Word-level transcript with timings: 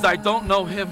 I 0.00 0.16
don't 0.16 0.46
know 0.46 0.64
him. 0.64 0.88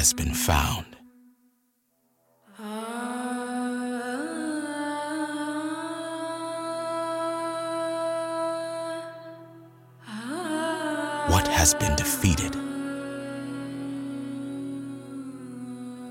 has 0.00 0.14
been 0.14 0.32
found. 0.32 0.86
What 11.28 11.46
has 11.48 11.74
been 11.74 11.94
defeated? 11.96 12.54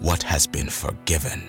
What 0.04 0.22
has 0.22 0.46
been 0.46 0.70
forgiven? 0.70 1.42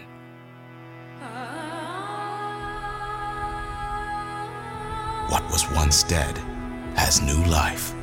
What 5.29 5.45
was 5.53 5.71
once 5.73 6.03
dead 6.05 6.39
has 6.97 7.21
new 7.21 7.45
life. 7.45 8.00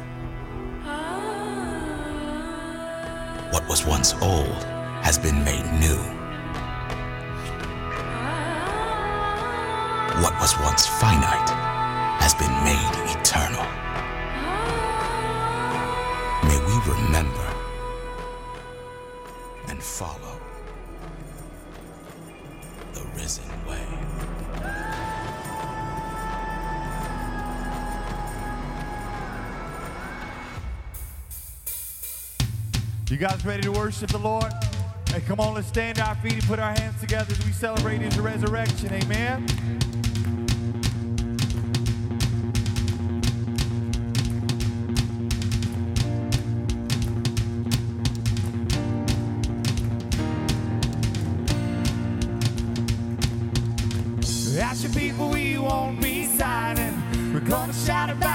what 3.52 3.68
was 3.68 3.86
once 3.86 4.14
old 4.22 4.64
has 5.02 5.18
been 5.18 5.44
made 5.44 5.66
new. 5.80 5.98
What 10.22 10.34
was 10.42 10.58
once 10.60 10.88
finite 10.88 11.50
has 12.20 12.34
been 12.34 12.52
made 12.64 12.94
eternal. 13.16 13.64
May 16.48 16.60
we 16.68 16.76
remember 16.92 17.57
You 33.20 33.26
guys 33.28 33.44
ready 33.44 33.64
to 33.64 33.72
worship 33.72 34.12
the 34.12 34.20
Lord? 34.20 34.54
Hey, 35.10 35.22
come 35.22 35.40
on, 35.40 35.56
let's 35.56 35.70
stand 35.70 35.98
to 35.98 36.08
our 36.08 36.14
feet 36.18 36.34
and 36.34 36.44
put 36.44 36.60
our 36.60 36.72
hands 36.74 37.02
together 37.02 37.32
as 37.32 37.44
we 37.44 37.52
celebrate 37.52 38.00
his 38.00 38.20
resurrection. 38.20 38.94
Amen. 38.94 39.44
Ask 54.62 54.84
your 54.84 54.94
people, 54.94 55.30
we 55.30 55.58
won't 55.58 56.00
be 56.00 56.28
silent. 56.38 56.96
We're 57.34 57.40
gonna 57.40 57.74
shout 57.74 58.12
about. 58.12 58.27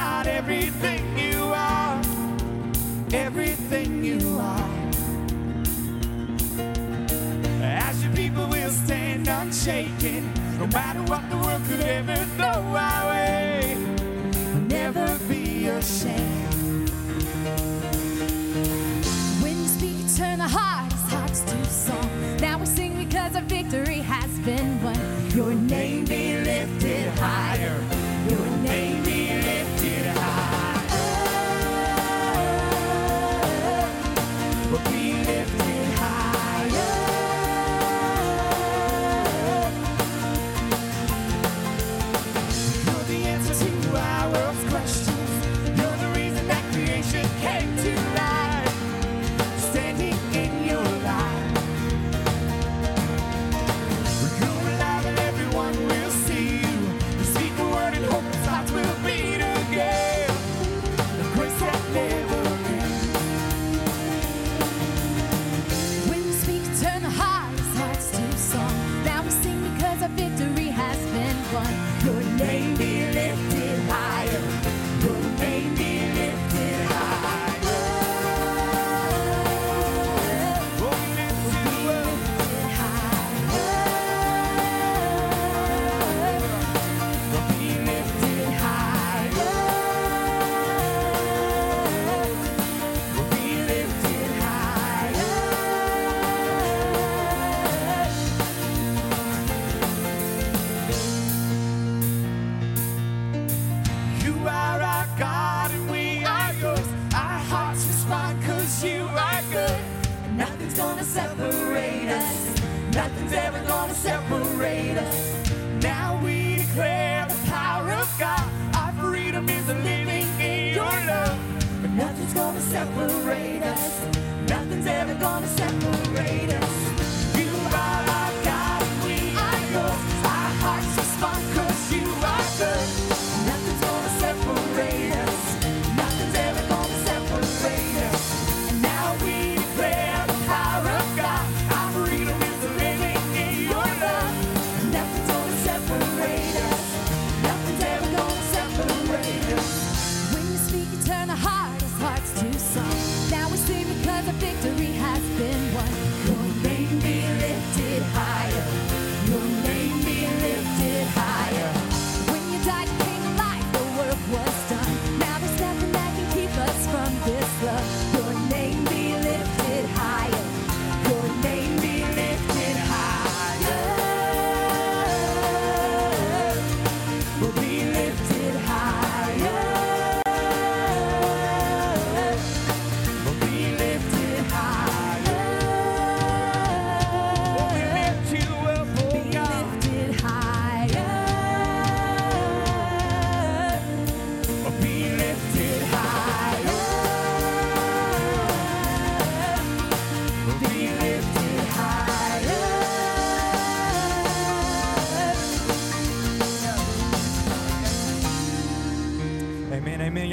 matter 10.73 11.03
what 11.03 11.29
the 11.29 11.37
world 11.37 11.63
could 11.67 11.81
ever 11.81 12.32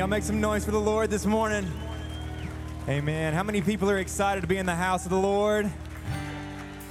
make 0.10 0.24
some 0.24 0.42
noise 0.42 0.66
for 0.66 0.72
the 0.72 0.82
Lord 0.82 1.12
this 1.12 1.28
morning? 1.28 1.72
Amen. 2.88 3.32
How 3.32 3.44
many 3.44 3.62
people 3.62 3.92
are 3.92 4.00
excited 4.00 4.42
to 4.42 4.48
be 4.48 4.58
in 4.58 4.66
the 4.66 4.74
house 4.74 5.04
of 5.06 5.12
the 5.12 5.20
Lord? 5.20 5.70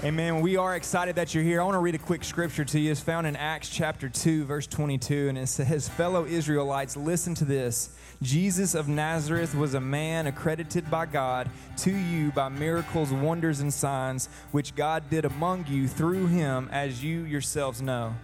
Amen. 0.05 0.41
We 0.41 0.57
are 0.57 0.77
excited 0.77 1.17
that 1.17 1.35
you're 1.35 1.43
here. 1.43 1.61
I 1.61 1.65
want 1.65 1.75
to 1.75 1.81
read 1.81 1.97
a 1.97 1.99
quick 1.99 2.23
scripture 2.23 2.65
to 2.67 2.79
you. 2.79 2.93
It's 2.93 3.01
found 3.01 3.27
in 3.27 3.35
Acts 3.35 3.71
chapter 3.71 4.09
2, 4.09 4.45
verse 4.45 4.69
22, 4.69 5.31
and 5.31 5.37
it 5.37 5.49
says, 5.49 5.89
Fellow 5.89 6.27
Israelites, 6.27 6.97
listen 6.97 7.35
to 7.35 7.45
this. 7.45 7.91
Jesus 8.23 8.77
of 8.77 8.87
Nazareth 8.87 9.53
was 9.53 9.75
a 9.75 9.81
man 9.81 10.29
accredited 10.29 10.89
by 10.89 11.07
God 11.07 11.51
to 11.79 11.91
you 11.91 12.31
by 12.31 12.49
miracles, 12.49 13.11
wonders, 13.13 13.59
and 13.59 13.75
signs, 13.75 14.29
which 14.53 14.77
God 14.77 15.11
did 15.11 15.25
among 15.25 15.67
you 15.67 15.89
through 15.89 16.29
him, 16.29 16.69
as 16.71 17.03
you 17.03 17.23
yourselves 17.23 17.83
know. 17.83 18.15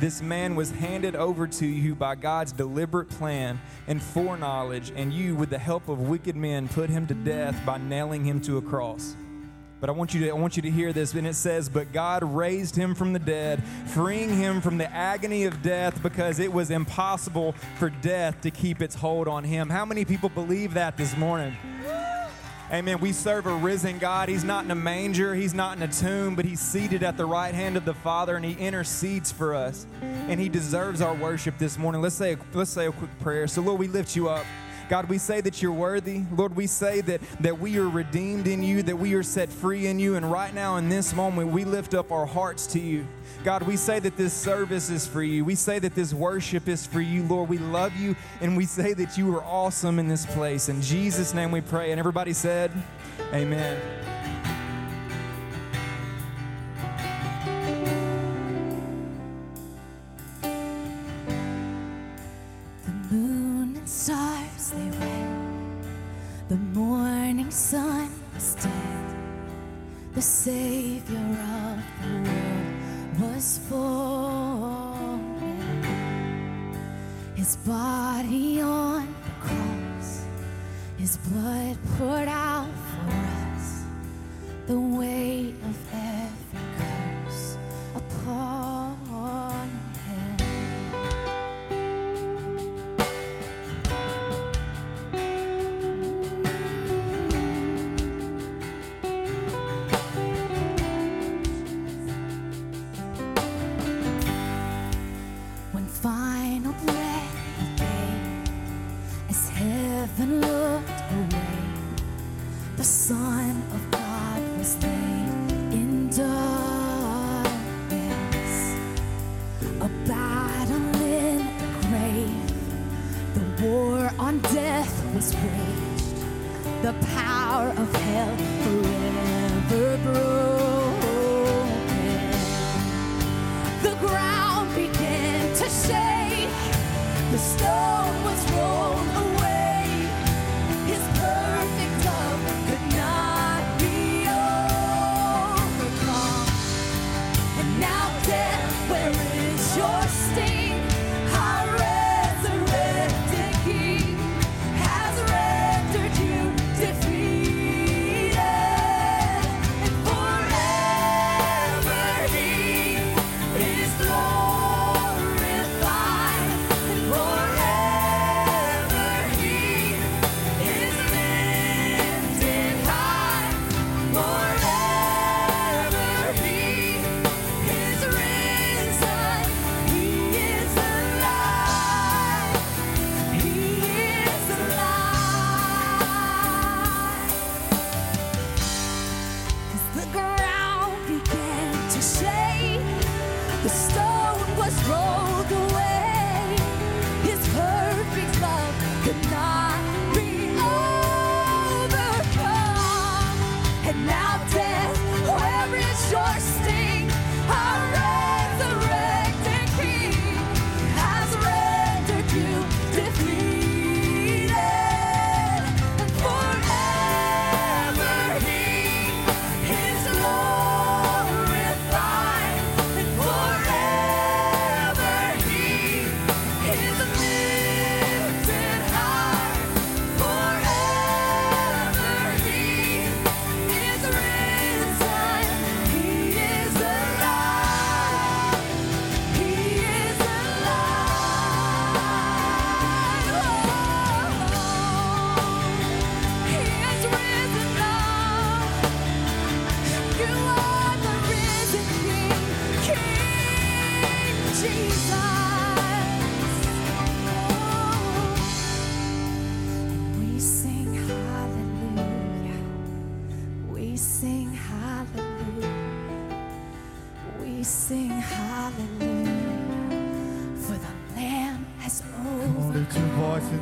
This 0.00 0.22
man 0.22 0.54
was 0.56 0.70
handed 0.70 1.14
over 1.14 1.46
to 1.46 1.66
you 1.66 1.94
by 1.94 2.14
God's 2.14 2.52
deliberate 2.52 3.10
plan 3.10 3.60
and 3.86 4.02
foreknowledge, 4.02 4.92
and 4.96 5.12
you, 5.12 5.34
with 5.34 5.50
the 5.50 5.58
help 5.58 5.90
of 5.90 6.08
wicked 6.08 6.34
men, 6.36 6.68
put 6.68 6.88
him 6.88 7.06
to 7.08 7.12
death 7.12 7.54
by 7.66 7.76
nailing 7.76 8.24
him 8.24 8.40
to 8.42 8.56
a 8.56 8.62
cross. 8.62 9.14
But 9.78 9.90
I 9.90 9.92
want 9.92 10.14
you 10.14 10.20
to 10.20 10.30
I 10.30 10.32
want 10.32 10.56
you 10.56 10.62
to 10.62 10.70
hear 10.70 10.94
this. 10.94 11.12
And 11.12 11.26
it 11.26 11.34
says, 11.34 11.68
But 11.68 11.92
God 11.92 12.22
raised 12.22 12.76
him 12.76 12.94
from 12.94 13.12
the 13.12 13.18
dead, 13.18 13.62
freeing 13.88 14.34
him 14.34 14.62
from 14.62 14.78
the 14.78 14.90
agony 14.90 15.44
of 15.44 15.60
death 15.60 16.02
because 16.02 16.38
it 16.38 16.50
was 16.50 16.70
impossible 16.70 17.52
for 17.78 17.90
death 17.90 18.40
to 18.40 18.50
keep 18.50 18.80
its 18.80 18.94
hold 18.94 19.28
on 19.28 19.44
him. 19.44 19.68
How 19.68 19.84
many 19.84 20.06
people 20.06 20.30
believe 20.30 20.72
that 20.74 20.96
this 20.96 21.14
morning? 21.18 21.54
Amen. 22.72 23.00
We 23.00 23.10
serve 23.10 23.46
a 23.46 23.54
risen 23.54 23.98
God. 23.98 24.28
He's 24.28 24.44
not 24.44 24.64
in 24.64 24.70
a 24.70 24.76
manger, 24.76 25.34
He's 25.34 25.54
not 25.54 25.76
in 25.76 25.82
a 25.82 25.88
tomb, 25.88 26.36
but 26.36 26.44
He's 26.44 26.60
seated 26.60 27.02
at 27.02 27.16
the 27.16 27.26
right 27.26 27.52
hand 27.52 27.76
of 27.76 27.84
the 27.84 27.94
Father 27.94 28.36
and 28.36 28.44
He 28.44 28.52
intercedes 28.52 29.32
for 29.32 29.56
us. 29.56 29.86
And 30.00 30.38
He 30.38 30.48
deserves 30.48 31.00
our 31.00 31.14
worship 31.14 31.58
this 31.58 31.76
morning. 31.76 32.00
Let's 32.00 32.14
say, 32.14 32.36
let's 32.52 32.70
say 32.70 32.86
a 32.86 32.92
quick 32.92 33.10
prayer. 33.18 33.48
So, 33.48 33.60
Lord, 33.60 33.80
we 33.80 33.88
lift 33.88 34.14
you 34.14 34.28
up. 34.28 34.46
God, 34.88 35.08
we 35.08 35.18
say 35.18 35.40
that 35.40 35.60
you're 35.60 35.72
worthy. 35.72 36.22
Lord, 36.32 36.54
we 36.54 36.68
say 36.68 37.00
that, 37.00 37.20
that 37.40 37.58
we 37.58 37.76
are 37.78 37.88
redeemed 37.88 38.46
in 38.46 38.62
you, 38.62 38.82
that 38.84 38.96
we 38.96 39.14
are 39.14 39.22
set 39.24 39.48
free 39.48 39.86
in 39.86 39.98
you. 39.98 40.14
And 40.14 40.30
right 40.30 40.54
now, 40.54 40.76
in 40.76 40.88
this 40.88 41.12
moment, 41.12 41.50
we 41.50 41.64
lift 41.64 41.94
up 41.94 42.12
our 42.12 42.26
hearts 42.26 42.68
to 42.68 42.80
you. 42.80 43.06
God, 43.42 43.62
we 43.62 43.76
say 43.76 43.98
that 44.00 44.18
this 44.18 44.34
service 44.34 44.90
is 44.90 45.06
for 45.06 45.22
you. 45.22 45.46
We 45.46 45.54
say 45.54 45.78
that 45.78 45.94
this 45.94 46.12
worship 46.12 46.68
is 46.68 46.86
for 46.86 47.00
you, 47.00 47.22
Lord. 47.22 47.48
We 47.48 47.56
love 47.56 47.96
you, 47.96 48.14
and 48.42 48.54
we 48.54 48.66
say 48.66 48.92
that 48.92 49.16
you 49.16 49.34
are 49.34 49.42
awesome 49.42 49.98
in 49.98 50.08
this 50.08 50.26
place. 50.26 50.68
In 50.68 50.82
Jesus' 50.82 51.32
name 51.32 51.50
we 51.50 51.62
pray. 51.62 51.90
And 51.90 51.98
everybody 51.98 52.34
said, 52.34 52.70
Amen. 53.32 54.09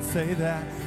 say 0.08 0.32
that. 0.32 0.77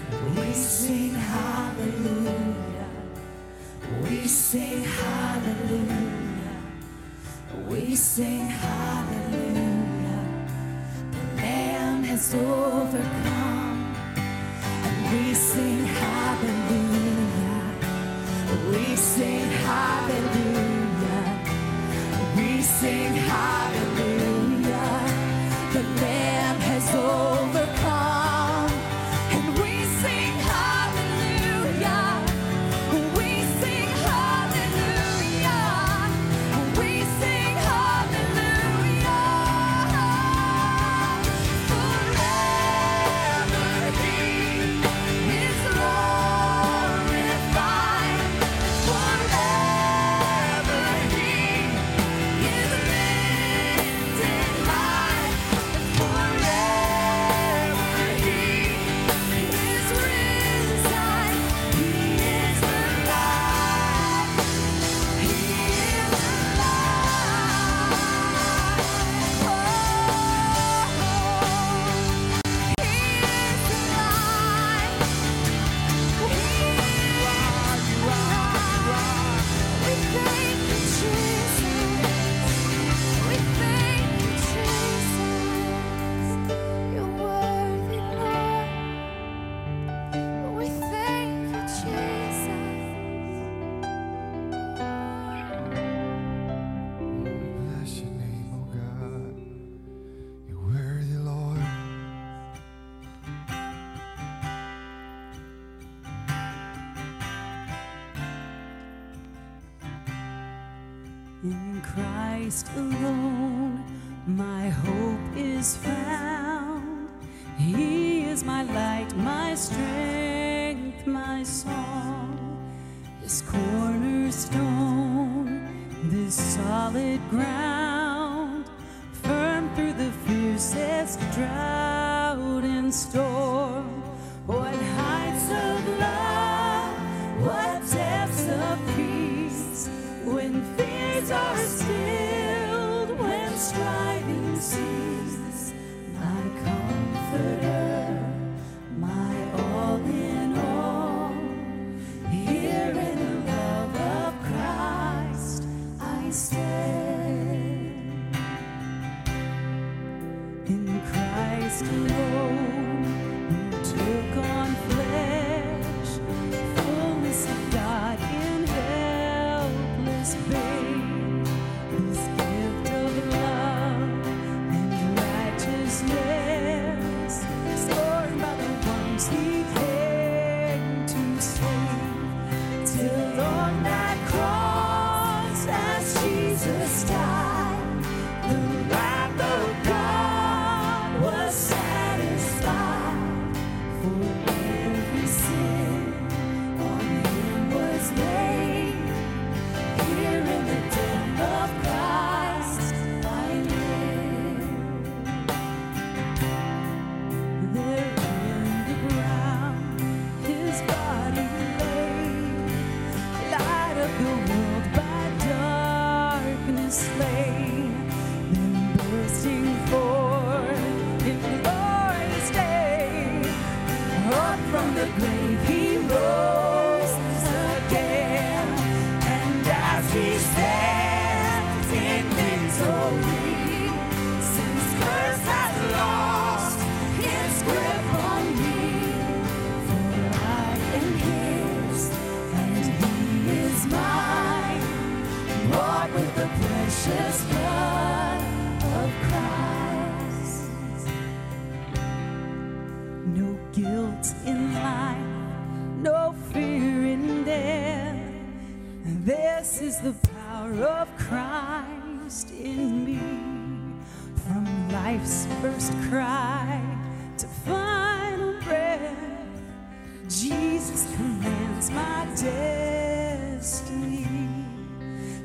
the 225.01 225.07
grave. 225.19 225.50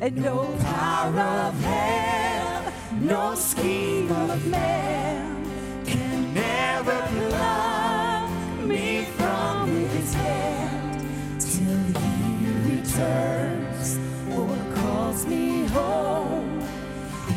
and 0.07 0.23
no 0.23 0.57
power 0.63 1.19
of 1.19 1.61
hell, 1.63 2.73
no 3.01 3.35
scheme 3.35 4.09
of 4.13 4.47
man 4.47 5.45
can 5.85 6.33
never 6.33 6.97
pluck 7.17 8.31
me 8.63 9.05
from 9.17 9.69
his 9.69 10.15
hand 10.15 11.01
till 11.41 12.01
he 12.01 12.77
returns 12.77 13.99
or 14.31 14.57
calls 14.77 15.27
me 15.27 15.67
home. 15.67 16.61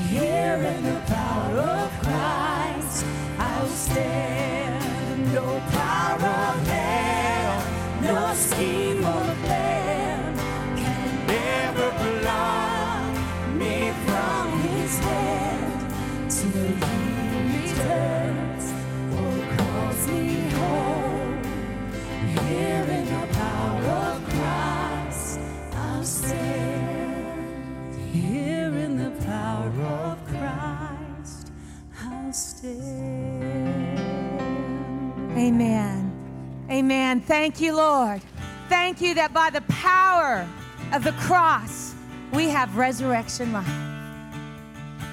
Here 0.08 0.62
in 0.72 0.84
the 0.84 1.02
power 1.08 1.58
of 1.58 1.90
Christ, 2.04 3.04
I'll 3.40 3.68
stand. 3.68 4.59
Amen. 36.80 37.20
Thank 37.20 37.60
you, 37.60 37.76
Lord. 37.76 38.22
Thank 38.70 39.02
you 39.02 39.14
that 39.16 39.34
by 39.34 39.50
the 39.50 39.60
power 39.64 40.48
of 40.94 41.04
the 41.04 41.12
cross, 41.12 41.94
we 42.32 42.46
have 42.46 42.78
resurrection 42.78 43.52
life. 43.52 43.68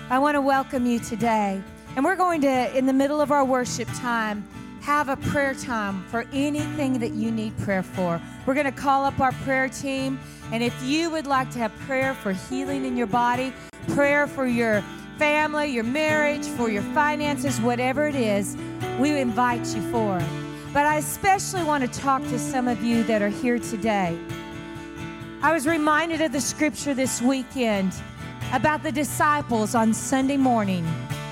I 0.09 0.21
want 0.21 0.37
to 0.37 0.41
welcome 0.41 0.87
you 0.87 1.01
today. 1.01 1.61
And 1.97 2.05
we're 2.05 2.15
going 2.15 2.41
to, 2.43 2.79
in 2.79 2.87
the 2.87 2.93
middle 2.93 3.21
of 3.21 3.33
our 3.33 3.45
worship 3.45 3.89
time, 3.97 4.47
have 4.81 5.09
a 5.09 5.17
prayer 5.17 5.55
time 5.55 6.05
for 6.05 6.25
anything 6.33 7.01
that 7.01 7.15
you 7.15 7.33
need 7.33 7.59
prayer 7.59 7.83
for. 7.83 8.21
We're 8.47 8.55
going 8.55 8.67
to 8.67 8.71
call 8.71 9.05
up 9.05 9.19
our 9.19 9.33
prayer 9.33 9.69
team. 9.69 10.21
And 10.53 10.63
if 10.63 10.81
you 10.85 11.11
would 11.11 11.27
like 11.27 11.51
to 11.51 11.59
have 11.59 11.75
prayer 11.81 12.15
for 12.15 12.33
healing 12.33 12.85
in 12.85 12.97
your 12.97 13.09
body, 13.09 13.53
prayer 13.89 14.29
for 14.29 14.47
your 14.47 14.85
family, 15.19 15.67
your 15.73 15.83
marriage, 15.83 16.47
for 16.47 16.71
your 16.71 16.83
finances, 16.95 17.61
whatever 17.61 18.07
it 18.07 18.15
is, 18.15 18.57
we 19.01 19.19
invite 19.19 19.67
you 19.75 19.83
forward. 19.91 20.46
But 20.77 20.85
I 20.85 20.97
especially 20.97 21.63
want 21.63 21.91
to 21.91 22.01
talk 22.01 22.21
to 22.25 22.39
some 22.39 22.69
of 22.69 22.85
you 22.85 23.03
that 23.05 23.23
are 23.23 23.31
here 23.31 23.59
today. 23.59 24.19
I 25.41 25.51
was 25.55 25.67
reminded 25.67 26.21
of 26.21 26.33
the 26.33 26.41
scripture 26.43 26.93
this 26.93 27.23
weekend 27.23 27.95
about 28.53 28.83
the 28.83 28.93
disciples 28.93 29.75
on 29.75 29.95
Sunday 29.95 30.37
morning, 30.37 30.87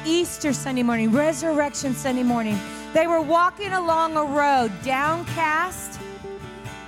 Easter 0.07 0.55
Sunday 0.55 0.83
morning, 0.83 1.13
Resurrection 1.13 1.93
Sunday 1.93 2.23
morning. 2.23 2.59
They 2.95 3.07
were 3.07 3.21
walking 3.21 3.75
along 3.75 4.17
a 4.17 4.25
road 4.25 4.73
downcast. 4.83 6.01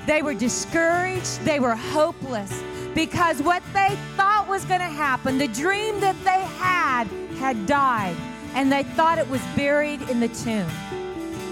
They 0.06 0.22
were 0.22 0.32
discouraged. 0.32 1.42
They 1.42 1.60
were 1.60 1.76
hopeless 1.76 2.62
because 2.94 3.42
what 3.42 3.62
they 3.74 3.98
thought 4.16 4.46
was 4.48 4.64
going 4.64 4.80
to 4.80 4.86
happen, 4.86 5.36
the 5.36 5.48
dream 5.48 6.00
that 6.00 6.16
they 6.24 6.40
had, 6.56 7.06
had 7.38 7.66
died. 7.66 8.16
And 8.54 8.72
they 8.72 8.84
thought 8.84 9.18
it 9.18 9.28
was 9.28 9.42
buried 9.54 10.00
in 10.08 10.20
the 10.20 10.28
tomb. 10.28 10.70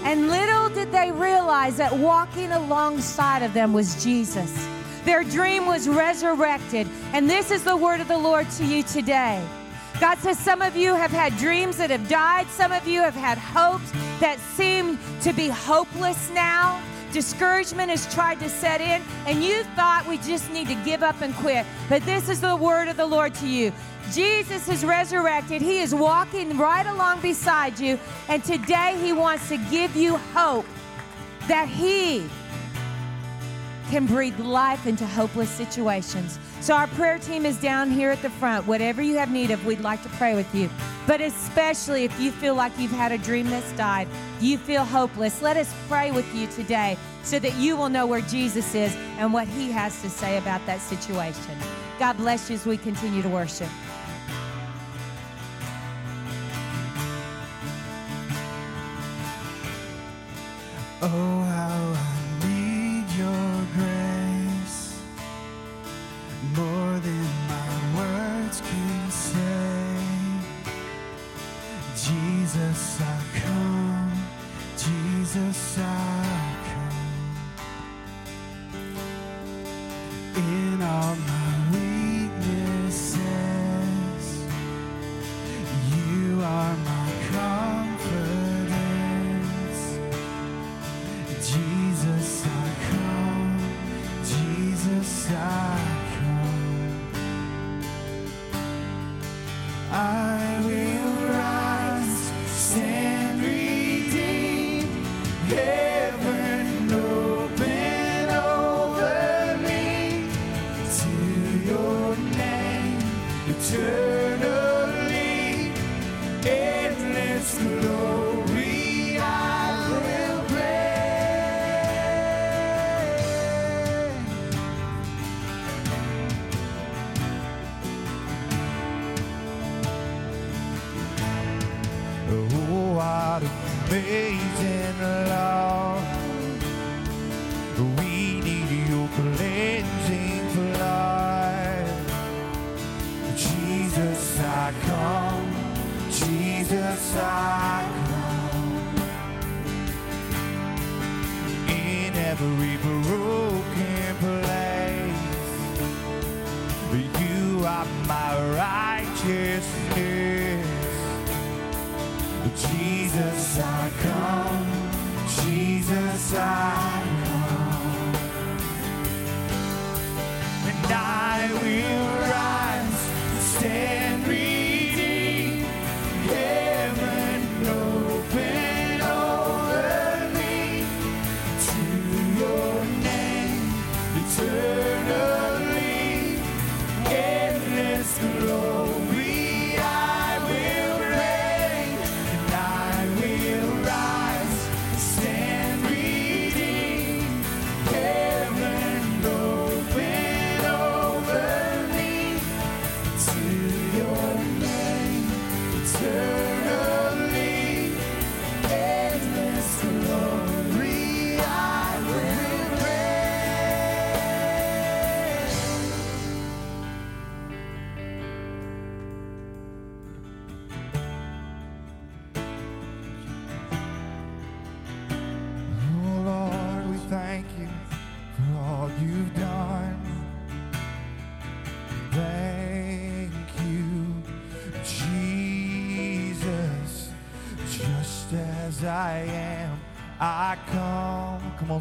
And 0.05 0.29
little 0.29 0.69
did 0.69 0.91
they 0.91 1.11
realize 1.11 1.77
that 1.77 1.91
walking 1.91 2.51
alongside 2.51 3.41
of 3.41 3.53
them 3.53 3.73
was 3.73 4.03
Jesus. 4.03 4.67
Their 5.03 5.23
dream 5.23 5.65
was 5.65 5.89
resurrected. 5.89 6.87
And 7.11 7.27
this 7.27 7.49
is 7.49 7.63
the 7.63 7.75
word 7.75 8.01
of 8.01 8.07
the 8.07 8.17
Lord 8.17 8.47
to 8.51 8.65
you 8.65 8.83
today. 8.83 9.43
God 9.99 10.19
says 10.19 10.37
some 10.37 10.61
of 10.61 10.75
you 10.75 10.93
have 10.93 11.09
had 11.09 11.35
dreams 11.37 11.77
that 11.77 11.89
have 11.89 12.07
died, 12.07 12.47
some 12.49 12.71
of 12.71 12.87
you 12.87 13.01
have 13.01 13.15
had 13.15 13.39
hopes 13.39 13.91
that 14.19 14.37
seem 14.39 14.99
to 15.21 15.33
be 15.33 15.47
hopeless 15.47 16.29
now. 16.31 16.81
Discouragement 17.11 17.89
has 17.89 18.13
tried 18.13 18.41
to 18.41 18.49
set 18.49 18.81
in, 18.81 19.01
and 19.25 19.41
you 19.41 19.63
thought 19.75 20.05
we 20.07 20.17
just 20.17 20.51
need 20.51 20.67
to 20.67 20.75
give 20.83 21.01
up 21.01 21.21
and 21.21 21.33
quit. 21.35 21.65
But 21.87 22.03
this 22.05 22.27
is 22.29 22.41
the 22.41 22.55
word 22.55 22.89
of 22.89 22.97
the 22.97 23.05
Lord 23.05 23.33
to 23.35 23.47
you. 23.47 23.71
Jesus 24.11 24.69
is 24.69 24.85
resurrected. 24.85 25.61
He 25.61 25.79
is 25.79 25.93
walking 25.93 26.57
right 26.57 26.85
along 26.85 27.21
beside 27.21 27.79
you, 27.79 27.99
and 28.27 28.43
today 28.43 28.97
He 29.01 29.13
wants 29.13 29.49
to 29.49 29.57
give 29.69 29.95
you 29.95 30.17
hope 30.33 30.65
that 31.47 31.67
He 31.67 32.27
can 33.89 34.05
breathe 34.05 34.39
life 34.39 34.87
into 34.87 35.05
hopeless 35.05 35.49
situations. 35.49 36.39
So, 36.61 36.73
our 36.73 36.87
prayer 36.87 37.19
team 37.19 37.45
is 37.45 37.57
down 37.57 37.91
here 37.91 38.09
at 38.09 38.21
the 38.21 38.29
front. 38.29 38.65
Whatever 38.65 39.01
you 39.01 39.17
have 39.17 39.31
need 39.31 39.51
of, 39.51 39.63
we'd 39.65 39.81
like 39.81 40.01
to 40.03 40.09
pray 40.09 40.33
with 40.33 40.53
you. 40.55 40.69
But 41.05 41.21
especially 41.21 42.03
if 42.03 42.19
you 42.19 42.31
feel 42.31 42.55
like 42.55 42.71
you've 42.79 42.91
had 42.91 43.11
a 43.11 43.17
dream 43.19 43.47
that's 43.49 43.71
died, 43.73 44.07
you 44.41 44.57
feel 44.57 44.83
hopeless, 44.83 45.41
let 45.41 45.57
us 45.57 45.71
pray 45.87 46.11
with 46.11 46.33
you 46.33 46.47
today 46.47 46.97
so 47.23 47.37
that 47.39 47.55
you 47.55 47.77
will 47.77 47.89
know 47.89 48.07
where 48.07 48.21
Jesus 48.21 48.73
is 48.73 48.95
and 49.17 49.31
what 49.31 49.47
he 49.47 49.71
has 49.71 50.01
to 50.01 50.09
say 50.09 50.37
about 50.37 50.65
that 50.65 50.81
situation. 50.81 51.55
God 51.99 52.17
bless 52.17 52.49
you 52.49 52.55
as 52.55 52.65
we 52.65 52.77
continue 52.77 53.21
to 53.21 53.29
worship. 53.29 53.69
Oh, 61.07 61.43
how 61.43 61.93
I 61.93 62.47
need 62.47 63.05
your 63.15 63.67
grace 63.75 64.99
more 66.55 66.99
than 66.99 67.27
my 67.47 67.73
words 67.99 68.59
can 68.61 69.11
say. 69.11 69.99
Jesus, 71.95 73.01
I 73.01 73.21
come. 73.39 74.13
Jesus, 74.77 75.77
I 75.77 76.55
come. 76.73 77.53
In 80.37 80.81
all 80.81 81.15
my 81.15 81.34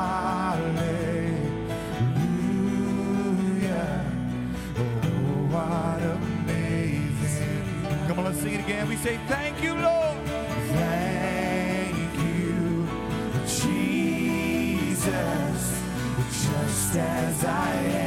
Oh, 4.77 4.83
what 5.53 6.03
amazing. 6.17 7.63
Come 8.09 8.19
on, 8.19 8.25
let's 8.27 8.41
sing 8.41 8.55
it 8.55 8.61
again. 8.61 8.89
We 8.89 8.97
say, 8.97 9.19
Thank 9.29 9.42
as 16.97 17.45
I 17.45 17.75
am. 17.75 18.02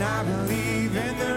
I 0.00 0.22
believe 0.22 0.94
in 0.94 1.18
the 1.18 1.27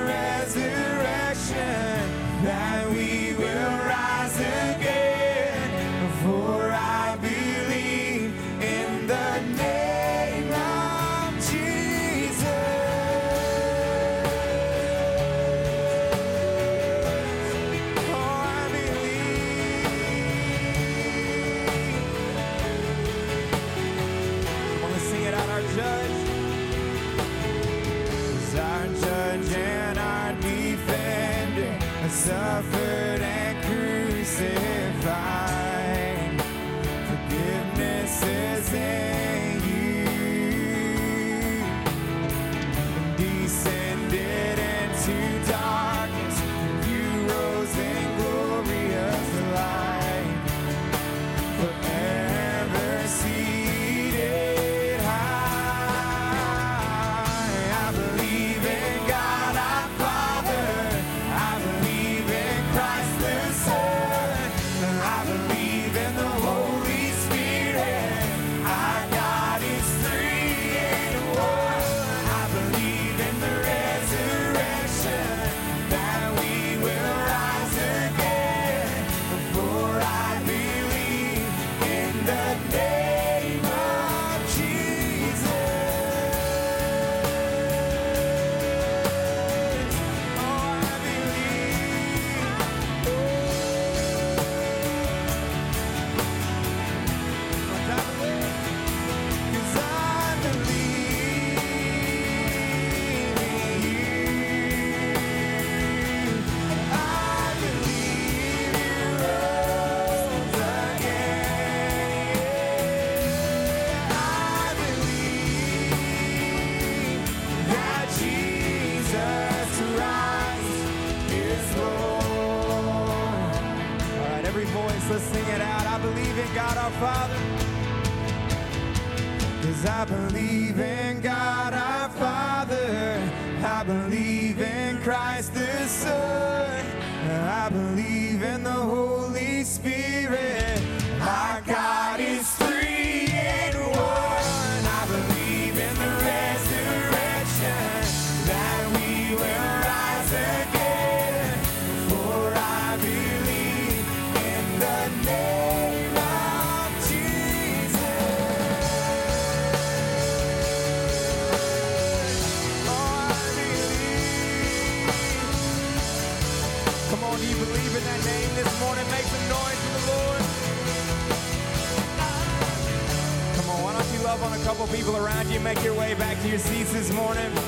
to 176.41 176.47
your 176.49 176.58
seats 176.58 176.91
this 176.91 177.13
morning. 177.13 177.61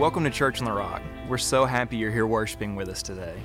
Welcome 0.00 0.24
to 0.24 0.30
Church 0.30 0.60
on 0.60 0.64
the 0.64 0.72
Rock. 0.72 1.02
We're 1.28 1.36
so 1.36 1.66
happy 1.66 1.98
you're 1.98 2.10
here 2.10 2.26
worshiping 2.26 2.74
with 2.74 2.88
us 2.88 3.02
today. 3.02 3.36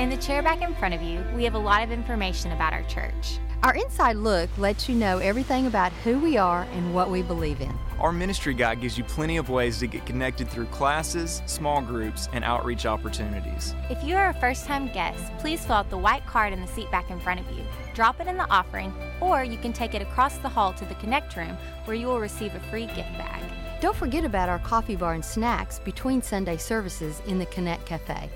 In 0.00 0.10
the 0.10 0.16
chair 0.16 0.42
back 0.42 0.62
in 0.62 0.74
front 0.74 0.94
of 0.94 1.02
you, 1.02 1.24
we 1.36 1.44
have 1.44 1.54
a 1.54 1.58
lot 1.58 1.84
of 1.84 1.92
information 1.92 2.50
about 2.50 2.72
our 2.72 2.82
church. 2.88 3.38
Our 3.62 3.76
inside 3.76 4.16
look 4.16 4.50
lets 4.58 4.88
you 4.88 4.96
know 4.96 5.18
everything 5.18 5.68
about 5.68 5.92
who 6.02 6.18
we 6.18 6.36
are 6.38 6.62
and 6.72 6.92
what 6.92 7.08
we 7.08 7.22
believe 7.22 7.60
in. 7.60 7.73
Our 8.04 8.12
ministry 8.12 8.52
guide 8.52 8.82
gives 8.82 8.98
you 8.98 9.04
plenty 9.04 9.38
of 9.38 9.48
ways 9.48 9.78
to 9.78 9.86
get 9.86 10.04
connected 10.04 10.46
through 10.46 10.66
classes, 10.66 11.40
small 11.46 11.80
groups, 11.80 12.28
and 12.34 12.44
outreach 12.44 12.84
opportunities. 12.84 13.74
If 13.88 14.04
you 14.04 14.14
are 14.14 14.28
a 14.28 14.34
first 14.34 14.66
time 14.66 14.88
guest, 14.92 15.32
please 15.38 15.64
fill 15.64 15.76
out 15.76 15.88
the 15.88 15.96
white 15.96 16.26
card 16.26 16.52
in 16.52 16.60
the 16.60 16.66
seat 16.66 16.90
back 16.90 17.08
in 17.08 17.18
front 17.18 17.40
of 17.40 17.50
you. 17.56 17.64
Drop 17.94 18.20
it 18.20 18.26
in 18.26 18.36
the 18.36 18.46
offering, 18.50 18.92
or 19.22 19.42
you 19.42 19.56
can 19.56 19.72
take 19.72 19.94
it 19.94 20.02
across 20.02 20.36
the 20.36 20.50
hall 20.50 20.74
to 20.74 20.84
the 20.84 20.94
Connect 20.96 21.34
Room 21.34 21.56
where 21.86 21.96
you 21.96 22.06
will 22.06 22.20
receive 22.20 22.54
a 22.54 22.60
free 22.68 22.84
gift 22.88 23.10
bag. 23.16 23.42
Don't 23.80 23.96
forget 23.96 24.26
about 24.26 24.50
our 24.50 24.58
coffee 24.58 24.96
bar 24.96 25.14
and 25.14 25.24
snacks 25.24 25.78
between 25.78 26.20
Sunday 26.20 26.58
services 26.58 27.22
in 27.26 27.38
the 27.38 27.46
Connect 27.46 27.86
Cafe. 27.86 28.28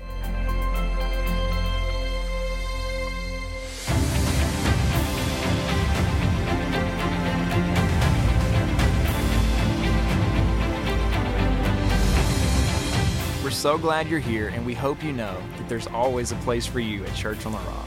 So 13.59 13.77
glad 13.77 14.07
you're 14.07 14.19
here, 14.19 14.47
and 14.47 14.65
we 14.65 14.73
hope 14.73 15.03
you 15.03 15.11
know 15.11 15.35
that 15.57 15.67
there's 15.67 15.87
always 15.87 16.31
a 16.31 16.35
place 16.37 16.65
for 16.65 16.79
you 16.79 17.03
at 17.03 17.13
Church 17.13 17.45
on 17.45 17.51
the 17.51 17.57
Rock. 17.57 17.85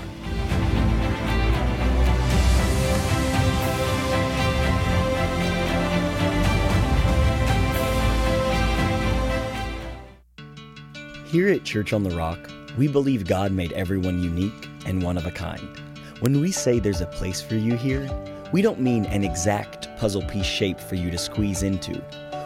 Here 11.27 11.49
at 11.49 11.65
Church 11.65 11.95
on 11.95 12.03
the 12.03 12.15
Rock, 12.15 12.39
we 12.77 12.87
believe 12.87 13.27
God 13.27 13.51
made 13.51 13.73
everyone 13.73 14.23
unique 14.23 14.69
and 14.85 15.03
one 15.03 15.17
of 15.17 15.25
a 15.25 15.31
kind. 15.31 15.81
When 16.21 16.43
we 16.43 16.53
say 16.53 16.81
there's 16.81 17.01
a 17.01 17.07
place 17.07 17.41
for 17.41 17.55
you 17.55 17.77
here, 17.77 18.11
we 18.53 18.61
don't 18.61 18.79
mean 18.79 19.07
an 19.07 19.25
exact 19.25 19.89
puzzle 19.97 20.23
piece 20.25 20.45
shape 20.45 20.79
for 20.79 20.97
you 20.97 21.11
to 21.11 21.17
squeeze 21.17 21.63
into. 21.63 22.05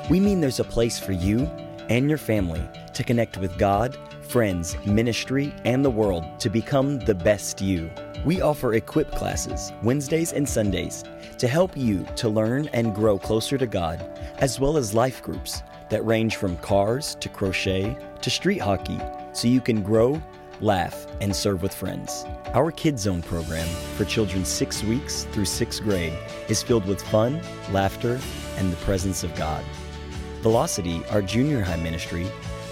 We 0.09 0.21
mean 0.21 0.41
there's 0.41 0.61
a 0.61 0.65
place 0.65 1.01
for 1.01 1.11
you 1.11 1.51
and 1.89 2.09
your 2.09 2.19
family 2.19 2.63
to 2.95 3.05
connect 3.05 3.39
with 3.39 3.57
God, 3.59 3.97
friends, 4.23 4.77
ministry, 4.85 5.55
and 5.65 5.85
the 5.85 5.91
world 5.91 6.25
to 6.41 6.51
become 6.51 6.99
the 7.01 7.15
best 7.15 7.61
you. 7.61 7.91
We 8.25 8.41
offer 8.41 8.75
equip 8.75 9.13
classes 9.13 9.73
Wednesdays 9.83 10.33
and 10.33 10.49
Sundays 10.49 11.05
to 11.39 11.49
help 11.49 11.77
you 11.77 12.07
to 12.17 12.29
learn 12.29 12.69
and 12.73 12.95
grow 12.95 13.19
closer 13.19 13.57
to 13.59 13.67
God, 13.67 14.05
as 14.39 14.59
well 14.59 14.77
as 14.77 14.95
life 14.95 15.23
groups 15.23 15.63
that 15.91 16.05
range 16.05 16.37
from 16.37 16.57
cars 16.59 17.17
to 17.21 17.29
crochet 17.29 17.97
to 18.21 18.31
street 18.31 18.59
hockey 18.59 18.99
so 19.33 19.47
you 19.47 19.61
can 19.61 19.83
grow, 19.83 20.21
laugh, 20.61 21.07
and 21.21 21.35
serve 21.35 21.63
with 21.63 21.75
friends. 21.75 22.25
Our 22.55 22.73
Kids 22.73 23.03
Zone 23.03 23.23
program 23.23 23.69
for 23.97 24.05
children 24.05 24.45
six 24.45 24.83
weeks 24.83 25.25
through 25.33 25.45
sixth 25.45 25.83
grade 25.83 26.15
is 26.49 26.63
filled 26.63 26.87
with 26.87 27.03
fun, 27.03 27.41
laughter, 27.71 28.19
and 28.57 28.73
the 28.73 28.77
presence 28.79 29.23
of 29.23 29.35
God. 29.35 29.63
Velocity, 30.47 31.03
our 31.11 31.23
junior 31.23 31.61
high 31.61 31.75
ministry 31.75 32.25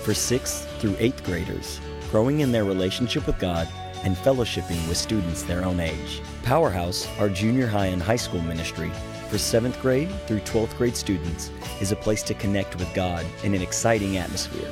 for 0.04 0.14
sixth 0.14 0.70
through 0.78 0.94
eighth 1.00 1.24
graders, 1.24 1.80
growing 2.08 2.38
in 2.38 2.52
their 2.52 2.62
relationship 2.62 3.26
with 3.26 3.36
God 3.40 3.66
and 4.04 4.16
fellowshipping 4.16 4.86
with 4.86 4.96
students 4.96 5.42
their 5.42 5.64
own 5.64 5.80
age. 5.80 6.22
Powerhouse, 6.44 7.08
our 7.18 7.28
junior 7.28 7.66
high 7.66 7.86
and 7.86 8.00
high 8.00 8.14
school 8.14 8.40
ministry 8.42 8.92
for 9.28 9.38
seventh 9.38 9.82
grade 9.82 10.08
through 10.28 10.38
12th 10.42 10.76
grade 10.76 10.94
students, 10.94 11.50
is 11.80 11.90
a 11.90 11.96
place 11.96 12.22
to 12.22 12.34
connect 12.34 12.78
with 12.78 12.94
God 12.94 13.26
in 13.42 13.54
an 13.54 13.62
exciting 13.62 14.18
atmosphere. 14.18 14.70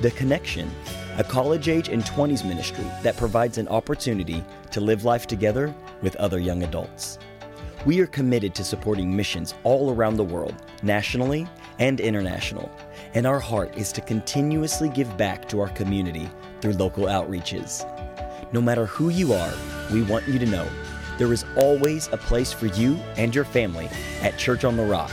The 0.00 0.10
Connection, 0.10 0.68
a 1.18 1.22
college 1.22 1.68
age 1.68 1.88
and 1.88 2.02
20s 2.02 2.44
ministry 2.44 2.86
that 3.04 3.16
provides 3.16 3.58
an 3.58 3.68
opportunity 3.68 4.42
to 4.72 4.80
live 4.80 5.04
life 5.04 5.28
together 5.28 5.72
with 6.02 6.16
other 6.16 6.40
young 6.40 6.64
adults. 6.64 7.16
We 7.86 8.00
are 8.00 8.08
committed 8.08 8.56
to 8.56 8.64
supporting 8.64 9.14
missions 9.14 9.54
all 9.62 9.92
around 9.92 10.16
the 10.16 10.24
world, 10.24 10.54
nationally 10.82 11.46
and 11.78 12.00
international, 12.00 12.70
and 13.14 13.26
our 13.26 13.40
heart 13.40 13.76
is 13.76 13.92
to 13.92 14.00
continuously 14.00 14.88
give 14.88 15.16
back 15.16 15.48
to 15.48 15.60
our 15.60 15.68
community 15.70 16.30
through 16.60 16.72
local 16.72 17.04
outreaches. 17.04 17.84
No 18.52 18.60
matter 18.60 18.86
who 18.86 19.08
you 19.08 19.32
are, 19.32 19.52
we 19.92 20.02
want 20.02 20.28
you 20.28 20.38
to 20.38 20.46
know 20.46 20.68
there 21.18 21.32
is 21.32 21.44
always 21.56 22.08
a 22.08 22.16
place 22.16 22.52
for 22.52 22.66
you 22.66 22.94
and 23.16 23.34
your 23.34 23.44
family 23.44 23.88
at 24.22 24.38
Church 24.38 24.64
on 24.64 24.76
the 24.76 24.84
Rock. 24.84 25.10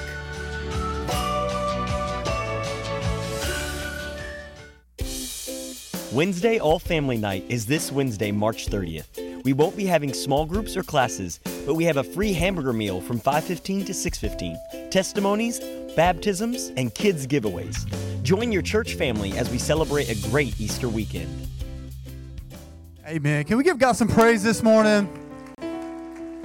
Wednesday 6.11 6.59
All 6.59 6.77
Family 6.77 7.17
Night 7.17 7.45
is 7.47 7.65
this 7.65 7.89
Wednesday, 7.89 8.31
March 8.31 8.67
30th. 8.67 9.30
We 9.43 9.53
won't 9.53 9.75
be 9.75 9.85
having 9.85 10.13
small 10.13 10.45
groups 10.45 10.77
or 10.77 10.83
classes, 10.83 11.39
but 11.65 11.73
we 11.73 11.83
have 11.85 11.97
a 11.97 12.03
free 12.03 12.33
hamburger 12.33 12.73
meal 12.73 13.01
from 13.01 13.19
5:15 13.19 13.85
to 13.85 13.93
6:15, 13.93 14.57
testimonies, 14.91 15.59
baptisms, 15.95 16.71
and 16.77 16.93
kids 16.93 17.25
giveaways. 17.25 17.85
Join 18.23 18.51
your 18.51 18.61
church 18.61 18.93
family 18.95 19.37
as 19.37 19.49
we 19.49 19.57
celebrate 19.57 20.09
a 20.09 20.29
great 20.29 20.59
Easter 20.59 20.89
weekend. 20.89 21.47
Amen. 23.07 23.43
Can 23.45 23.57
we 23.57 23.63
give 23.63 23.79
God 23.79 23.93
some 23.93 24.07
praise 24.07 24.43
this 24.43 24.61
morning? 24.61 25.09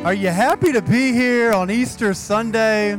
Are 0.00 0.14
you 0.14 0.28
happy 0.28 0.72
to 0.72 0.82
be 0.82 1.12
here 1.12 1.52
on 1.52 1.70
Easter 1.70 2.14
Sunday? 2.14 2.98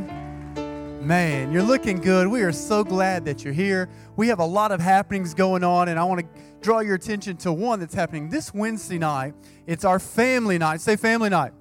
Man, 1.00 1.52
you're 1.52 1.62
looking 1.62 2.00
good. 2.00 2.26
We 2.26 2.42
are 2.42 2.50
so 2.50 2.82
glad 2.82 3.24
that 3.26 3.44
you're 3.44 3.54
here. 3.54 3.88
We 4.16 4.26
have 4.28 4.40
a 4.40 4.44
lot 4.44 4.72
of 4.72 4.80
happenings 4.80 5.32
going 5.32 5.62
on, 5.62 5.88
and 5.88 5.98
I 5.98 6.02
want 6.02 6.20
to 6.20 6.42
draw 6.60 6.80
your 6.80 6.96
attention 6.96 7.36
to 7.38 7.52
one 7.52 7.78
that's 7.78 7.94
happening 7.94 8.28
this 8.28 8.52
Wednesday 8.52 8.98
night. 8.98 9.34
It's 9.68 9.84
our 9.84 10.00
family 10.00 10.58
night. 10.58 10.80
Say 10.80 10.96
family 10.96 11.28
night. 11.28 11.52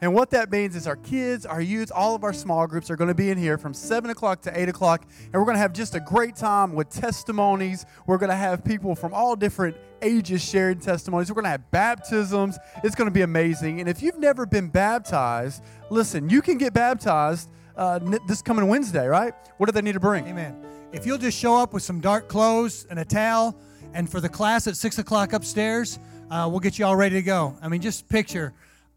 And 0.00 0.12
what 0.12 0.30
that 0.30 0.50
means 0.50 0.74
is 0.74 0.88
our 0.88 0.96
kids, 0.96 1.46
our 1.46 1.60
youth, 1.60 1.92
all 1.94 2.16
of 2.16 2.24
our 2.24 2.32
small 2.32 2.66
groups 2.66 2.90
are 2.90 2.96
going 2.96 3.06
to 3.06 3.14
be 3.14 3.30
in 3.30 3.38
here 3.38 3.56
from 3.56 3.72
7 3.72 4.10
o'clock 4.10 4.42
to 4.42 4.60
8 4.60 4.68
o'clock. 4.68 5.06
And 5.26 5.34
we're 5.34 5.44
going 5.44 5.54
to 5.54 5.60
have 5.60 5.72
just 5.72 5.94
a 5.94 6.00
great 6.00 6.34
time 6.34 6.74
with 6.74 6.90
testimonies. 6.90 7.86
We're 8.08 8.18
going 8.18 8.30
to 8.30 8.36
have 8.36 8.64
people 8.64 8.96
from 8.96 9.14
all 9.14 9.36
different 9.36 9.76
ages 10.02 10.42
sharing 10.42 10.80
testimonies. 10.80 11.30
We're 11.30 11.36
going 11.36 11.44
to 11.44 11.50
have 11.50 11.70
baptisms. 11.70 12.58
It's 12.82 12.96
going 12.96 13.08
to 13.08 13.14
be 13.14 13.22
amazing. 13.22 13.78
And 13.78 13.88
if 13.88 14.02
you've 14.02 14.18
never 14.18 14.44
been 14.46 14.68
baptized, 14.68 15.62
listen, 15.90 16.28
you 16.28 16.42
can 16.42 16.58
get 16.58 16.74
baptized 16.74 17.48
uh, 17.76 17.98
this 18.26 18.42
coming 18.42 18.68
Wednesday, 18.68 19.06
right? 19.06 19.34
What 19.56 19.66
do 19.66 19.72
they 19.72 19.82
need 19.82 19.92
to 19.92 20.00
bring? 20.00 20.26
Amen. 20.26 20.56
If 20.92 21.06
you'll 21.06 21.18
just 21.18 21.38
show 21.38 21.56
up 21.56 21.72
with 21.72 21.82
some 21.82 22.00
dark 22.00 22.28
clothes 22.28 22.86
and 22.90 22.98
a 22.98 23.04
towel, 23.04 23.56
and 23.94 24.10
for 24.10 24.20
the 24.20 24.28
class 24.28 24.66
at 24.66 24.76
6 24.76 24.98
o'clock 24.98 25.32
upstairs, 25.32 25.98
uh, 26.30 26.48
we'll 26.50 26.60
get 26.60 26.78
you 26.78 26.84
all 26.84 26.96
ready 26.96 27.16
to 27.16 27.22
go. 27.22 27.56
I 27.62 27.68
mean, 27.68 27.80
just 27.80 28.08
picture. 28.08 28.54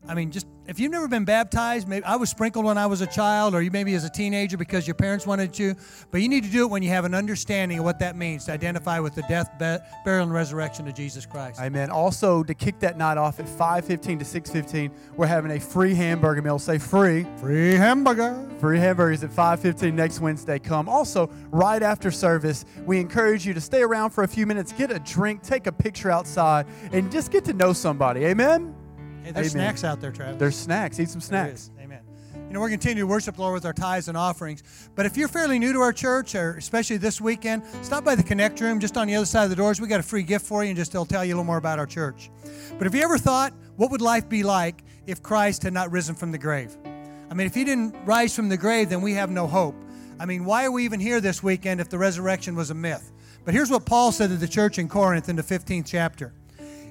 I 0.08 0.14
mean, 0.14 0.32
just 0.32 0.48
if 0.68 0.80
you've 0.80 0.92
never 0.92 1.08
been 1.08 1.26
baptized, 1.26 1.88
maybe 1.88 2.04
I 2.06 2.16
was 2.16 2.30
sprinkled 2.30 2.66
when 2.66 2.78
I 2.78 2.88
was 2.88 3.02
a 3.02 3.08
child, 3.08 3.54
or 3.54 3.62
you 3.62 3.72
maybe 3.72 3.94
as 3.94 4.04
a 4.04 4.10
teenager 4.10 4.58
because 4.58 4.88
your 4.88 4.96
parents 4.96 5.28
wanted 5.28 5.54
to. 5.54 5.76
But 6.12 6.22
you 6.22 6.30
need 6.30 6.44
to 6.44 6.50
do 6.50 6.64
it 6.64 6.70
when 6.70 6.84
you 6.84 6.90
have 6.90 7.06
an 7.06 7.14
understanding 7.14 7.80
of 7.80 7.86
what 7.86 8.00
that 8.00 8.16
means 8.16 8.46
to 8.46 8.52
identify 8.52 9.00
with 9.00 9.16
the 9.16 9.24
death, 9.24 9.52
burial, 9.60 10.24
and 10.24 10.34
resurrection 10.34 10.88
of 10.88 10.94
Jesus 10.94 11.26
Christ. 11.26 11.60
Amen. 11.60 11.90
Also, 11.90 12.44
to 12.44 12.54
kick 12.54 12.80
that 12.80 12.98
night 12.98 13.18
off 13.18 13.40
at 13.40 13.48
5:15 13.48 14.20
to 14.20 14.26
6:15, 14.26 14.92
we're 15.16 15.28
having 15.28 15.52
a 15.52 15.60
free 15.60 15.94
hamburger 15.94 16.42
meal. 16.42 16.60
Say 16.60 16.78
free. 16.78 17.26
Free 17.38 17.74
hamburger. 17.74 18.48
Free 18.60 18.80
hamburgers 18.80 19.24
at 19.24 19.32
5:15 19.32 19.96
next 19.96 20.20
Wednesday. 20.20 20.60
Come. 20.60 20.90
Also, 20.90 21.30
right 21.52 21.82
after 21.82 22.12
service, 22.12 22.66
we 22.86 23.00
encourage 23.00 23.46
you 23.46 23.54
to 23.54 23.62
stay 23.62 23.82
around 23.82 24.12
for 24.12 24.24
a 24.24 24.28
few 24.28 24.46
minutes, 24.46 24.72
get 24.72 24.92
a 24.92 25.00
drink, 25.00 25.42
take 25.42 25.68
a 25.68 25.72
picture 25.72 26.12
outside, 26.12 26.66
and 26.92 27.12
just 27.12 27.32
get 27.32 27.46
to 27.46 27.54
know 27.54 27.74
somebody. 27.74 28.26
Amen. 28.26 28.75
Hey, 29.26 29.32
there's 29.32 29.56
Amen. 29.56 29.66
snacks 29.66 29.84
out 29.84 30.02
there, 30.02 30.12
Travis. 30.12 30.38
There's 30.38 30.56
snacks. 30.56 31.00
Eat 31.00 31.10
some 31.10 31.20
snacks. 31.20 31.72
Amen. 31.82 32.02
You 32.36 32.54
know, 32.54 32.60
we're 32.60 32.68
going 32.68 32.80
to 32.80 32.84
continue 32.84 33.02
to 33.02 33.08
worship 33.08 33.38
the 33.38 33.42
Lord 33.42 33.56
with 33.56 33.66
our 33.66 33.74
tithes 33.74 34.08
and 34.08 34.16
offerings. 34.16 34.62
But 34.94 35.08
if 35.08 35.18
you're 35.18 35.28
fairly 35.28 35.58
new 35.58 35.74
to 35.74 35.80
our 35.80 35.92
church, 35.92 36.36
or 36.36 36.56
especially 36.58 36.98
this 36.98 37.20
weekend, 37.20 37.64
stop 37.82 38.04
by 38.04 38.14
the 38.14 38.22
Connect 38.22 38.62
Room 38.62 38.80
just 38.80 38.98
on 38.98 39.08
the 39.08 39.16
other 39.16 39.26
side 39.26 39.46
of 39.46 39.50
the 39.50 39.56
doors. 39.56 39.82
We 39.82 39.88
got 39.88 40.00
a 40.00 40.04
free 40.04 40.22
gift 40.22 40.46
for 40.46 40.64
you, 40.64 40.70
and 40.70 40.78
just 40.78 40.92
they'll 40.92 41.08
tell 41.08 41.26
you 41.26 41.34
a 41.34 41.36
little 41.36 41.44
more 41.44 41.58
about 41.58 41.80
our 41.80 41.88
church. 41.88 42.30
But 42.78 42.86
if 42.86 42.94
you 42.94 43.02
ever 43.02 43.18
thought, 43.18 43.52
what 43.78 43.90
would 43.90 44.02
life 44.02 44.30
be 44.30 44.44
like 44.44 44.84
if 45.08 45.24
Christ 45.24 45.64
had 45.64 45.74
not 45.74 45.92
risen 45.92 46.14
from 46.14 46.32
the 46.32 46.38
grave? 46.38 46.78
I 47.32 47.34
mean, 47.34 47.48
if 47.48 47.56
he 47.56 47.64
didn't 47.64 47.96
rise 48.06 48.36
from 48.36 48.48
the 48.48 48.58
grave, 48.58 48.90
then 48.90 49.02
we 49.02 49.14
have 49.14 49.32
no 49.32 49.48
hope. 49.48 49.76
I 50.20 50.28
mean, 50.28 50.46
why 50.46 50.66
are 50.66 50.72
we 50.72 50.86
even 50.86 51.00
here 51.00 51.20
this 51.20 51.42
weekend 51.42 51.82
if 51.82 51.90
the 51.90 51.98
resurrection 51.98 52.56
was 52.56 52.70
a 52.70 52.76
myth? 52.76 53.12
But 53.44 53.56
here's 53.56 53.72
what 53.72 53.88
Paul 53.88 54.12
said 54.12 54.30
to 54.30 54.36
the 54.36 54.48
church 54.48 54.78
in 54.78 54.88
Corinth 54.88 55.30
in 55.30 55.36
the 55.36 55.44
15th 55.44 55.88
chapter. 55.88 56.32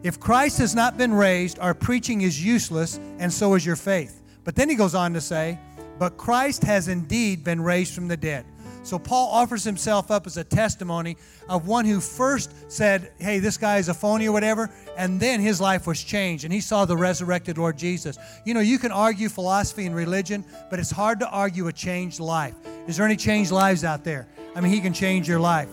If 0.05 0.21
Christ 0.21 0.59
has 0.59 0.75
not 0.75 0.99
been 0.99 1.15
raised, 1.15 1.59
our 1.61 1.73
preaching 1.73 2.21
is 2.21 2.45
useless, 2.45 3.01
and 3.19 3.33
so 3.33 3.55
is 3.55 3.65
your 3.65 3.75
faith. 3.75 4.21
But 4.45 4.55
then 4.55 4.69
he 4.69 4.75
goes 4.75 4.95
on 4.95 5.15
to 5.15 5.21
say, 5.21 5.59
But 5.99 6.19
Christ 6.19 6.63
has 6.63 6.89
indeed 6.89 7.43
been 7.43 7.63
raised 7.63 7.95
from 7.95 8.07
the 8.09 8.17
dead. 8.17 8.45
So 8.83 8.99
Paul 8.99 9.31
offers 9.31 9.65
himself 9.65 10.11
up 10.11 10.27
as 10.27 10.37
a 10.37 10.45
testimony 10.45 11.17
of 11.49 11.67
one 11.67 11.87
who 11.87 12.01
first 12.01 12.71
said, 12.71 13.13
Hey, 13.19 13.39
this 13.39 13.57
guy 13.57 13.79
is 13.79 13.89
a 13.89 13.95
phony 13.95 14.29
or 14.29 14.33
whatever, 14.33 14.69
and 14.99 15.19
then 15.19 15.41
his 15.41 15.59
life 15.59 15.87
was 15.87 16.05
changed, 16.05 16.45
and 16.45 16.53
he 16.53 16.61
saw 16.61 16.85
the 16.85 16.99
resurrected 16.99 17.57
Lord 17.57 17.79
Jesus. 17.79 18.19
You 18.45 18.53
know, 18.53 18.61
you 18.61 18.79
can 18.79 18.93
argue 18.93 19.31
philosophy 19.31 19.87
and 19.87 19.97
religion, 19.97 20.45
but 20.69 20.79
it's 20.79 20.91
hard 20.91 21.19
to 21.21 21.29
argue 21.31 21.69
a 21.69 21.73
changed 21.73 22.21
life. 22.21 22.57
Is 22.87 22.99
there 22.99 23.07
any 23.07 23.17
changed 23.17 23.53
lives 23.53 23.85
out 23.85 24.05
there? 24.05 24.29
I 24.55 24.61
mean, 24.61 24.71
he 24.71 24.83
can 24.83 24.93
change 24.93 25.27
your 25.27 25.41
life. 25.41 25.71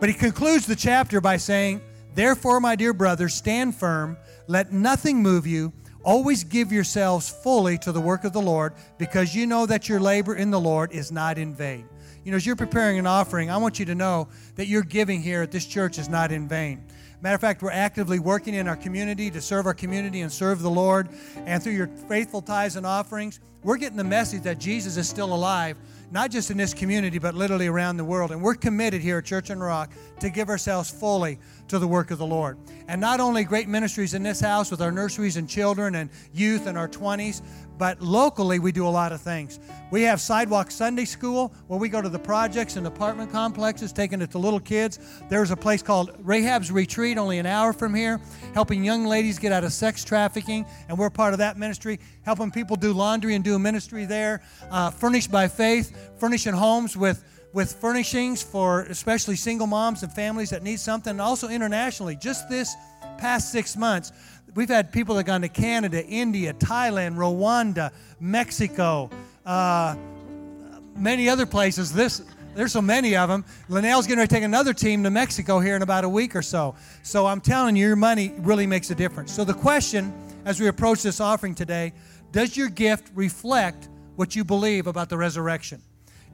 But 0.00 0.08
he 0.08 0.14
concludes 0.14 0.64
the 0.64 0.74
chapter 0.74 1.20
by 1.20 1.36
saying, 1.36 1.82
Therefore, 2.14 2.60
my 2.60 2.76
dear 2.76 2.92
brothers, 2.92 3.34
stand 3.34 3.74
firm, 3.74 4.16
let 4.46 4.72
nothing 4.72 5.22
move 5.22 5.46
you. 5.46 5.72
Always 6.04 6.44
give 6.44 6.72
yourselves 6.72 7.28
fully 7.28 7.78
to 7.78 7.92
the 7.92 8.00
work 8.00 8.24
of 8.24 8.32
the 8.32 8.40
Lord, 8.40 8.74
because 8.98 9.34
you 9.34 9.46
know 9.46 9.66
that 9.66 9.88
your 9.88 10.00
labor 10.00 10.34
in 10.34 10.50
the 10.50 10.60
Lord 10.60 10.92
is 10.92 11.12
not 11.12 11.38
in 11.38 11.54
vain. 11.54 11.88
You 12.24 12.30
know, 12.32 12.36
as 12.36 12.46
you're 12.46 12.56
preparing 12.56 12.98
an 12.98 13.06
offering, 13.06 13.50
I 13.50 13.56
want 13.56 13.78
you 13.78 13.84
to 13.86 13.94
know 13.94 14.28
that 14.56 14.66
your 14.66 14.82
giving 14.82 15.22
here 15.22 15.42
at 15.42 15.50
this 15.50 15.66
church 15.66 15.98
is 15.98 16.08
not 16.08 16.32
in 16.32 16.48
vain. 16.48 16.84
Matter 17.20 17.36
of 17.36 17.40
fact, 17.40 17.62
we're 17.62 17.70
actively 17.70 18.18
working 18.18 18.54
in 18.54 18.66
our 18.66 18.76
community 18.76 19.30
to 19.30 19.40
serve 19.40 19.66
our 19.66 19.74
community 19.74 20.22
and 20.22 20.32
serve 20.32 20.60
the 20.60 20.70
Lord. 20.70 21.08
And 21.46 21.62
through 21.62 21.74
your 21.74 21.86
faithful 21.86 22.42
tithes 22.42 22.74
and 22.74 22.84
offerings, 22.84 23.38
we're 23.62 23.76
getting 23.76 23.96
the 23.96 24.04
message 24.04 24.42
that 24.42 24.58
Jesus 24.58 24.96
is 24.96 25.08
still 25.08 25.32
alive, 25.32 25.76
not 26.10 26.32
just 26.32 26.50
in 26.50 26.56
this 26.56 26.74
community, 26.74 27.20
but 27.20 27.36
literally 27.36 27.68
around 27.68 27.96
the 27.96 28.04
world. 28.04 28.32
And 28.32 28.42
we're 28.42 28.56
committed 28.56 29.02
here 29.02 29.18
at 29.18 29.24
Church 29.24 29.48
the 29.48 29.56
Rock 29.56 29.92
to 30.18 30.30
give 30.30 30.48
ourselves 30.48 30.90
fully 30.90 31.38
to 31.72 31.78
the 31.78 31.88
work 31.88 32.10
of 32.10 32.18
the 32.18 32.26
Lord. 32.26 32.58
And 32.86 33.00
not 33.00 33.18
only 33.18 33.44
great 33.44 33.66
ministries 33.66 34.12
in 34.12 34.22
this 34.22 34.40
house 34.40 34.70
with 34.70 34.82
our 34.82 34.92
nurseries 34.92 35.38
and 35.38 35.48
children 35.48 35.94
and 35.94 36.10
youth 36.34 36.66
and 36.66 36.76
our 36.76 36.86
20s, 36.86 37.40
but 37.78 37.98
locally 38.02 38.58
we 38.58 38.72
do 38.72 38.86
a 38.86 38.90
lot 38.90 39.10
of 39.10 39.22
things. 39.22 39.58
We 39.90 40.02
have 40.02 40.20
Sidewalk 40.20 40.70
Sunday 40.70 41.06
School 41.06 41.50
where 41.68 41.80
we 41.80 41.88
go 41.88 42.02
to 42.02 42.10
the 42.10 42.18
projects 42.18 42.76
and 42.76 42.86
apartment 42.86 43.32
complexes, 43.32 43.90
taking 43.90 44.20
it 44.20 44.30
to 44.32 44.38
little 44.38 44.60
kids. 44.60 44.98
There's 45.30 45.50
a 45.50 45.56
place 45.56 45.82
called 45.82 46.10
Rahab's 46.22 46.70
Retreat, 46.70 47.16
only 47.16 47.38
an 47.38 47.46
hour 47.46 47.72
from 47.72 47.94
here, 47.94 48.20
helping 48.52 48.84
young 48.84 49.06
ladies 49.06 49.38
get 49.38 49.50
out 49.50 49.64
of 49.64 49.72
sex 49.72 50.04
trafficking, 50.04 50.66
and 50.90 50.98
we're 50.98 51.08
part 51.08 51.32
of 51.32 51.38
that 51.38 51.56
ministry, 51.56 52.00
helping 52.20 52.50
people 52.50 52.76
do 52.76 52.92
laundry 52.92 53.34
and 53.34 53.42
do 53.42 53.58
ministry 53.58 54.04
there. 54.04 54.42
Uh, 54.70 54.90
Furnished 54.90 55.30
by 55.30 55.48
Faith, 55.48 55.96
furnishing 56.18 56.52
homes 56.52 56.98
with 56.98 57.24
with 57.52 57.72
furnishings 57.72 58.42
for 58.42 58.82
especially 58.82 59.36
single 59.36 59.66
moms 59.66 60.02
and 60.02 60.12
families 60.12 60.50
that 60.50 60.62
need 60.62 60.80
something, 60.80 61.10
and 61.12 61.20
also 61.20 61.48
internationally. 61.48 62.16
Just 62.16 62.48
this 62.48 62.74
past 63.18 63.52
six 63.52 63.76
months, 63.76 64.12
we've 64.54 64.68
had 64.68 64.92
people 64.92 65.14
that 65.14 65.20
have 65.20 65.26
gone 65.26 65.42
to 65.42 65.48
Canada, 65.48 66.04
India, 66.04 66.54
Thailand, 66.54 67.16
Rwanda, 67.16 67.90
Mexico, 68.20 69.10
uh, 69.44 69.96
many 70.96 71.28
other 71.28 71.46
places. 71.46 71.92
This 71.92 72.22
there's 72.54 72.72
so 72.72 72.82
many 72.82 73.16
of 73.16 73.30
them. 73.30 73.44
Linnell's 73.70 74.06
going 74.06 74.18
to 74.18 74.26
take 74.26 74.42
another 74.42 74.74
team 74.74 75.02
to 75.04 75.10
Mexico 75.10 75.58
here 75.58 75.74
in 75.74 75.80
about 75.80 76.04
a 76.04 76.08
week 76.08 76.36
or 76.36 76.42
so. 76.42 76.74
So 77.02 77.26
I'm 77.26 77.40
telling 77.40 77.76
you, 77.76 77.86
your 77.86 77.96
money 77.96 78.34
really 78.38 78.66
makes 78.66 78.90
a 78.90 78.94
difference. 78.94 79.32
So 79.32 79.42
the 79.42 79.54
question, 79.54 80.12
as 80.44 80.60
we 80.60 80.68
approach 80.68 81.02
this 81.02 81.18
offering 81.18 81.54
today, 81.54 81.94
does 82.30 82.54
your 82.54 82.68
gift 82.68 83.10
reflect 83.14 83.88
what 84.16 84.36
you 84.36 84.44
believe 84.44 84.86
about 84.86 85.08
the 85.08 85.16
resurrection? 85.16 85.82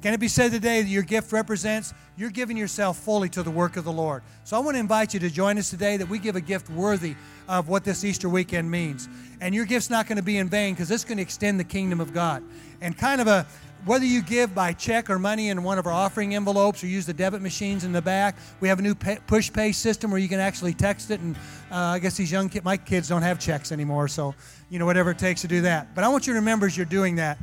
Can 0.00 0.14
it 0.14 0.20
be 0.20 0.28
said 0.28 0.52
today 0.52 0.80
that 0.82 0.88
your 0.88 1.02
gift 1.02 1.32
represents 1.32 1.92
you're 2.16 2.30
giving 2.30 2.56
yourself 2.56 2.98
fully 2.98 3.28
to 3.30 3.42
the 3.42 3.50
work 3.50 3.76
of 3.76 3.84
the 3.84 3.92
Lord? 3.92 4.22
So 4.44 4.56
I 4.56 4.60
want 4.60 4.76
to 4.76 4.80
invite 4.80 5.12
you 5.12 5.18
to 5.20 5.30
join 5.30 5.58
us 5.58 5.70
today 5.70 5.96
that 5.96 6.08
we 6.08 6.20
give 6.20 6.36
a 6.36 6.40
gift 6.40 6.70
worthy 6.70 7.16
of 7.48 7.68
what 7.68 7.82
this 7.82 8.04
Easter 8.04 8.28
weekend 8.28 8.70
means. 8.70 9.08
And 9.40 9.52
your 9.52 9.64
gift's 9.64 9.90
not 9.90 10.06
going 10.06 10.16
to 10.16 10.22
be 10.22 10.38
in 10.38 10.48
vain 10.48 10.74
because 10.74 10.90
it's 10.92 11.04
going 11.04 11.16
to 11.16 11.22
extend 11.22 11.58
the 11.58 11.64
kingdom 11.64 12.00
of 12.00 12.12
God. 12.12 12.44
And 12.80 12.96
kind 12.96 13.20
of 13.20 13.26
a 13.26 13.44
whether 13.84 14.04
you 14.04 14.22
give 14.22 14.54
by 14.54 14.72
check 14.72 15.08
or 15.08 15.18
money 15.18 15.48
in 15.48 15.62
one 15.62 15.78
of 15.78 15.86
our 15.86 15.92
offering 15.92 16.34
envelopes 16.34 16.82
or 16.82 16.88
use 16.88 17.06
the 17.06 17.12
debit 17.12 17.40
machines 17.40 17.84
in 17.84 17.92
the 17.92 18.02
back, 18.02 18.36
we 18.60 18.68
have 18.68 18.80
a 18.80 18.82
new 18.82 18.94
pay, 18.94 19.18
push 19.26 19.52
pay 19.52 19.72
system 19.72 20.10
where 20.10 20.20
you 20.20 20.28
can 20.28 20.40
actually 20.40 20.74
text 20.74 21.10
it. 21.10 21.20
And 21.20 21.36
uh, 21.70 21.76
I 21.76 21.98
guess 21.98 22.16
these 22.16 22.30
young 22.30 22.48
kids, 22.48 22.64
my 22.64 22.76
kids 22.76 23.08
don't 23.08 23.22
have 23.22 23.38
checks 23.38 23.72
anymore, 23.72 24.08
so 24.08 24.34
you 24.68 24.78
know 24.78 24.86
whatever 24.86 25.12
it 25.12 25.18
takes 25.18 25.42
to 25.42 25.48
do 25.48 25.60
that. 25.62 25.94
But 25.94 26.04
I 26.04 26.08
want 26.08 26.26
you 26.26 26.32
to 26.32 26.38
remember 26.38 26.66
as 26.66 26.76
you're 26.76 26.86
doing 26.86 27.16
that, 27.16 27.38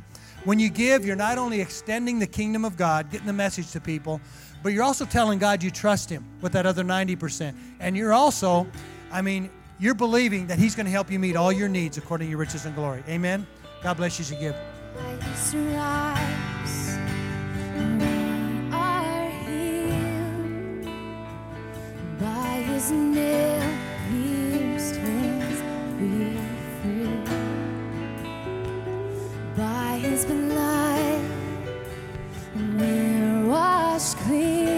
when 0.46 0.60
you 0.60 0.70
give, 0.70 1.06
you're 1.06 1.16
not 1.16 1.38
only 1.38 1.60
extending 1.60 2.20
the 2.20 2.28
kingdom 2.28 2.64
of 2.64 2.78
God, 2.78 3.12
getting 3.12 3.28
the 3.28 3.34
message 3.34 3.72
to 3.72 3.82
people, 3.82 4.22
but 4.64 4.74
you're 4.74 4.84
also 4.84 5.06
telling 5.06 5.40
God 5.40 5.62
you 5.62 5.72
trust 5.72 6.10
Him 6.10 6.24
with 6.42 6.54
that 6.54 6.66
other 6.66 6.84
90%. 6.84 7.54
And 7.80 7.98
you're 7.98 8.14
also, 8.14 8.68
I 9.12 9.22
mean, 9.22 9.50
you're 9.80 9.96
believing 9.96 10.48
that 10.48 10.58
He's 10.58 10.76
going 10.76 10.86
to 10.86 10.92
help 10.92 11.12
you 11.12 11.20
meet 11.20 11.36
all 11.36 11.52
your 11.52 11.68
needs 11.68 11.98
according 11.98 12.28
to 12.28 12.30
your 12.30 12.40
riches 12.40 12.66
and 12.66 12.76
glory. 12.76 13.04
Amen. 13.10 13.46
God 13.84 13.98
bless 13.98 14.20
you 14.20 14.24
as 14.24 14.32
you 14.32 14.38
give. 14.38 14.56
By 22.20 22.62
His 22.68 22.92
we're 33.96 34.16
clean. 34.26 34.75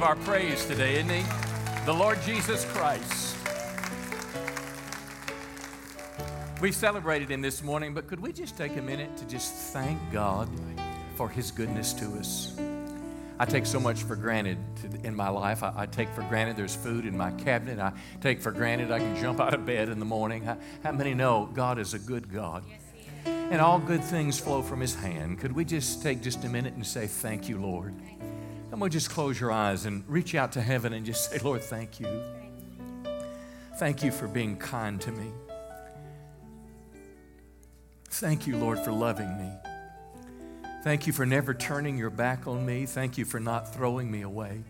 Of 0.00 0.04
our 0.04 0.16
praise 0.16 0.64
today, 0.64 0.94
isn't 0.94 1.10
He? 1.10 1.22
The 1.84 1.92
Lord 1.92 2.22
Jesus 2.22 2.64
Christ. 2.72 3.36
We 6.58 6.72
celebrated 6.72 7.30
Him 7.30 7.42
this 7.42 7.62
morning, 7.62 7.92
but 7.92 8.06
could 8.06 8.18
we 8.18 8.32
just 8.32 8.56
take 8.56 8.78
a 8.78 8.80
minute 8.80 9.14
to 9.18 9.26
just 9.26 9.52
thank 9.74 9.98
God 10.10 10.48
for 11.16 11.28
His 11.28 11.50
goodness 11.50 11.92
to 11.94 12.06
us? 12.14 12.58
I 13.38 13.44
take 13.44 13.66
so 13.66 13.78
much 13.78 14.02
for 14.04 14.16
granted 14.16 14.56
in 15.04 15.14
my 15.14 15.28
life. 15.28 15.62
I, 15.62 15.72
I, 15.76 15.84
take 15.84 16.08
for 16.14 16.22
granted 16.22 16.56
there's 16.56 16.74
food 16.74 17.04
in 17.04 17.14
my 17.14 17.32
cabinet. 17.32 17.78
I 17.78 17.92
take 18.22 18.40
for 18.40 18.52
granted 18.52 18.90
I 18.90 19.00
can 19.00 19.20
jump 19.20 19.38
out 19.38 19.52
of 19.52 19.66
bed 19.66 19.90
in 19.90 19.98
the 19.98 20.06
morning. 20.06 20.44
How, 20.44 20.56
how 20.82 20.92
many 20.92 21.12
know 21.12 21.50
God 21.52 21.78
is 21.78 21.92
a 21.92 21.98
good 21.98 22.32
God? 22.32 22.64
And 23.26 23.60
all 23.60 23.78
good 23.78 24.02
things 24.02 24.40
flow 24.40 24.62
from 24.62 24.80
His 24.80 24.94
hand. 24.94 25.40
Could 25.40 25.52
we 25.52 25.66
just 25.66 26.02
take 26.02 26.22
just 26.22 26.42
a 26.44 26.48
minute 26.48 26.72
and 26.72 26.86
say, 26.86 27.06
Thank 27.06 27.50
you, 27.50 27.60
Lord? 27.60 27.94
And 28.70 28.80
we'll 28.80 28.90
just 28.90 29.10
close 29.10 29.40
your 29.40 29.50
eyes 29.50 29.84
and 29.84 30.04
reach 30.08 30.34
out 30.34 30.52
to 30.52 30.60
heaven 30.60 30.92
and 30.92 31.04
just 31.04 31.30
say, 31.30 31.38
Lord, 31.38 31.62
thank 31.62 31.98
you. 31.98 32.22
Thank 33.76 34.02
you 34.02 34.12
for 34.12 34.28
being 34.28 34.56
kind 34.56 35.00
to 35.00 35.10
me. 35.10 35.30
Thank 38.10 38.46
you, 38.46 38.56
Lord, 38.56 38.78
for 38.78 38.92
loving 38.92 39.36
me. 39.38 39.50
Thank 40.82 41.06
you 41.06 41.12
for 41.12 41.26
never 41.26 41.54
turning 41.54 41.98
your 41.98 42.10
back 42.10 42.46
on 42.46 42.64
me. 42.64 42.86
Thank 42.86 43.18
you 43.18 43.24
for 43.24 43.40
not 43.40 43.74
throwing 43.74 44.10
me 44.10 44.22
away. 44.22 44.62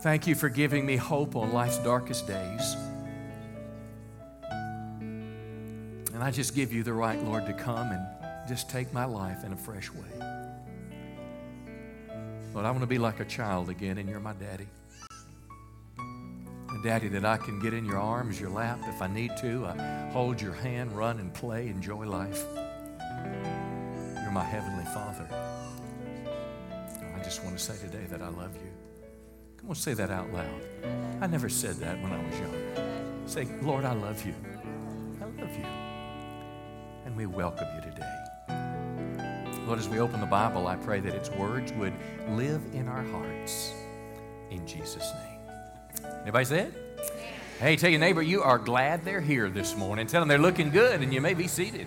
Thank 0.00 0.26
you 0.26 0.34
for 0.34 0.48
giving 0.48 0.86
me 0.86 0.96
hope 0.96 1.36
on 1.36 1.52
life's 1.52 1.78
darkest 1.78 2.26
days. 2.26 2.76
And 6.12 6.22
I 6.22 6.30
just 6.30 6.54
give 6.54 6.72
you 6.72 6.82
the 6.82 6.92
right, 6.92 7.22
Lord, 7.22 7.46
to 7.46 7.52
come 7.52 7.92
and 7.92 8.06
just 8.48 8.68
take 8.68 8.92
my 8.92 9.04
life 9.04 9.44
in 9.44 9.52
a 9.52 9.56
fresh 9.56 9.90
way. 9.90 10.39
Lord, 12.52 12.66
I 12.66 12.70
want 12.70 12.82
to 12.82 12.86
be 12.86 12.98
like 12.98 13.20
a 13.20 13.24
child 13.24 13.68
again, 13.68 13.98
and 13.98 14.08
you're 14.08 14.20
my 14.20 14.32
daddy. 14.32 14.68
Daddy 16.82 17.08
that 17.08 17.26
I 17.26 17.36
can 17.36 17.60
get 17.60 17.74
in 17.74 17.84
your 17.84 17.98
arms, 17.98 18.40
your 18.40 18.48
lap 18.48 18.78
if 18.88 19.02
I 19.02 19.06
need 19.06 19.36
to. 19.38 19.66
I 19.66 20.08
hold 20.12 20.40
your 20.40 20.54
hand, 20.54 20.92
run 20.92 21.18
and 21.18 21.32
play, 21.34 21.68
enjoy 21.68 22.06
life. 22.06 22.42
You're 22.56 24.30
my 24.32 24.44
Heavenly 24.44 24.84
Father. 24.86 25.28
I 27.14 27.22
just 27.22 27.44
want 27.44 27.58
to 27.58 27.62
say 27.62 27.76
today 27.86 28.06
that 28.08 28.22
I 28.22 28.28
love 28.28 28.54
you. 28.54 28.70
Come 29.58 29.68
on, 29.68 29.74
say 29.74 29.92
that 29.92 30.10
out 30.10 30.32
loud. 30.32 30.62
I 31.20 31.26
never 31.26 31.50
said 31.50 31.76
that 31.76 32.00
when 32.02 32.12
I 32.12 32.24
was 32.24 32.40
young. 32.40 33.26
Say, 33.26 33.46
Lord, 33.60 33.84
I 33.84 33.92
love 33.92 34.24
you. 34.24 34.34
I 35.20 35.24
love 35.42 35.54
you. 35.54 35.66
And 37.04 37.14
we 37.14 37.26
welcome 37.26 37.68
you 37.74 37.82
today. 37.90 38.09
Lord, 39.70 39.78
as 39.78 39.88
we 39.88 40.00
open 40.00 40.18
the 40.18 40.26
Bible, 40.26 40.66
I 40.66 40.74
pray 40.74 40.98
that 40.98 41.14
its 41.14 41.30
words 41.30 41.72
would 41.74 41.92
live 42.30 42.60
in 42.74 42.88
our 42.88 43.04
hearts. 43.04 43.72
In 44.50 44.66
Jesus' 44.66 45.12
name. 45.14 45.38
Anybody 46.22 46.44
say 46.44 46.60
it? 46.62 46.74
Hey, 47.60 47.76
tell 47.76 47.88
your 47.88 48.00
neighbor 48.00 48.20
you 48.20 48.42
are 48.42 48.58
glad 48.58 49.04
they're 49.04 49.20
here 49.20 49.48
this 49.48 49.76
morning. 49.76 50.08
Tell 50.08 50.22
them 50.22 50.28
they're 50.28 50.38
looking 50.38 50.70
good 50.70 51.02
and 51.02 51.14
you 51.14 51.20
may 51.20 51.34
be 51.34 51.46
seated. 51.46 51.86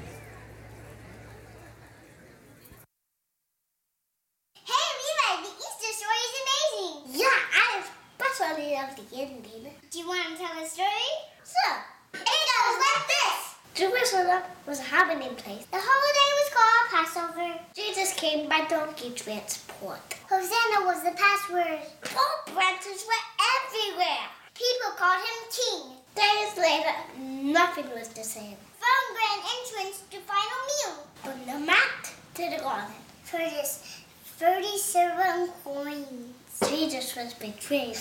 Hey, 4.56 4.72
Rebey, 4.72 5.42
the 5.42 5.50
Easter 5.50 5.92
story 5.92 6.22
is 6.24 6.36
amazing. 6.40 7.20
Yeah, 7.20 7.38
I 7.52 7.84
I'd 8.80 8.88
love 8.88 8.96
to 8.96 9.02
it. 9.68 9.92
Do 9.92 10.00
you 10.00 10.08
want 10.08 10.26
to 10.30 10.38
tell 10.38 10.64
a 10.64 10.66
story? 10.66 10.88
So, 11.44 11.60
it 12.14 12.22
goes 12.24 12.78
like 12.80 13.08
this. 13.08 13.33
Jerusalem 13.74 14.44
was 14.68 14.80
a 14.80 14.84
happening 14.84 15.36
place. 15.36 15.66
The 15.72 15.82
holiday 15.82 16.30
was 16.38 16.50
called 16.54 16.86
Passover. 16.94 17.60
Jesus 17.74 18.14
came 18.14 18.48
by 18.48 18.66
donkey 18.70 19.12
transport. 19.12 20.00
Hosanna 20.30 20.86
was 20.86 21.04
the 21.04 21.12
password. 21.18 21.80
Palm 22.04 22.56
branches 22.56 23.06
were 23.08 23.24
everywhere. 23.58 24.30
People 24.54 24.92
called 24.96 25.24
him 25.26 25.42
king. 25.50 25.82
Days 26.16 26.58
later, 26.58 26.94
nothing 27.18 27.90
was 27.98 28.10
the 28.10 28.24
same. 28.24 28.58
From 28.78 29.04
grand 29.16 29.42
entrance 29.58 30.04
to 30.12 30.18
final 30.20 30.62
meal. 30.70 31.08
From 31.24 31.46
the 31.46 31.66
mat 31.66 32.14
to 32.36 32.50
the 32.52 32.62
garden. 32.62 32.94
For 33.24 33.40
just 33.40 33.84
37 34.38 35.50
coins. 35.64 36.34
Jesus 36.70 37.16
was 37.16 37.34
betrayed 37.34 37.98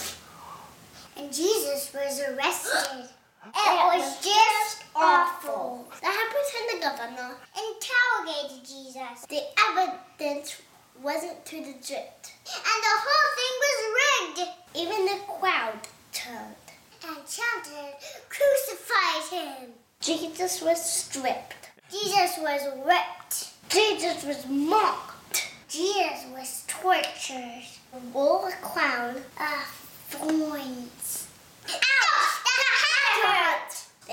and 1.16 1.32
Jesus 1.32 1.92
was 1.92 2.20
arrested. 2.20 3.08
It 3.44 3.54
was 3.54 4.16
just 4.20 4.81
awful. 4.94 5.88
The 6.00 6.06
Hebrews 6.06 6.52
and 6.58 6.68
the 6.70 6.84
governor 6.84 7.34
interrogated 7.56 8.64
Jesus. 8.66 9.26
The 9.28 9.42
evidence 9.70 10.60
wasn't 11.02 11.44
to 11.46 11.56
the 11.56 11.72
truth. 11.72 12.22
And 12.46 12.78
the 12.82 12.96
whole 13.04 13.30
thing 13.38 13.54
was 13.64 13.78
rigged. 14.02 14.50
Even 14.74 15.04
the 15.06 15.20
crowd 15.40 15.80
turned 16.12 16.62
and 17.04 17.26
chanted, 17.26 17.94
Crucify 18.28 19.36
him! 19.36 19.68
Jesus 20.00 20.62
was 20.62 20.84
stripped. 20.84 21.70
Jesus 21.90 22.38
was 22.38 22.62
whipped. 22.84 23.50
Jesus 23.68 24.24
was 24.24 24.46
mocked. 24.46 25.48
Jesus 25.68 26.26
was 26.32 26.64
tortured. 26.66 27.62
Wore 28.12 28.48
a 28.48 28.52
crown 28.52 29.16
of 29.16 29.64
thorns. 30.08 31.28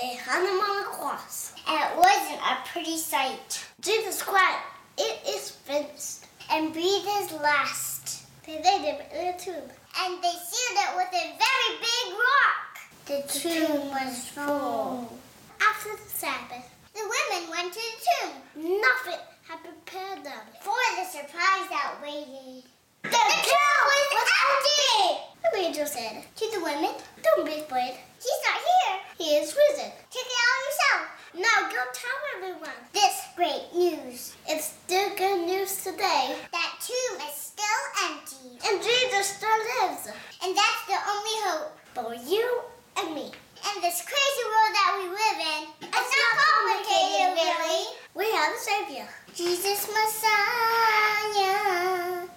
Ouch! 0.00 0.06
That! 0.06 0.06
They 0.06 0.16
hung 0.16 0.44
him 0.44 0.60
on 0.60 0.82
a 0.82 0.86
cross, 0.86 1.52
and 1.68 1.76
it 1.78 1.96
wasn't 1.96 2.40
a 2.40 2.68
pretty 2.68 2.96
sight. 2.96 3.64
Jesus 3.80 4.22
cried, 4.22 4.62
It 4.98 5.20
is 5.28 5.50
finished, 5.50 6.26
and 6.50 6.72
breathed 6.72 7.06
his 7.06 7.32
last. 7.32 8.26
They 8.46 8.54
laid 8.62 8.82
him 8.82 8.96
in 9.12 9.34
a 9.34 9.38
tomb, 9.38 9.54
and 9.98 10.22
they 10.22 10.32
sealed 10.32 10.78
it 10.78 10.96
with 10.96 11.08
a 11.08 11.36
very 11.38 11.78
big 11.80 12.14
rock. 12.14 12.78
The 13.06 13.22
tomb 13.28 13.90
was 13.90 14.28
full. 14.28 15.18
After 15.60 15.90
the 15.90 16.10
Sabbath, 16.10 16.68
the 16.94 17.02
women 17.02 17.50
went 17.50 17.72
to 17.72 17.80
the 17.80 18.06
tomb. 18.06 18.80
Nothing 18.80 19.20
had 19.48 19.58
prepared 19.62 20.24
them 20.24 20.40
for 20.60 20.74
the 20.96 21.04
surprise 21.04 21.68
that 21.70 21.98
waited. 22.02 22.64
The 23.02 23.10
tomb 23.10 23.84
was 24.12 24.28
empty! 24.48 25.29
The 25.42 25.58
angel 25.58 25.86
said 25.86 26.22
to 26.36 26.50
the 26.52 26.62
women, 26.62 26.94
Don't 27.22 27.46
be 27.46 27.60
afraid. 27.60 27.94
He's 28.18 28.40
not 28.46 28.60
here. 28.60 29.00
He 29.18 29.36
is 29.36 29.56
risen. 29.56 29.90
Check 30.10 30.26
it 30.26 30.40
out 30.46 30.60
yourself. 30.66 31.20
Now 31.34 31.70
go 31.70 31.82
tell 31.92 32.20
everyone 32.36 32.76
this 32.92 33.22
great 33.36 33.68
news. 33.74 34.34
It's 34.48 34.66
still 34.66 35.08
good 35.16 35.46
news 35.46 35.82
today. 35.82 36.36
That 36.52 36.72
tomb 36.80 37.20
is 37.26 37.34
still 37.34 37.82
empty. 38.10 38.58
And 38.68 38.82
Jesus 38.82 39.26
still 39.26 39.58
lives. 39.80 40.08
And 40.42 40.56
that's 40.56 40.86
the 40.86 40.98
only 41.08 41.36
hope 41.46 41.78
for 41.94 42.14
you 42.14 42.60
and 42.98 43.14
me. 43.14 43.32
In 43.60 43.76
this 43.82 44.00
crazy 44.00 44.44
world 44.48 44.72
that 44.72 44.90
we 44.96 45.04
live 45.12 45.36
in, 45.36 45.62
it's, 45.84 45.92
it's 45.92 46.12
not 46.16 46.32
complicated, 46.40 47.36
really. 47.36 47.92
We 48.14 48.24
have 48.32 48.54
a 48.56 48.58
Savior. 48.58 49.08
Jesus 49.34 49.86
Messiah. 49.92 51.50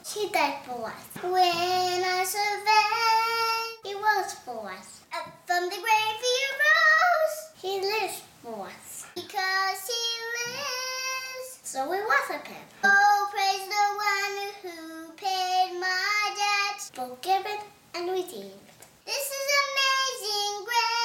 He 0.03 0.27
died 0.29 0.59
for 0.65 0.87
us. 0.87 1.03
When 1.23 2.03
I 2.03 2.23
survey, 2.27 3.87
He 3.87 3.95
was 3.95 4.33
for 4.43 4.69
us. 4.69 4.99
Up 5.15 5.31
from 5.47 5.63
the 5.69 5.79
grave 5.79 6.19
He 6.27 6.35
rose. 6.59 7.37
He 7.55 7.79
lives 7.79 8.21
for 8.43 8.67
us. 8.67 9.05
Because 9.15 9.79
He 9.87 10.03
lives, 10.43 11.59
so 11.63 11.89
we 11.89 11.97
worship 12.03 12.45
Him. 12.45 12.65
Oh, 12.83 13.29
praise 13.31 13.65
the 13.71 13.85
one 13.95 14.35
who 14.61 15.13
paid 15.13 15.79
my 15.79 16.35
debts, 16.35 16.91
forgiven 16.93 17.59
and 17.95 18.11
redeemed. 18.11 18.67
This 19.05 19.27
is 19.39 19.47
amazing 19.63 20.65
grace. 20.65 21.02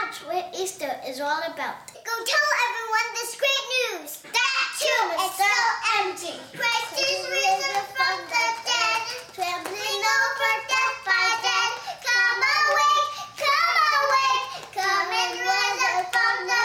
And 0.00 0.08
that's 0.12 0.22
what 0.24 0.54
Easter 0.56 0.90
is 1.06 1.20
all 1.20 1.40
about. 1.46 1.86
Go 1.92 2.24
tell 2.24 2.48
everyone 2.66 3.08
this 3.14 3.36
great 3.36 3.64
news. 3.74 4.18
That 4.22 4.56
tomb 4.78 5.10
is 5.18 5.32
still 5.34 5.68
empty. 6.00 6.36
Christ 6.56 6.92
is 6.98 7.26
risen 7.28 7.82
from 7.96 8.18
the 8.28 8.46
dead, 8.64 9.00
trembling 9.32 10.02
over 10.18 10.52
death 10.68 10.98
by 11.04 11.26
death. 11.42 11.74
Come 12.04 12.42
awake, 12.58 13.10
come 13.38 13.78
awake, 13.98 14.46
come 14.74 15.10
and 15.18 15.34
risen 15.40 15.98
from 16.12 16.36
the 16.46 16.64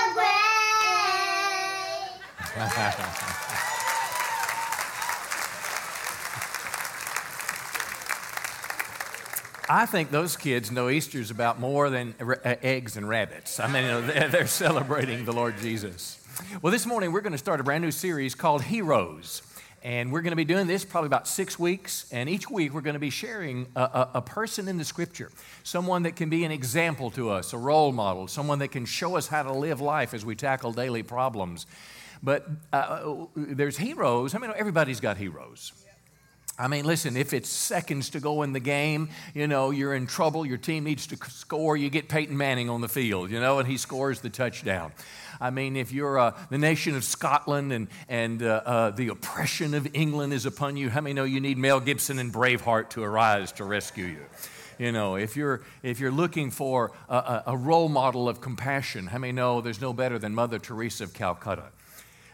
grave. 2.54 3.20
I 9.76 9.88
think 9.88 10.12
those 10.12 10.38
kids 10.38 10.70
know 10.70 10.88
Easter's 10.88 11.32
about 11.32 11.60
more 11.60 11.90
than 11.90 12.14
uh, 12.22 12.36
eggs 12.62 12.96
and 12.96 13.10
rabbits. 13.10 13.60
I 13.60 13.66
mean, 13.66 14.06
they're 14.30 14.46
celebrating 14.46 15.26
the 15.26 15.34
Lord 15.34 15.58
Jesus. 15.58 16.24
Well, 16.62 16.70
this 16.70 16.86
morning 16.86 17.12
we're 17.12 17.22
going 17.22 17.32
to 17.32 17.40
start 17.40 17.60
a 17.60 17.64
brand 17.64 17.84
new 17.84 17.90
series 17.90 18.36
called 18.36 18.62
Heroes. 18.62 19.42
And 19.82 20.12
we're 20.12 20.22
going 20.22 20.32
to 20.32 20.36
be 20.36 20.46
doing 20.46 20.68
this 20.68 20.86
probably 20.86 21.08
about 21.08 21.28
six 21.28 21.58
weeks. 21.58 22.06
And 22.12 22.30
each 22.30 22.52
week 22.52 22.72
we're 22.72 22.82
going 22.82 22.94
to 22.94 23.00
be 23.00 23.10
sharing 23.10 23.66
a, 23.76 23.82
a, 23.82 24.10
a, 24.16 24.22
person 24.22 24.68
in 24.68 24.78
the 24.78 24.86
scripture, 24.86 25.32
someone 25.64 26.04
that 26.04 26.16
can 26.16 26.30
be 26.30 26.44
an 26.44 26.52
example 26.52 27.10
to 27.10 27.32
us, 27.32 27.52
a 27.52 27.58
role 27.58 27.92
model, 27.92 28.28
someone 28.28 28.60
that 28.60 28.68
can 28.68 28.86
show 28.86 29.18
us 29.18 29.26
how 29.28 29.42
to 29.42 29.54
live 29.54 29.82
life 29.82 30.14
as 30.14 30.24
we 30.24 30.36
tackle 30.36 30.72
daily 30.72 31.02
problems. 31.02 31.66
But 32.22 32.48
uh, 32.72 33.26
there's 33.36 33.80
heroes. 33.80 34.36
I 34.36 34.38
mean, 34.38 34.54
everybody's 34.56 35.00
got 35.00 35.18
heroes. 35.18 35.74
I 36.58 36.68
mean, 36.68 36.86
listen, 36.86 37.18
if 37.18 37.34
it's 37.34 37.50
seconds 37.50 38.12
to 38.12 38.20
go 38.20 38.44
in 38.44 38.54
the 38.54 38.60
game, 38.60 39.10
you 39.34 39.48
know, 39.48 39.72
you're 39.72 39.96
in 39.96 40.06
trouble, 40.06 40.46
your 40.46 40.60
team 40.60 40.84
needs 40.84 41.08
to 41.08 41.18
score, 41.30 41.76
you 41.76 41.90
get 41.90 42.10
Peyton 42.10 42.38
Manning 42.38 42.70
on 42.70 42.82
the 42.82 42.88
field, 42.88 43.32
you 43.32 43.40
know, 43.40 43.58
and 43.58 43.68
he 43.68 43.76
scores 43.78 44.22
the 44.22 44.30
touchdown. 44.30 44.92
I 45.42 45.50
mean, 45.50 45.76
if 45.76 45.92
you're 45.92 46.20
uh, 46.20 46.38
the 46.52 46.60
nation 46.60 46.96
of 46.96 47.04
Scotland 47.04 47.74
and, 47.74 47.88
and 48.08 48.44
uh, 48.44 48.62
uh, 48.66 48.90
the 48.92 49.08
oppression 49.08 49.74
of 49.74 49.88
England 49.96 50.32
is 50.32 50.46
upon 50.46 50.78
you, 50.78 50.92
how 50.92 51.02
many 51.02 51.14
know 51.14 51.24
you 51.24 51.40
need 51.40 51.58
Mel 51.58 51.80
Gibson 51.80 52.20
and 52.20 52.32
Braveheart 52.32 52.90
to 52.92 53.04
arise 53.04 53.52
to 53.54 53.64
rescue 53.64 54.06
you? 54.06 54.26
You 54.78 54.92
know, 54.92 55.16
if 55.16 55.36
you're, 55.36 55.62
if 55.82 56.00
you're 56.00 56.12
looking 56.12 56.52
for 56.52 56.92
a, 57.10 57.16
a, 57.16 57.44
a 57.48 57.58
role 57.58 57.90
model 57.90 58.30
of 58.30 58.42
compassion, 58.42 59.08
how 59.08 59.18
many 59.18 59.34
know 59.34 59.62
there's 59.62 59.82
no 59.82 59.92
better 59.92 60.20
than 60.20 60.36
Mother 60.36 60.60
Teresa 60.60 61.06
of 61.06 61.14
Calcutta? 61.14 61.66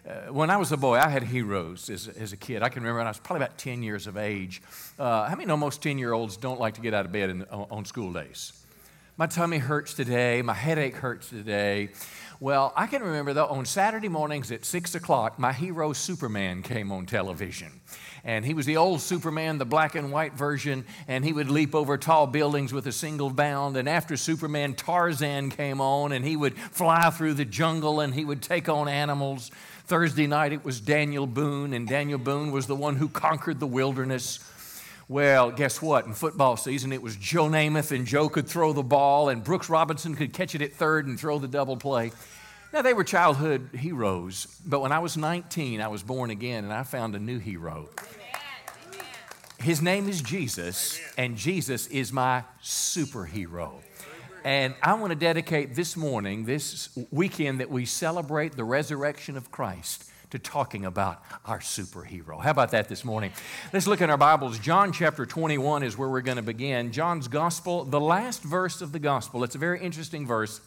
Uh, 0.10 0.34
when 0.34 0.50
I 0.50 0.58
was 0.58 0.72
a 0.72 0.78
boy, 0.78 0.98
I 0.98 1.08
had 1.08 1.22
heroes 1.22 1.88
as, 1.88 2.08
as 2.08 2.34
a 2.34 2.38
kid. 2.38 2.64
I 2.64 2.70
can 2.70 2.82
remember 2.82 2.98
when 2.98 3.06
I 3.06 3.12
was 3.12 3.20
probably 3.20 3.46
about 3.46 3.60
10 3.60 3.84
years 3.84 4.08
of 4.08 4.18
age. 4.18 4.60
Uh, 4.98 5.30
how 5.30 5.36
many 5.36 5.46
know 5.46 5.56
most 5.56 5.84
10 5.84 6.00
year 6.00 6.14
olds 6.14 6.36
don't 6.36 6.60
like 6.60 6.74
to 6.76 6.82
get 6.82 6.96
out 6.96 7.06
of 7.06 7.12
bed 7.12 7.30
in, 7.30 7.44
on, 7.44 7.68
on 7.70 7.86
school 7.86 8.12
days? 8.12 8.54
My 9.18 9.28
tummy 9.28 9.60
hurts 9.60 9.94
today. 9.94 10.42
My 10.42 10.56
headache 10.56 10.96
hurts 10.96 11.30
today. 11.30 11.90
Well, 12.40 12.74
I 12.76 12.88
can 12.88 13.04
remember 13.04 13.34
though, 13.34 13.48
on 13.48 13.66
Saturday 13.66 14.08
mornings 14.08 14.52
at 14.52 14.66
6 14.66 14.96
o'clock, 14.96 15.38
my 15.38 15.54
hero 15.54 15.94
Superman 15.94 16.64
came 16.64 16.92
on 16.92 17.06
television. 17.06 17.82
And 18.24 18.46
he 18.46 18.54
was 18.54 18.66
the 18.66 18.78
old 18.78 19.02
Superman, 19.02 19.60
the 19.60 19.66
black 19.66 19.96
and 19.96 20.12
white 20.12 20.34
version, 20.34 20.86
and 21.08 21.24
he 21.24 21.34
would 21.34 21.50
leap 21.50 21.76
over 21.76 21.98
tall 21.98 22.28
buildings 22.28 22.74
with 22.74 22.88
a 22.88 22.92
single 22.92 23.30
bound. 23.30 23.78
And 23.78 23.88
after 23.88 24.18
Superman, 24.18 24.74
Tarzan 24.74 25.52
came 25.52 25.80
on, 25.80 26.12
and 26.12 26.26
he 26.26 26.36
would 26.36 26.58
fly 26.58 27.10
through 27.12 27.36
the 27.36 27.46
jungle 27.46 28.00
and 28.00 28.14
he 28.14 28.26
would 28.26 28.42
take 28.42 28.68
on 28.68 28.88
animals. 28.88 29.52
Thursday 29.90 30.28
night, 30.28 30.54
it 30.54 30.64
was 30.64 30.80
Daniel 30.80 31.26
Boone, 31.26 31.74
and 31.74 31.88
Daniel 31.88 32.20
Boone 32.20 32.52
was 32.52 32.68
the 32.68 32.76
one 32.76 32.96
who 32.96 33.10
conquered 33.10 33.60
the 33.60 33.66
wilderness. 33.66 34.38
Well, 35.08 35.50
guess 35.50 35.82
what? 35.82 36.06
In 36.06 36.14
football 36.14 36.58
season, 36.58 36.94
it 36.94 37.02
was 37.02 37.16
Joe 37.16 37.46
Namath, 37.46 37.92
and 37.92 38.06
Joe 38.06 38.30
could 38.30 38.48
throw 38.48 38.72
the 38.72 38.84
ball, 38.84 39.30
and 39.30 39.44
Brooks 39.44 39.68
Robinson 39.68 40.16
could 40.16 40.32
catch 40.32 40.54
it 40.54 40.62
at 40.62 40.76
third 40.76 41.08
and 41.08 41.20
throw 41.20 41.40
the 41.40 41.48
double 41.48 41.76
play. 41.76 42.12
Now, 42.72 42.84
they 42.84 42.94
were 42.94 43.04
childhood 43.04 43.72
heroes, 43.74 44.46
but 44.64 44.80
when 44.82 44.92
I 44.92 45.00
was 45.00 45.18
19, 45.18 45.82
I 45.82 45.88
was 45.88 46.04
born 46.04 46.30
again, 46.30 46.66
and 46.66 46.72
I 46.72 46.84
found 46.84 47.16
a 47.16 47.20
new 47.20 47.40
hero. 47.40 47.90
His 49.60 49.82
name 49.82 50.08
is 50.08 50.22
Jesus, 50.22 51.02
and 51.18 51.36
Jesus 51.36 51.88
is 51.88 52.14
my 52.14 52.44
superhero. 52.64 53.72
And 54.44 54.76
I 54.82 54.94
want 54.94 55.12
to 55.12 55.20
dedicate 55.20 55.76
this 55.76 55.98
morning, 55.98 56.46
this 56.46 56.98
weekend 57.12 57.60
that 57.60 57.70
we 57.70 57.86
celebrate 57.86 58.54
the 58.56 58.64
resurrection 58.64 59.36
of 59.36 59.52
Christ, 59.52 60.06
to 60.30 60.40
talking 60.40 60.86
about 60.86 61.24
our 61.46 61.60
superhero. 61.60 62.40
How 62.40 62.52
about 62.52 62.72
that 62.72 62.88
this 62.88 63.04
morning? 63.04 63.32
Let's 63.74 63.88
look 63.88 64.02
in 64.02 64.10
our 64.12 64.18
Bibles. 64.18 64.60
John 64.60 64.94
chapter 64.94 65.26
21 65.26 65.82
is 65.82 65.98
where 65.98 66.08
we're 66.08 66.22
going 66.22 66.38
to 66.38 66.44
begin. 66.44 66.92
John's 66.92 67.28
gospel, 67.28 67.84
the 67.84 68.00
last 68.00 68.44
verse 68.44 68.82
of 68.82 68.92
the 68.92 69.00
gospel. 69.00 69.44
It's 69.44 69.56
a 69.56 69.60
very 69.60 69.82
interesting 69.82 70.28
verse. 70.28 70.62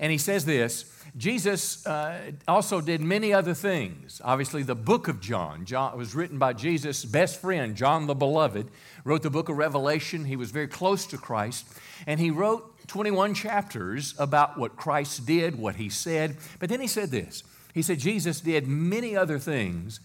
And 0.00 0.10
he 0.10 0.18
says 0.18 0.44
this 0.44 0.95
Jesus 1.16 1.86
uh, 1.86 2.32
also 2.46 2.80
did 2.80 3.00
many 3.00 3.32
other 3.32 3.54
things. 3.54 4.20
Obviously, 4.24 4.62
the 4.62 4.74
book 4.74 5.08
of 5.08 5.20
John, 5.20 5.64
John 5.64 5.96
was 5.96 6.14
written 6.14 6.38
by 6.38 6.52
Jesus' 6.52 7.04
best 7.04 7.40
friend, 7.40 7.76
John 7.76 8.06
the 8.06 8.14
Beloved, 8.14 8.68
wrote 9.04 9.22
the 9.22 9.30
book 9.30 9.48
of 9.48 9.56
Revelation. 9.56 10.24
He 10.24 10.36
was 10.36 10.50
very 10.50 10.68
close 10.68 11.06
to 11.06 11.18
Christ. 11.18 11.66
And 12.06 12.20
he 12.20 12.30
wrote 12.30 12.86
21 12.88 13.34
chapters 13.34 14.14
about 14.18 14.58
what 14.58 14.76
Christ 14.76 15.26
did, 15.26 15.58
what 15.58 15.76
he 15.76 15.88
said. 15.88 16.36
But 16.58 16.68
then 16.68 16.80
he 16.80 16.86
said 16.86 17.10
this 17.10 17.42
He 17.72 17.82
said, 17.82 17.98
Jesus 17.98 18.40
did 18.40 18.66
many 18.66 19.16
other 19.16 19.38
things. 19.38 20.00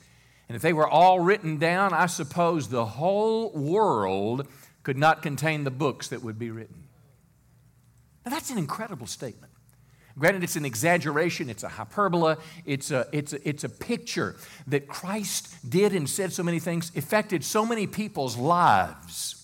And 0.48 0.56
if 0.56 0.62
they 0.62 0.74
were 0.74 0.88
all 0.88 1.20
written 1.22 1.58
down, 1.58 1.94
I 1.94 2.08
suppose 2.08 2.68
the 2.68 2.86
whole 2.86 3.52
world 3.52 4.48
could 4.84 4.98
not 4.98 5.22
contain 5.22 5.64
the 5.64 5.72
books 5.72 6.10
that 6.10 6.24
would 6.24 6.38
be 6.38 6.52
written. 6.52 6.88
Now, 8.26 8.32
that's 8.32 8.50
an 8.50 8.58
incredible 8.58 9.08
statement. 9.08 9.51
Granted, 10.18 10.44
it's 10.44 10.56
an 10.56 10.66
exaggeration, 10.66 11.50
it's 11.50 11.64
a 11.64 11.70
hyperbola, 11.70 12.38
it's 12.66 12.92
a, 12.92 13.08
it's, 13.12 13.34
a, 13.34 13.48
it's 13.48 13.64
a 13.64 13.70
picture 13.70 14.36
that 14.68 14.88
Christ 14.88 15.70
did 15.70 15.94
and 15.94 16.10
said 16.10 16.34
so 16.34 16.44
many 16.44 16.60
things, 16.60 16.92
affected 16.96 17.44
so 17.44 17.66
many 17.66 17.88
people's 17.88 18.38
lives 18.38 19.42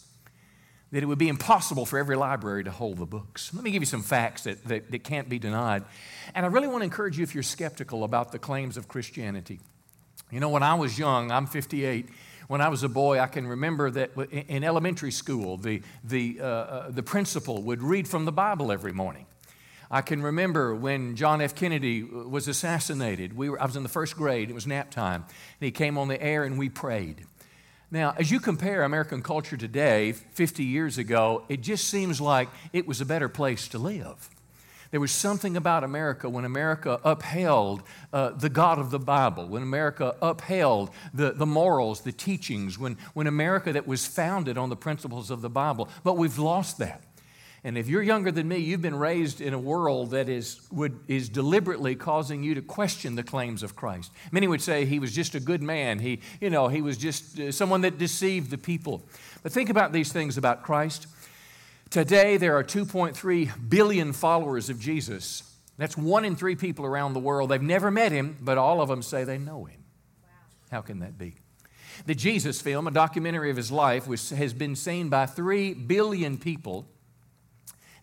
that 0.92 1.04
it 1.04 1.06
would 1.06 1.18
be 1.18 1.28
impossible 1.28 1.86
for 1.86 2.00
every 2.00 2.16
library 2.16 2.64
to 2.64 2.72
hold 2.72 2.98
the 2.98 3.06
books. 3.06 3.54
Let 3.54 3.64
me 3.64 3.72
give 3.72 3.82
you 3.82 3.88
some 3.88 4.02
facts 4.02 4.44
that, 4.44 4.64
that, 4.66 4.90
that 4.92 5.04
can't 5.04 5.28
be 5.28 5.38
denied. 5.38 5.84
And 6.34 6.46
I 6.46 6.50
really 6.50 6.68
want 6.68 6.82
to 6.82 6.86
encourage 6.86 7.18
you 7.18 7.24
if 7.24 7.34
you're 7.34 7.44
skeptical 7.44 8.04
about 8.04 8.32
the 8.32 8.40
claims 8.40 8.78
of 8.78 8.88
Christianity. 8.88 9.60
You 10.32 10.40
know, 10.40 10.50
when 10.50 10.64
I 10.64 10.76
was 10.76 10.98
young, 10.98 11.32
I'm 11.32 11.46
58. 11.46 12.08
When 12.48 12.62
I 12.62 12.70
was 12.70 12.84
a 12.84 12.90
boy, 12.90 13.20
I 13.20 13.28
can 13.28 13.46
remember 13.46 13.92
that 13.92 14.12
in 14.48 14.64
elementary 14.64 15.12
school, 15.12 15.58
the, 15.58 15.82
the, 16.04 16.40
uh, 16.40 16.46
uh, 16.46 16.92
the 16.92 17.04
principal 17.04 17.62
would 17.64 17.84
read 17.84 18.08
from 18.08 18.24
the 18.26 18.32
Bible 18.32 18.72
every 18.72 18.94
morning. 18.94 19.27
I 19.90 20.02
can 20.02 20.22
remember 20.22 20.76
when 20.76 21.16
John 21.16 21.42
F. 21.42 21.56
Kennedy 21.56 22.04
was 22.04 22.48
assassinated. 22.48 23.36
We 23.36 23.50
were, 23.50 23.62
I 23.62 23.66
was 23.66 23.76
in 23.76 23.84
the 23.84 23.90
first 23.90 24.16
grade, 24.16 24.50
it 24.50 24.54
was 24.54 24.68
nap 24.68 24.92
time, 24.92 25.24
and 25.24 25.66
he 25.66 25.72
came 25.72 25.98
on 25.98 26.08
the 26.08 26.22
air 26.22 26.44
and 26.44 26.58
we 26.58 26.70
prayed. 26.70 27.26
Now, 27.90 28.14
as 28.18 28.30
you 28.30 28.42
compare 28.42 28.84
American 28.84 29.22
culture 29.22 29.56
today, 29.56 30.12
50 30.12 30.66
years 30.66 30.98
ago, 30.98 31.46
it 31.48 31.62
just 31.62 31.88
seems 31.88 32.20
like 32.20 32.50
it 32.74 32.86
was 32.86 33.00
a 33.00 33.06
better 33.06 33.30
place 33.30 33.70
to 33.70 33.80
live. 33.80 34.30
There 34.92 35.00
was 35.00 35.12
something 35.12 35.58
about 35.58 35.84
America 35.84 36.30
when 36.30 36.46
America 36.46 37.00
upheld 37.04 37.84
uh, 38.12 38.32
the 38.32 38.50
God 38.50 38.80
of 38.80 38.92
the 38.92 39.00
Bible, 39.00 39.48
when 39.48 39.64
America 39.64 40.16
upheld 40.22 40.90
the, 41.14 41.32
the 41.32 41.46
morals, 41.46 42.02
the 42.02 42.12
teachings, 42.12 42.78
when, 42.78 42.98
when 43.14 43.28
America 43.28 43.74
that 43.74 43.88
was 43.88 44.06
founded 44.06 44.58
on 44.58 44.70
the 44.70 44.76
principles 44.76 45.30
of 45.30 45.42
the 45.42 45.50
Bible. 45.50 45.90
But 46.04 46.18
we've 46.18 46.38
lost 46.38 46.78
that. 46.80 47.04
And 47.64 47.78
if 47.78 47.88
you're 47.88 48.04
younger 48.04 48.32
than 48.32 48.48
me, 48.48 48.58
you've 48.58 48.82
been 48.82 48.96
raised 48.96 49.42
in 49.42 49.54
a 49.54 49.60
world 49.60 50.12
that 50.12 50.30
is, 50.30 50.62
would, 50.72 51.00
is 51.08 51.28
deliberately 51.28 51.96
causing 51.96 52.44
you 52.44 52.54
to 52.56 52.62
question 52.62 53.16
the 53.16 53.24
claims 53.24 53.64
of 53.64 53.76
Christ. 53.76 54.12
Many 54.32 54.48
would 54.48 54.62
say 54.62 54.86
he 54.86 55.00
was 55.00 55.14
just 55.14 55.34
a 55.34 55.40
good 55.40 55.62
man. 55.62 56.00
He, 56.00 56.22
you 56.40 56.50
know, 56.50 56.68
he 56.68 56.82
was 56.82 56.98
just 56.98 57.40
uh, 57.40 57.52
someone 57.52 57.82
that 57.82 57.98
deceived 57.98 58.52
the 58.52 58.58
people. 58.58 59.02
But 59.42 59.52
think 59.52 59.70
about 59.70 59.92
these 59.92 60.14
things 60.14 60.38
about 60.38 60.62
Christ. 60.62 61.08
Today, 61.90 62.38
there 62.38 62.56
are 62.56 62.64
2.3 62.64 63.70
billion 63.70 64.14
followers 64.14 64.70
of 64.70 64.80
Jesus. 64.80 65.44
That's 65.78 65.98
one 65.98 66.26
in 66.26 66.36
three 66.36 66.56
people 66.56 66.86
around 66.86 67.14
the 67.14 67.20
world. 67.20 67.50
They've 67.50 67.62
never 67.62 67.90
met 67.90 68.12
him, 68.12 68.38
but 68.40 68.58
all 68.58 68.82
of 68.82 68.90
them 68.90 69.02
say 69.02 69.24
they 69.24 69.38
know 69.38 69.66
him. 69.66 69.84
How 70.70 70.82
can 70.82 71.00
that 71.00 71.18
be? 71.18 71.36
The 72.06 72.16
Jesus 72.16 72.62
film, 72.62 72.88
a 72.88 72.92
documentary 72.92 73.50
of 73.50 73.58
his 73.58 73.72
life, 73.72 74.08
was, 74.08 74.30
has 74.30 74.54
been 74.54 74.76
seen 74.76 75.10
by 75.10 75.26
3 75.26 75.74
billion 75.74 76.38
people 76.38 76.88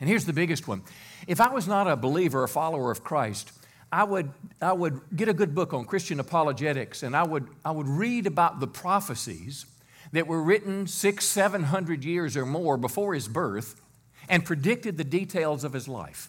and 0.00 0.08
here's 0.08 0.24
the 0.24 0.32
biggest 0.32 0.68
one 0.68 0.82
if 1.26 1.40
I 1.40 1.48
was 1.52 1.66
not 1.66 1.88
a 1.88 1.96
believer 1.96 2.44
a 2.44 2.48
follower 2.48 2.90
of 2.90 3.02
Christ, 3.02 3.52
I 3.94 4.02
would, 4.04 4.32
I 4.60 4.72
would 4.72 5.00
get 5.14 5.28
a 5.28 5.32
good 5.32 5.54
book 5.54 5.72
on 5.72 5.84
Christian 5.84 6.18
apologetics 6.18 7.04
and 7.04 7.16
I 7.16 7.22
would, 7.22 7.46
I 7.64 7.70
would 7.70 7.86
read 7.86 8.26
about 8.26 8.58
the 8.58 8.66
prophecies 8.66 9.66
that 10.12 10.26
were 10.26 10.42
written 10.42 10.88
six, 10.88 11.24
seven 11.24 11.64
hundred 11.64 12.04
years 12.04 12.36
or 12.36 12.44
more 12.44 12.76
before 12.76 13.14
his 13.14 13.28
birth 13.28 13.80
and 14.28 14.44
predicted 14.44 14.96
the 14.96 15.04
details 15.04 15.62
of 15.62 15.72
his 15.72 15.86
life. 15.86 16.28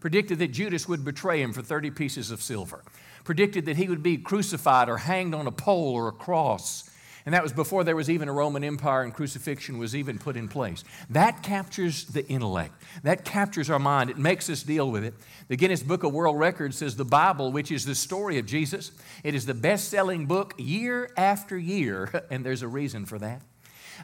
Predicted 0.00 0.40
that 0.40 0.48
Judas 0.48 0.88
would 0.88 1.04
betray 1.04 1.40
him 1.40 1.52
for 1.52 1.62
30 1.62 1.92
pieces 1.92 2.32
of 2.32 2.42
silver. 2.42 2.82
Predicted 3.22 3.66
that 3.66 3.76
he 3.76 3.88
would 3.88 4.02
be 4.02 4.16
crucified 4.16 4.88
or 4.88 4.96
hanged 4.96 5.34
on 5.34 5.46
a 5.46 5.52
pole 5.52 5.94
or 5.94 6.08
a 6.08 6.12
cross 6.12 6.89
and 7.26 7.34
that 7.34 7.42
was 7.42 7.52
before 7.52 7.84
there 7.84 7.96
was 7.96 8.08
even 8.08 8.28
a 8.28 8.32
Roman 8.32 8.64
Empire 8.64 9.02
and 9.02 9.12
crucifixion 9.12 9.78
was 9.78 9.94
even 9.94 10.18
put 10.18 10.36
in 10.36 10.48
place. 10.48 10.84
That 11.10 11.42
captures 11.42 12.04
the 12.04 12.26
intellect. 12.28 12.74
That 13.02 13.24
captures 13.24 13.68
our 13.68 13.78
mind. 13.78 14.10
It 14.10 14.18
makes 14.18 14.48
us 14.48 14.62
deal 14.62 14.90
with 14.90 15.04
it. 15.04 15.14
The 15.48 15.56
Guinness 15.56 15.82
Book 15.82 16.02
of 16.02 16.12
World 16.12 16.38
Records 16.38 16.78
says 16.78 16.96
the 16.96 17.04
Bible, 17.04 17.52
which 17.52 17.70
is 17.70 17.84
the 17.84 17.94
story 17.94 18.38
of 18.38 18.46
Jesus, 18.46 18.92
it 19.22 19.34
is 19.34 19.46
the 19.46 19.54
best 19.54 19.88
selling 19.88 20.26
book 20.26 20.54
year 20.56 21.10
after 21.16 21.58
year, 21.58 22.26
and 22.30 22.44
there's 22.44 22.62
a 22.62 22.68
reason 22.68 23.04
for 23.04 23.18
that. 23.18 23.42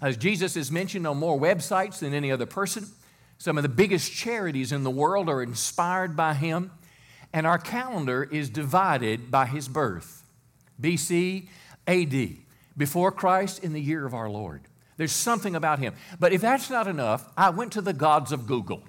As 0.03 0.17
Jesus 0.17 0.57
is 0.57 0.71
mentioned 0.71 1.07
on 1.07 1.17
more 1.17 1.41
websites 1.41 2.01
than 2.01 2.12
any 2.12 2.31
other 2.31 2.47
person, 2.47 2.87
some 3.39 3.57
of 3.57 3.62
the 3.62 3.69
biggest 3.69 4.12
charities 4.12 4.73
in 4.73 4.83
the 4.83 4.91
world 4.91 5.29
are 5.29 5.43
inspired 5.43 6.17
by 6.17 6.35
him, 6.35 6.71
and 7.33 7.47
our 7.47 7.59
calendar 7.59 8.25
is 8.25 8.51
divided 8.51 9.31
by 9.31 9.47
his 9.47 9.69
birth 9.69 10.23
BC, 10.81 11.49
AD 11.87 12.45
before 12.77 13.12
Christ 13.12 13.62
in 13.64 13.72
the 13.72 13.81
year 13.81 14.07
of 14.07 14.14
our 14.14 14.29
Lord. 14.29 14.62
There's 14.97 15.12
something 15.12 15.55
about 15.55 15.79
him. 15.79 15.95
But 16.18 16.33
if 16.33 16.41
that's 16.41 16.70
not 16.70 16.87
enough, 16.87 17.29
I 17.37 17.51
went 17.51 17.72
to 17.72 17.81
the 17.81 17.93
gods 17.93 18.33
of 18.33 18.47
Google. 18.47 18.83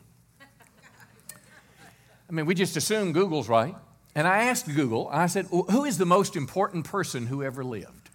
I 2.30 2.34
mean, 2.34 2.46
we 2.46 2.56
just 2.56 2.76
assume 2.76 3.14
Google's 3.14 3.50
right. 3.50 3.76
And 4.16 4.28
I 4.28 4.46
asked 4.46 4.74
Google, 4.74 5.10
I 5.12 5.28
said, 5.28 5.46
Who 5.46 5.86
is 5.86 5.98
the 5.98 6.06
most 6.06 6.36
important 6.36 6.86
person 6.86 7.28
who 7.28 7.44
ever 7.44 7.64
lived? 7.64 8.10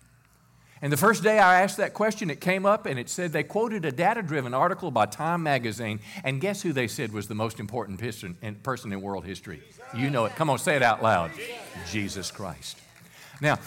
And 0.82 0.92
the 0.92 0.96
first 0.96 1.22
day 1.22 1.38
I 1.38 1.62
asked 1.62 1.76
that 1.76 1.94
question, 1.94 2.28
it 2.28 2.40
came 2.40 2.66
up 2.66 2.86
and 2.86 2.98
it 2.98 3.08
said 3.08 3.32
they 3.32 3.44
quoted 3.44 3.84
a 3.84 3.92
data 3.92 4.20
driven 4.20 4.52
article 4.52 4.90
by 4.90 5.06
Time 5.06 5.44
magazine. 5.44 6.00
And 6.24 6.40
guess 6.40 6.60
who 6.60 6.72
they 6.72 6.88
said 6.88 7.12
was 7.12 7.28
the 7.28 7.36
most 7.36 7.60
important 7.60 8.00
person 8.00 8.36
in 8.92 9.00
world 9.00 9.24
history? 9.24 9.62
You 9.96 10.10
know 10.10 10.24
it. 10.24 10.34
Come 10.34 10.50
on, 10.50 10.58
say 10.58 10.74
it 10.74 10.82
out 10.82 11.00
loud 11.00 11.30
Jesus 11.92 12.32
Christ. 12.32 12.78
Now, 13.40 13.60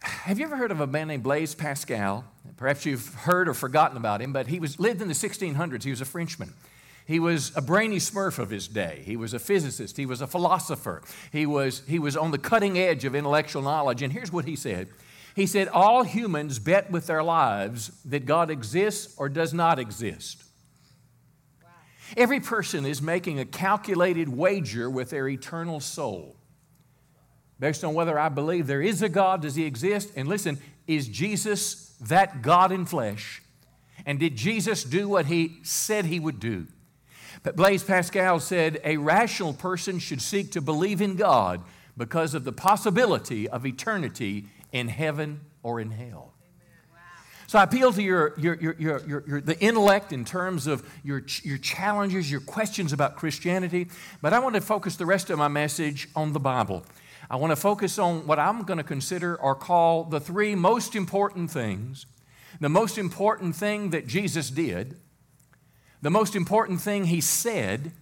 Have 0.00 0.38
you 0.38 0.44
ever 0.44 0.56
heard 0.56 0.70
of 0.70 0.80
a 0.80 0.86
man 0.86 1.08
named 1.08 1.22
Blaise 1.22 1.54
Pascal? 1.54 2.24
Perhaps 2.56 2.86
you've 2.86 3.14
heard 3.14 3.48
or 3.48 3.54
forgotten 3.54 3.96
about 3.96 4.20
him, 4.20 4.32
but 4.32 4.46
he 4.46 4.60
was 4.60 4.78
lived 4.78 5.02
in 5.02 5.08
the 5.08 5.14
1600s. 5.14 5.82
He 5.82 5.90
was 5.90 6.00
a 6.00 6.04
Frenchman. 6.04 6.54
He 7.06 7.18
was 7.18 7.52
a 7.56 7.62
brainy 7.62 7.96
smurf 7.96 8.38
of 8.38 8.50
his 8.50 8.68
day. 8.68 9.02
He 9.04 9.16
was 9.16 9.32
a 9.32 9.38
physicist. 9.38 9.96
He 9.96 10.06
was 10.06 10.20
a 10.20 10.26
philosopher. 10.26 11.02
He 11.32 11.46
was, 11.46 11.82
he 11.88 11.98
was 11.98 12.16
on 12.16 12.30
the 12.30 12.38
cutting 12.38 12.78
edge 12.78 13.04
of 13.04 13.14
intellectual 13.14 13.62
knowledge. 13.62 14.02
And 14.02 14.12
here's 14.12 14.32
what 14.32 14.44
he 14.44 14.56
said 14.56 14.88
He 15.34 15.46
said, 15.46 15.68
All 15.68 16.02
humans 16.02 16.58
bet 16.58 16.90
with 16.90 17.06
their 17.06 17.22
lives 17.22 17.90
that 18.04 18.26
God 18.26 18.50
exists 18.50 19.14
or 19.16 19.28
does 19.28 19.54
not 19.54 19.78
exist. 19.78 20.44
Every 22.16 22.40
person 22.40 22.86
is 22.86 23.02
making 23.02 23.38
a 23.38 23.44
calculated 23.44 24.28
wager 24.28 24.88
with 24.88 25.10
their 25.10 25.28
eternal 25.28 25.80
soul 25.80 26.37
based 27.58 27.84
on 27.84 27.94
whether 27.94 28.18
I 28.18 28.28
believe 28.28 28.66
there 28.66 28.82
is 28.82 29.02
a 29.02 29.08
God, 29.08 29.42
does 29.42 29.54
he 29.54 29.64
exist? 29.64 30.12
And 30.16 30.28
listen, 30.28 30.58
is 30.86 31.08
Jesus 31.08 31.94
that 32.00 32.42
God 32.42 32.72
in 32.72 32.86
flesh? 32.86 33.42
And 34.06 34.18
did 34.18 34.36
Jesus 34.36 34.84
do 34.84 35.08
what 35.08 35.26
he 35.26 35.58
said 35.62 36.06
he 36.06 36.20
would 36.20 36.40
do? 36.40 36.66
But 37.42 37.56
Blaise 37.56 37.84
Pascal 37.84 38.40
said 38.40 38.80
a 38.84 38.96
rational 38.96 39.52
person 39.52 39.98
should 39.98 40.22
seek 40.22 40.52
to 40.52 40.60
believe 40.60 41.00
in 41.00 41.16
God 41.16 41.62
because 41.96 42.34
of 42.34 42.44
the 42.44 42.52
possibility 42.52 43.48
of 43.48 43.66
eternity 43.66 44.46
in 44.72 44.88
heaven 44.88 45.40
or 45.62 45.80
in 45.80 45.90
hell. 45.90 46.32
So 47.48 47.58
I 47.58 47.62
appeal 47.62 47.94
to 47.94 48.02
your, 48.02 48.34
your, 48.38 48.56
your, 48.56 48.76
your, 48.78 49.24
your, 49.26 49.40
the 49.40 49.58
intellect 49.58 50.12
in 50.12 50.26
terms 50.26 50.66
of 50.66 50.86
your, 51.02 51.22
your 51.42 51.56
challenges, 51.56 52.30
your 52.30 52.42
questions 52.42 52.92
about 52.92 53.16
Christianity, 53.16 53.88
but 54.20 54.34
I 54.34 54.38
want 54.38 54.54
to 54.56 54.60
focus 54.60 54.96
the 54.96 55.06
rest 55.06 55.30
of 55.30 55.38
my 55.38 55.48
message 55.48 56.08
on 56.14 56.34
the 56.34 56.40
Bible. 56.40 56.84
I 57.30 57.36
want 57.36 57.50
to 57.50 57.56
focus 57.56 57.98
on 57.98 58.26
what 58.26 58.38
I'm 58.38 58.62
going 58.62 58.78
to 58.78 58.84
consider 58.84 59.36
or 59.36 59.54
call 59.54 60.04
the 60.04 60.20
three 60.20 60.54
most 60.54 60.94
important 60.94 61.50
things. 61.50 62.06
The 62.60 62.68
most 62.68 62.98
important 62.98 63.54
thing 63.54 63.90
that 63.90 64.06
Jesus 64.06 64.50
did, 64.50 64.98
the 66.00 66.10
most 66.10 66.34
important 66.34 66.80
thing 66.80 67.04
he 67.04 67.20
said, 67.20 67.92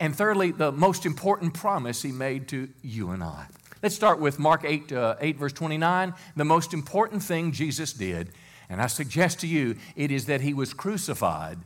and 0.00 0.14
thirdly, 0.14 0.50
the 0.50 0.72
most 0.72 1.06
important 1.06 1.54
promise 1.54 2.02
he 2.02 2.12
made 2.12 2.48
to 2.48 2.68
you 2.82 3.10
and 3.10 3.22
I. 3.22 3.46
Let's 3.82 3.94
start 3.94 4.18
with 4.18 4.38
Mark 4.38 4.64
8, 4.64 4.92
uh, 4.92 5.14
8 5.20 5.38
verse 5.38 5.52
29. 5.52 6.14
The 6.36 6.44
most 6.44 6.74
important 6.74 7.22
thing 7.22 7.52
Jesus 7.52 7.92
did 7.92 8.32
and 8.68 8.82
I 8.82 8.86
suggest 8.86 9.40
to 9.40 9.46
you, 9.46 9.76
it 9.96 10.10
is 10.10 10.26
that 10.26 10.42
he 10.42 10.52
was 10.52 10.74
crucified 10.74 11.58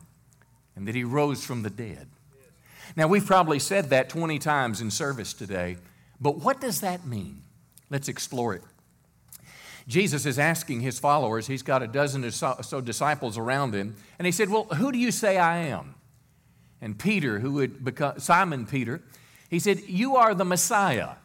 and 0.75 0.87
that 0.87 0.95
he 0.95 1.03
rose 1.03 1.43
from 1.43 1.63
the 1.63 1.69
dead. 1.69 2.07
Now, 2.95 3.07
we've 3.07 3.25
probably 3.25 3.59
said 3.59 3.89
that 3.89 4.09
20 4.09 4.39
times 4.39 4.79
in 4.79 4.91
service 4.91 5.33
today, 5.33 5.77
but 6.23 6.37
what 6.37 6.61
does 6.61 6.79
that 6.81 7.05
mean? 7.05 7.41
Let's 7.89 8.07
explore 8.07 8.55
it. 8.55 8.63
Jesus 9.87 10.25
is 10.25 10.39
asking 10.39 10.79
his 10.79 10.97
followers, 10.97 11.47
he's 11.47 11.61
got 11.61 11.83
a 11.83 11.87
dozen 11.87 12.23
or 12.23 12.31
so 12.31 12.79
disciples 12.79 13.37
around 13.37 13.75
him, 13.75 13.95
and 14.17 14.25
he 14.25 14.31
said, 14.31 14.49
Well, 14.49 14.63
who 14.63 14.93
do 14.93 14.97
you 14.97 15.11
say 15.11 15.37
I 15.37 15.57
am? 15.57 15.95
And 16.81 16.97
Peter, 16.97 17.39
who 17.39 17.51
would 17.53 17.83
become 17.83 18.19
Simon 18.19 18.65
Peter, 18.65 19.01
he 19.49 19.59
said, 19.59 19.81
You 19.87 20.15
are 20.15 20.33
the 20.33 20.45
Messiah. 20.45 21.15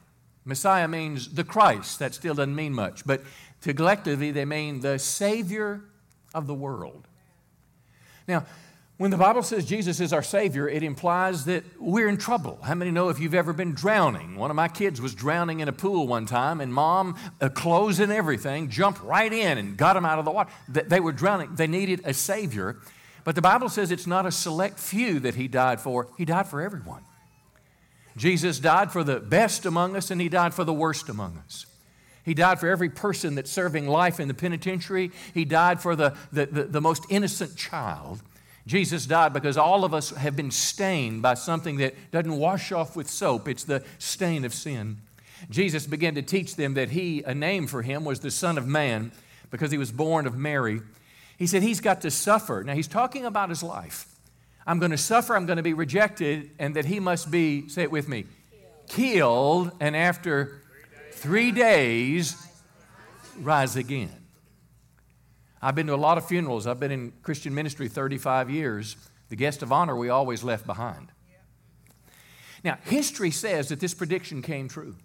Messiah 0.45 0.89
means 0.89 1.35
the 1.35 1.45
Christ. 1.45 2.01
That 2.01 2.15
still 2.15 2.35
doesn't 2.35 2.55
mean 2.55 2.73
much. 2.73 3.07
But 3.07 3.23
collectively, 3.63 4.33
they 4.33 4.45
mean 4.45 4.81
the 4.81 4.99
Savior 4.99 5.83
of 6.35 6.47
the 6.47 6.55
world. 6.55 7.07
Now, 8.27 8.45
when 8.99 9.13
the 9.13 9.17
Bible 9.17 9.45
says 9.45 9.65
Jesus 9.65 10.01
is 10.01 10.13
our 10.13 10.25
Savior, 10.25 10.69
it 10.69 10.83
implies 10.83 11.45
that 11.45 11.65
we're 11.79 12.09
in 12.09 12.17
trouble. 12.17 12.59
How 12.63 12.75
many 12.75 12.91
know 12.91 13.09
if 13.09 13.21
you've 13.21 13.35
ever 13.35 13.53
been 13.53 13.73
drowning? 13.73 14.35
One 14.35 14.51
of 14.51 14.57
my 14.57 14.67
kids 14.67 15.01
was 15.01 15.15
drowning 15.15 15.61
in 15.61 15.69
a 15.69 15.73
pool 15.73 16.09
one 16.09 16.27
time, 16.27 16.61
and 16.61 16.75
mom, 16.75 17.17
uh, 17.41 17.49
clothes 17.49 18.01
and 18.01 18.11
everything, 18.11 18.69
jumped 18.69 19.01
right 19.03 19.33
in 19.33 19.57
and 19.57 19.77
got 19.77 19.97
him 19.97 20.05
out 20.05 20.19
of 20.19 20.25
the 20.25 20.33
water. 20.33 20.51
They 20.69 20.99
were 20.99 21.13
drowning. 21.13 21.55
They 21.55 21.69
needed 21.69 22.01
a 22.05 22.13
Savior. 22.13 22.77
But 23.23 23.37
the 23.37 23.43
Bible 23.43 23.69
says 23.69 23.93
it's 23.93 24.07
not 24.07 24.27
a 24.27 24.33
select 24.33 24.81
few 24.81 25.21
that 25.21 25.37
He 25.37 25.47
died 25.47 25.81
for, 25.81 26.09
He 26.17 26.25
died 26.25 26.49
for 26.49 26.61
everyone. 26.61 27.03
Jesus 28.17 28.59
died 28.59 28.91
for 28.91 29.05
the 29.05 29.21
best 29.21 29.65
among 29.65 29.95
us, 29.95 30.11
and 30.11 30.21
He 30.21 30.29
died 30.29 30.55
for 30.55 30.65
the 30.65 30.73
worst 30.73 31.09
among 31.09 31.37
us. 31.45 31.67
He 32.25 32.35
died 32.35 32.59
for 32.59 32.69
every 32.69 32.91
person 32.91 33.37
that's 33.37 33.51
serving 33.51 33.87
life 33.87 34.19
in 34.19 34.29
the 34.29 34.35
penitentiary. 34.35 35.13
He 35.33 35.45
died 35.45 35.81
for 35.81 35.95
the, 35.95 36.17
the, 36.33 36.47
the, 36.47 36.65
the, 36.65 36.81
most 36.81 37.05
innocent 37.09 37.57
child. 37.57 38.21
Jesus 38.69 39.07
died 39.07 39.33
because 39.33 39.57
all 39.57 39.83
of 39.83 39.95
us 39.95 40.11
have 40.11 40.37
been 40.37 40.51
stained 40.51 41.23
by 41.23 41.33
something 41.33 41.79
that 41.79 41.95
doesn't 42.11 42.37
wash 42.37 42.71
off 42.71 42.97
with 42.97 43.09
soap. 43.09 43.49
It's 43.49 43.65
the 43.65 43.83
stain 43.99 44.45
of 44.45 44.53
sin. 44.53 44.99
Jesus 45.49 45.87
began 45.87 46.15
to 46.17 46.23
teach 46.23 46.55
them 46.55 46.75
that 46.75 46.91
he, 46.91 47.23
a 47.23 47.35
name 47.35 47.67
for 47.67 47.81
him, 47.81 48.05
was 48.05 48.21
the 48.21 48.31
Son 48.31 48.59
of 48.59 48.67
Man 48.67 49.11
because 49.51 49.71
he 49.71 49.79
was 49.79 49.91
born 49.91 50.27
of 50.27 50.37
Mary. 50.37 50.83
He 51.39 51.47
said 51.47 51.63
he's 51.63 51.81
got 51.81 52.03
to 52.03 52.11
suffer. 52.11 52.63
Now 52.63 52.75
he's 52.75 52.89
talking 52.89 53.25
about 53.25 53.49
his 53.49 53.63
life. 53.63 54.07
I'm 54.67 54.79
going 54.79 54.91
to 54.91 54.99
suffer, 54.99 55.35
I'm 55.35 55.47
going 55.47 55.57
to 55.57 55.63
be 55.63 55.73
rejected, 55.73 56.51
and 56.59 56.77
that 56.77 56.85
he 56.85 57.01
must 57.01 57.31
be, 57.31 57.71
say 57.71 57.85
it 57.85 57.91
with 57.91 58.07
me, 58.07 58.27
killed, 58.87 59.73
and 59.81 59.97
after 59.97 60.61
three 61.13 61.53
days, 61.53 62.37
rise 63.41 63.77
again. 63.77 64.18
I've 65.61 65.75
been 65.75 65.87
to 65.89 65.95
a 65.95 65.97
lot 65.97 66.19
of 66.19 66.27
funerals. 66.27 66.67
I've 66.67 66.81
been 66.81 66.93
in 66.93 67.13
Christian 67.23 67.55
ministry 67.55 67.89
35 67.89 68.51
years. 68.51 68.97
The 69.29 69.37
guest 69.37 69.63
of 69.63 69.73
honor 69.73 69.97
we 69.97 70.09
always 70.09 70.43
left 70.43 70.67
behind. 70.67 71.13
Now, 72.65 72.79
history 72.85 73.31
says 73.31 73.69
that 73.69 73.81
this 73.81 73.95
prediction 73.95 74.43
came 74.43 74.69
true. 74.69 74.97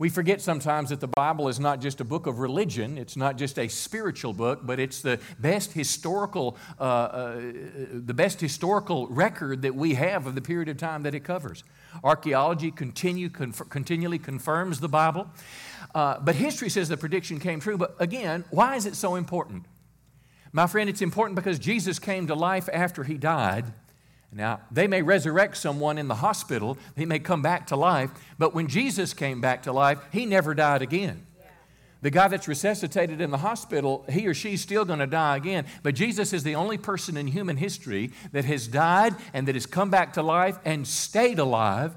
We 0.00 0.08
forget 0.08 0.40
sometimes 0.40 0.88
that 0.88 1.00
the 1.00 1.08
Bible 1.08 1.48
is 1.48 1.60
not 1.60 1.82
just 1.82 2.00
a 2.00 2.04
book 2.04 2.26
of 2.26 2.38
religion, 2.38 2.96
it's 2.96 3.18
not 3.18 3.36
just 3.36 3.58
a 3.58 3.68
spiritual 3.68 4.32
book, 4.32 4.60
but 4.62 4.80
it's 4.80 5.02
the 5.02 5.20
best 5.38 5.74
historical, 5.74 6.56
uh, 6.78 6.82
uh, 6.82 7.40
the 7.92 8.14
best 8.14 8.40
historical 8.40 9.08
record 9.08 9.60
that 9.60 9.74
we 9.74 9.92
have 9.94 10.26
of 10.26 10.34
the 10.34 10.40
period 10.40 10.70
of 10.70 10.78
time 10.78 11.02
that 11.02 11.14
it 11.14 11.20
covers. 11.20 11.64
Archaeology 12.02 12.70
continue, 12.70 13.28
conf- 13.28 13.68
continually 13.68 14.18
confirms 14.18 14.80
the 14.80 14.88
Bible. 14.88 15.28
Uh, 15.94 16.18
but 16.20 16.34
history 16.34 16.68
says 16.68 16.88
the 16.88 16.96
prediction 16.96 17.40
came 17.40 17.60
true. 17.60 17.76
But 17.76 17.96
again, 17.98 18.44
why 18.50 18.76
is 18.76 18.86
it 18.86 18.94
so 18.96 19.16
important? 19.16 19.66
My 20.52 20.66
friend, 20.66 20.90
it's 20.90 21.02
important 21.02 21.36
because 21.36 21.58
Jesus 21.58 21.98
came 21.98 22.26
to 22.26 22.34
life 22.34 22.68
after 22.72 23.04
he 23.04 23.14
died 23.14 23.72
now, 24.32 24.60
they 24.70 24.86
may 24.86 25.02
resurrect 25.02 25.56
someone 25.56 25.98
in 25.98 26.06
the 26.06 26.16
hospital, 26.16 26.78
he 26.96 27.04
may 27.04 27.18
come 27.18 27.42
back 27.42 27.66
to 27.68 27.76
life, 27.76 28.10
but 28.38 28.54
when 28.54 28.68
Jesus 28.68 29.12
came 29.12 29.40
back 29.40 29.64
to 29.64 29.72
life, 29.72 29.98
he 30.12 30.24
never 30.24 30.54
died 30.54 30.82
again. 30.82 31.26
The 32.02 32.10
guy 32.10 32.28
that's 32.28 32.48
resuscitated 32.48 33.20
in 33.20 33.30
the 33.30 33.38
hospital, 33.38 34.06
he 34.08 34.26
or 34.26 34.32
she's 34.32 34.62
still 34.62 34.86
going 34.86 35.00
to 35.00 35.06
die 35.06 35.36
again. 35.36 35.66
But 35.82 35.94
Jesus 35.94 36.32
is 36.32 36.44
the 36.44 36.54
only 36.54 36.78
person 36.78 37.16
in 37.16 37.26
human 37.26 37.58
history 37.58 38.12
that 38.32 38.46
has 38.46 38.68
died 38.68 39.14
and 39.34 39.46
that 39.48 39.54
has 39.54 39.66
come 39.66 39.90
back 39.90 40.14
to 40.14 40.22
life 40.22 40.58
and 40.64 40.86
stayed 40.86 41.38
alive. 41.38 41.94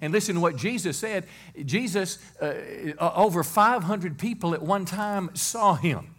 And 0.00 0.12
listen 0.12 0.34
to 0.36 0.40
what 0.40 0.56
Jesus 0.56 0.96
said. 0.96 1.26
Jesus, 1.64 2.18
uh, 2.40 2.54
over 2.98 3.42
500 3.42 4.18
people 4.18 4.54
at 4.54 4.62
one 4.62 4.84
time 4.84 5.30
saw 5.34 5.74
him. 5.74 6.14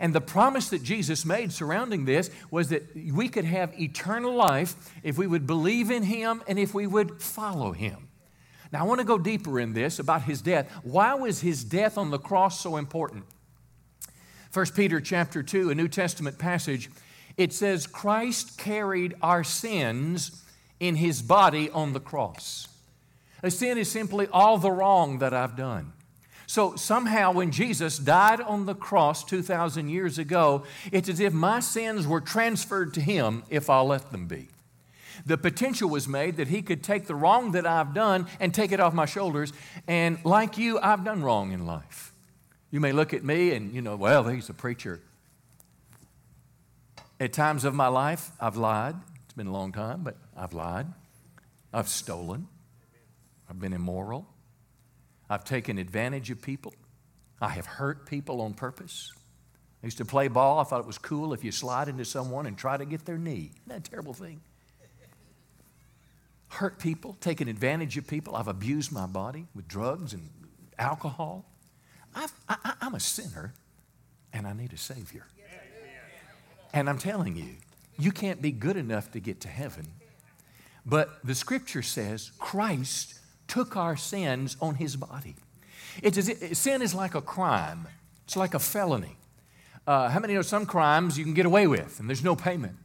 And 0.00 0.14
the 0.14 0.20
promise 0.20 0.68
that 0.70 0.82
Jesus 0.82 1.24
made 1.24 1.52
surrounding 1.52 2.04
this 2.04 2.30
was 2.50 2.68
that 2.68 2.94
we 2.94 3.28
could 3.28 3.44
have 3.44 3.78
eternal 3.80 4.32
life 4.34 4.92
if 5.02 5.18
we 5.18 5.26
would 5.26 5.46
believe 5.46 5.90
in 5.90 6.04
Him 6.04 6.42
and 6.46 6.58
if 6.58 6.72
we 6.72 6.86
would 6.86 7.20
follow 7.20 7.72
Him. 7.72 8.08
Now, 8.70 8.80
I 8.80 8.82
want 8.84 9.00
to 9.00 9.04
go 9.04 9.18
deeper 9.18 9.58
in 9.58 9.72
this 9.72 9.98
about 9.98 10.22
His 10.22 10.40
death. 10.40 10.70
Why 10.82 11.14
was 11.14 11.40
His 11.40 11.64
death 11.64 11.98
on 11.98 12.10
the 12.10 12.18
cross 12.18 12.60
so 12.60 12.76
important? 12.76 13.24
1 14.52 14.66
Peter 14.76 15.00
chapter 15.00 15.42
2, 15.42 15.70
a 15.70 15.74
New 15.74 15.88
Testament 15.88 16.38
passage, 16.38 16.90
it 17.36 17.52
says, 17.52 17.86
Christ 17.86 18.58
carried 18.58 19.14
our 19.20 19.42
sins 19.42 20.44
in 20.80 20.96
His 20.96 21.22
body 21.22 21.70
on 21.70 21.92
the 21.92 22.00
cross. 22.00 22.68
A 23.42 23.50
sin 23.50 23.78
is 23.78 23.90
simply 23.90 24.26
all 24.32 24.58
the 24.58 24.72
wrong 24.72 25.18
that 25.18 25.32
I've 25.32 25.56
done. 25.56 25.92
So 26.46 26.76
somehow, 26.76 27.32
when 27.32 27.50
Jesus 27.50 27.98
died 27.98 28.40
on 28.40 28.64
the 28.64 28.74
cross 28.74 29.22
2,000 29.22 29.90
years 29.90 30.18
ago, 30.18 30.64
it's 30.90 31.08
as 31.08 31.20
if 31.20 31.34
my 31.34 31.60
sins 31.60 32.06
were 32.06 32.22
transferred 32.22 32.94
to 32.94 33.02
him 33.02 33.42
if 33.50 33.68
I'll 33.68 33.86
let 33.86 34.10
them 34.12 34.26
be. 34.26 34.48
The 35.26 35.36
potential 35.36 35.90
was 35.90 36.08
made 36.08 36.36
that 36.38 36.48
he 36.48 36.62
could 36.62 36.82
take 36.82 37.06
the 37.06 37.14
wrong 37.14 37.52
that 37.52 37.66
I've 37.66 37.92
done 37.92 38.28
and 38.40 38.54
take 38.54 38.72
it 38.72 38.80
off 38.80 38.94
my 38.94 39.04
shoulders. 39.04 39.52
And 39.86 40.24
like 40.24 40.56
you, 40.56 40.78
I've 40.78 41.04
done 41.04 41.22
wrong 41.22 41.52
in 41.52 41.66
life. 41.66 42.14
You 42.70 42.80
may 42.80 42.92
look 42.92 43.12
at 43.12 43.22
me 43.22 43.52
and, 43.52 43.74
you 43.74 43.82
know, 43.82 43.96
well, 43.96 44.24
he's 44.24 44.48
a 44.48 44.54
preacher. 44.54 45.00
At 47.20 47.34
times 47.34 47.64
of 47.64 47.74
my 47.74 47.88
life, 47.88 48.30
I've 48.40 48.56
lied. 48.56 48.94
It's 49.24 49.34
been 49.34 49.48
a 49.48 49.52
long 49.52 49.72
time, 49.72 50.02
but 50.02 50.16
I've 50.34 50.54
lied. 50.54 50.86
I've 51.74 51.88
stolen. 51.88 52.48
I've 53.48 53.58
been 53.58 53.72
immoral. 53.72 54.26
I've 55.30 55.44
taken 55.44 55.78
advantage 55.78 56.30
of 56.30 56.40
people. 56.40 56.74
I 57.40 57.50
have 57.50 57.66
hurt 57.66 58.06
people 58.06 58.40
on 58.40 58.54
purpose. 58.54 59.12
I 59.82 59.86
used 59.86 59.98
to 59.98 60.04
play 60.04 60.28
ball. 60.28 60.58
I 60.58 60.64
thought 60.64 60.80
it 60.80 60.86
was 60.86 60.98
cool 60.98 61.32
if 61.32 61.44
you 61.44 61.52
slide 61.52 61.88
into 61.88 62.04
someone 62.04 62.46
and 62.46 62.56
try 62.56 62.76
to 62.76 62.84
get 62.84 63.04
their 63.04 63.18
knee. 63.18 63.52
Isn't 63.52 63.68
that 63.68 63.78
a 63.86 63.90
terrible 63.90 64.12
thing? 64.12 64.40
Hurt 66.48 66.78
people, 66.78 67.16
taken 67.20 67.46
advantage 67.46 67.96
of 67.98 68.06
people. 68.06 68.34
I've 68.34 68.48
abused 68.48 68.90
my 68.90 69.06
body 69.06 69.46
with 69.54 69.68
drugs 69.68 70.14
and 70.14 70.28
alcohol. 70.78 71.44
I've, 72.14 72.32
I, 72.48 72.72
I'm 72.80 72.94
a 72.94 73.00
sinner 73.00 73.52
and 74.32 74.46
I 74.46 74.54
need 74.54 74.72
a 74.72 74.78
Savior. 74.78 75.26
And 76.72 76.88
I'm 76.88 76.98
telling 76.98 77.36
you, 77.36 77.56
you 77.98 78.12
can't 78.12 78.42
be 78.42 78.50
good 78.50 78.76
enough 78.76 79.12
to 79.12 79.20
get 79.20 79.40
to 79.42 79.48
heaven. 79.48 79.86
But 80.84 81.18
the 81.24 81.34
scripture 81.34 81.82
says 81.82 82.32
Christ 82.38 83.20
took 83.48 83.76
our 83.76 83.96
sins 83.96 84.56
on 84.60 84.76
his 84.76 84.96
body. 84.96 85.34
If, 86.02 86.14
sin 86.56 86.82
is 86.82 86.94
like 86.94 87.14
a 87.14 87.22
crime, 87.22 87.88
it's 88.24 88.36
like 88.36 88.54
a 88.54 88.58
felony. 88.58 89.16
Uh, 89.86 90.10
how 90.10 90.20
many 90.20 90.34
know 90.34 90.42
some 90.42 90.66
crimes 90.66 91.18
you 91.18 91.24
can 91.24 91.34
get 91.34 91.46
away 91.46 91.66
with 91.66 91.98
and 91.98 92.08
there's 92.08 92.22
no 92.22 92.36
payment? 92.36 92.76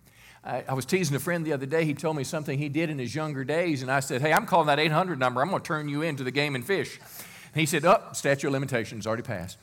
I, 0.43 0.63
I 0.67 0.73
was 0.73 0.85
teasing 0.85 1.15
a 1.15 1.19
friend 1.19 1.45
the 1.45 1.53
other 1.53 1.65
day. 1.65 1.85
He 1.85 1.93
told 1.93 2.15
me 2.15 2.23
something 2.23 2.57
he 2.57 2.69
did 2.69 2.89
in 2.89 2.97
his 2.97 3.13
younger 3.13 3.43
days, 3.43 3.81
and 3.81 3.91
I 3.91 3.99
said, 3.99 4.21
Hey, 4.21 4.33
I'm 4.33 4.45
calling 4.45 4.67
that 4.67 4.79
800 4.79 5.19
number. 5.19 5.41
I'm 5.41 5.49
going 5.49 5.61
to 5.61 5.67
turn 5.67 5.87
you 5.89 6.01
into 6.01 6.23
the 6.23 6.31
game 6.31 6.55
and 6.55 6.65
fish. 6.65 6.97
And 7.53 7.59
he 7.59 7.65
said, 7.65 7.85
Oh, 7.85 8.01
statute 8.13 8.47
of 8.47 8.53
limitations 8.53 9.05
already 9.05 9.23
passed. 9.23 9.57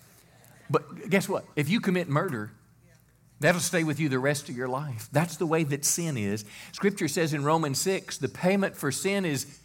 But 0.69 1.11
guess 1.11 1.29
what? 1.29 1.45
If 1.57 1.69
you 1.69 1.81
commit 1.81 2.09
murder, 2.09 2.53
That'll 3.41 3.61
stay 3.61 3.85
with 3.85 3.99
you 3.99 4.11
the 4.11 4.19
rest 4.19 4.51
of 4.51 4.57
your 4.57 4.69
life. 4.69 5.09
That's 5.13 5.37
the 5.37 5.47
way 5.47 5.65
that 5.65 5.87
sin 5.87 6.19
is. 6.19 6.45
Scripture 6.73 7.09
says 7.09 7.33
in 7.33 7.43
Romans 7.43 7.81
6 7.81 8.19
the 8.19 8.29
payment 8.29 8.77
for 8.77 8.93
sin 8.93 9.25
is, 9.25 9.59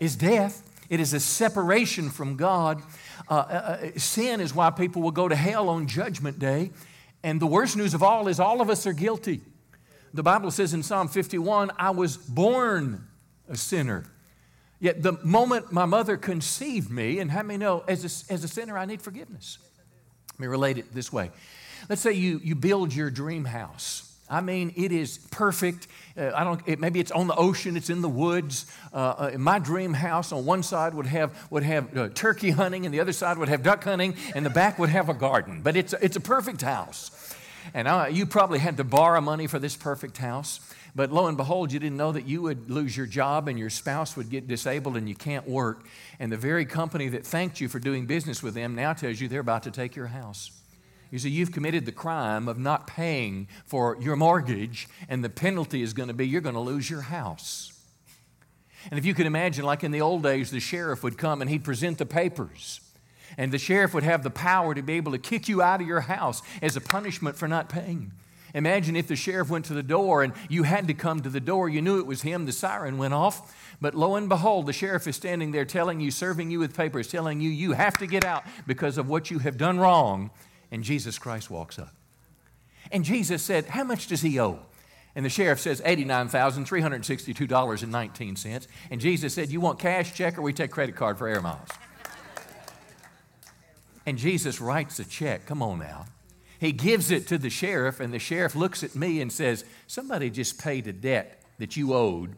is 0.00 0.16
death, 0.16 0.68
it 0.90 0.98
is 0.98 1.14
a 1.14 1.20
separation 1.20 2.10
from 2.10 2.36
God. 2.36 2.82
Uh, 3.28 3.34
uh, 3.34 3.36
uh, 3.36 3.90
sin 3.96 4.40
is 4.40 4.54
why 4.54 4.70
people 4.70 5.00
will 5.00 5.12
go 5.12 5.28
to 5.28 5.36
hell 5.36 5.68
on 5.68 5.86
Judgment 5.86 6.38
Day. 6.40 6.72
And 7.22 7.40
the 7.40 7.46
worst 7.46 7.76
news 7.76 7.94
of 7.94 8.02
all 8.02 8.26
is 8.26 8.40
all 8.40 8.60
of 8.60 8.68
us 8.68 8.86
are 8.86 8.92
guilty. 8.92 9.40
The 10.12 10.24
Bible 10.24 10.50
says 10.50 10.74
in 10.74 10.82
Psalm 10.82 11.06
51 11.06 11.70
I 11.78 11.90
was 11.90 12.16
born 12.16 13.06
a 13.48 13.56
sinner. 13.56 14.04
Yet 14.80 15.02
the 15.02 15.12
moment 15.22 15.72
my 15.72 15.84
mother 15.84 16.16
conceived 16.16 16.90
me, 16.90 17.20
and 17.20 17.30
how 17.30 17.42
many 17.42 17.58
know 17.58 17.84
as 17.86 18.02
a, 18.02 18.32
as 18.32 18.42
a 18.42 18.48
sinner 18.48 18.76
I 18.76 18.84
need 18.84 19.00
forgiveness? 19.00 19.58
Let 20.32 20.40
me 20.40 20.46
relate 20.48 20.78
it 20.78 20.92
this 20.92 21.12
way. 21.12 21.30
Let's 21.88 22.00
say 22.02 22.12
you, 22.12 22.40
you 22.42 22.56
build 22.56 22.92
your 22.92 23.10
dream 23.10 23.44
house. 23.44 24.09
I 24.30 24.40
mean, 24.40 24.72
it 24.76 24.92
is 24.92 25.18
perfect. 25.18 25.88
Uh, 26.16 26.30
I 26.34 26.44
don't. 26.44 26.62
It, 26.64 26.78
maybe 26.78 27.00
it's 27.00 27.10
on 27.10 27.26
the 27.26 27.34
ocean. 27.34 27.76
It's 27.76 27.90
in 27.90 28.00
the 28.00 28.08
woods. 28.08 28.64
Uh, 28.94 29.30
uh, 29.34 29.38
my 29.38 29.58
dream 29.58 29.92
house 29.92 30.30
on 30.30 30.46
one 30.46 30.62
side 30.62 30.94
would 30.94 31.06
have 31.06 31.36
would 31.50 31.64
have 31.64 31.96
uh, 31.96 32.08
turkey 32.10 32.50
hunting, 32.50 32.86
and 32.86 32.94
the 32.94 33.00
other 33.00 33.12
side 33.12 33.38
would 33.38 33.48
have 33.48 33.64
duck 33.64 33.82
hunting, 33.82 34.14
and 34.34 34.46
the 34.46 34.50
back 34.50 34.78
would 34.78 34.88
have 34.88 35.08
a 35.08 35.14
garden. 35.14 35.62
But 35.62 35.76
it's 35.76 35.92
it's 35.94 36.16
a 36.16 36.20
perfect 36.20 36.62
house. 36.62 37.10
And 37.74 37.88
I, 37.88 38.08
you 38.08 38.24
probably 38.24 38.58
had 38.58 38.78
to 38.78 38.84
borrow 38.84 39.20
money 39.20 39.46
for 39.46 39.58
this 39.58 39.76
perfect 39.76 40.16
house. 40.16 40.60
But 40.94 41.12
lo 41.12 41.26
and 41.26 41.36
behold, 41.36 41.72
you 41.72 41.78
didn't 41.78 41.98
know 41.98 42.12
that 42.12 42.26
you 42.26 42.42
would 42.42 42.70
lose 42.70 42.96
your 42.96 43.06
job 43.06 43.48
and 43.48 43.58
your 43.58 43.70
spouse 43.70 44.16
would 44.16 44.30
get 44.30 44.48
disabled 44.48 44.96
and 44.96 45.08
you 45.08 45.14
can't 45.14 45.46
work. 45.48 45.84
And 46.18 46.32
the 46.32 46.36
very 46.36 46.64
company 46.64 47.08
that 47.08 47.26
thanked 47.26 47.60
you 47.60 47.68
for 47.68 47.78
doing 47.78 48.06
business 48.06 48.42
with 48.42 48.54
them 48.54 48.74
now 48.74 48.92
tells 48.92 49.20
you 49.20 49.28
they're 49.28 49.40
about 49.40 49.64
to 49.64 49.70
take 49.70 49.94
your 49.94 50.08
house. 50.08 50.50
You 51.10 51.18
see, 51.18 51.30
you've 51.30 51.52
committed 51.52 51.86
the 51.86 51.92
crime 51.92 52.46
of 52.46 52.58
not 52.58 52.86
paying 52.86 53.48
for 53.66 53.96
your 54.00 54.16
mortgage, 54.16 54.88
and 55.08 55.24
the 55.24 55.28
penalty 55.28 55.82
is 55.82 55.92
going 55.92 56.08
to 56.08 56.14
be 56.14 56.26
you're 56.26 56.40
going 56.40 56.54
to 56.54 56.60
lose 56.60 56.88
your 56.88 57.02
house. 57.02 57.72
And 58.90 58.98
if 58.98 59.04
you 59.04 59.12
can 59.12 59.26
imagine, 59.26 59.64
like 59.64 59.84
in 59.84 59.90
the 59.90 60.00
old 60.00 60.22
days, 60.22 60.50
the 60.50 60.60
sheriff 60.60 61.02
would 61.02 61.18
come 61.18 61.42
and 61.42 61.50
he'd 61.50 61.64
present 61.64 61.98
the 61.98 62.06
papers. 62.06 62.80
And 63.36 63.52
the 63.52 63.58
sheriff 63.58 63.92
would 63.94 64.04
have 64.04 64.22
the 64.22 64.30
power 64.30 64.74
to 64.74 64.82
be 64.82 64.94
able 64.94 65.12
to 65.12 65.18
kick 65.18 65.48
you 65.48 65.62
out 65.62 65.80
of 65.80 65.86
your 65.86 66.00
house 66.00 66.42
as 66.62 66.76
a 66.76 66.80
punishment 66.80 67.36
for 67.36 67.46
not 67.46 67.68
paying. 67.68 68.12
Imagine 68.54 68.96
if 68.96 69.06
the 69.06 69.16
sheriff 69.16 69.48
went 69.48 69.66
to 69.66 69.74
the 69.74 69.82
door 69.82 70.22
and 70.22 70.32
you 70.48 70.64
had 70.64 70.88
to 70.88 70.94
come 70.94 71.20
to 71.20 71.28
the 71.28 71.40
door. 71.40 71.68
You 71.68 71.82
knew 71.82 72.00
it 72.00 72.06
was 72.06 72.22
him, 72.22 72.46
the 72.46 72.52
siren 72.52 72.98
went 72.98 73.14
off. 73.14 73.54
But 73.80 73.94
lo 73.94 74.16
and 74.16 74.28
behold, 74.28 74.66
the 74.66 74.72
sheriff 74.72 75.06
is 75.06 75.16
standing 75.16 75.52
there 75.52 75.64
telling 75.64 76.00
you, 76.00 76.10
serving 76.10 76.50
you 76.50 76.58
with 76.58 76.76
papers, 76.76 77.06
telling 77.08 77.40
you, 77.40 77.50
you 77.50 77.72
have 77.72 77.96
to 77.98 78.06
get 78.06 78.24
out 78.24 78.44
because 78.66 78.98
of 78.98 79.08
what 79.08 79.30
you 79.30 79.38
have 79.38 79.56
done 79.56 79.78
wrong. 79.78 80.30
And 80.70 80.84
Jesus 80.84 81.18
Christ 81.18 81.50
walks 81.50 81.78
up. 81.78 81.94
And 82.92 83.04
Jesus 83.04 83.42
said, 83.42 83.66
How 83.66 83.84
much 83.84 84.06
does 84.06 84.22
he 84.22 84.40
owe? 84.40 84.60
And 85.14 85.24
the 85.24 85.30
sheriff 85.30 85.60
says, 85.60 85.80
$89,362.19. 85.80 88.66
And 88.90 89.00
Jesus 89.00 89.34
said, 89.34 89.50
You 89.50 89.60
want 89.60 89.78
cash, 89.78 90.14
check, 90.14 90.36
or 90.38 90.42
we 90.42 90.52
take 90.52 90.70
credit 90.70 90.96
card 90.96 91.18
for 91.18 91.28
air 91.28 91.40
miles? 91.40 91.68
and 94.06 94.18
Jesus 94.18 94.60
writes 94.60 94.98
a 94.98 95.04
check. 95.04 95.46
Come 95.46 95.62
on 95.62 95.78
now. 95.78 96.06
He 96.58 96.72
gives 96.72 97.10
it 97.10 97.26
to 97.28 97.38
the 97.38 97.50
sheriff, 97.50 98.00
and 98.00 98.12
the 98.12 98.18
sheriff 98.18 98.54
looks 98.54 98.84
at 98.84 98.94
me 98.94 99.20
and 99.20 99.32
says, 99.32 99.64
Somebody 99.86 100.30
just 100.30 100.60
paid 100.60 100.86
a 100.86 100.92
debt 100.92 101.42
that 101.58 101.76
you 101.76 101.94
owed 101.94 102.36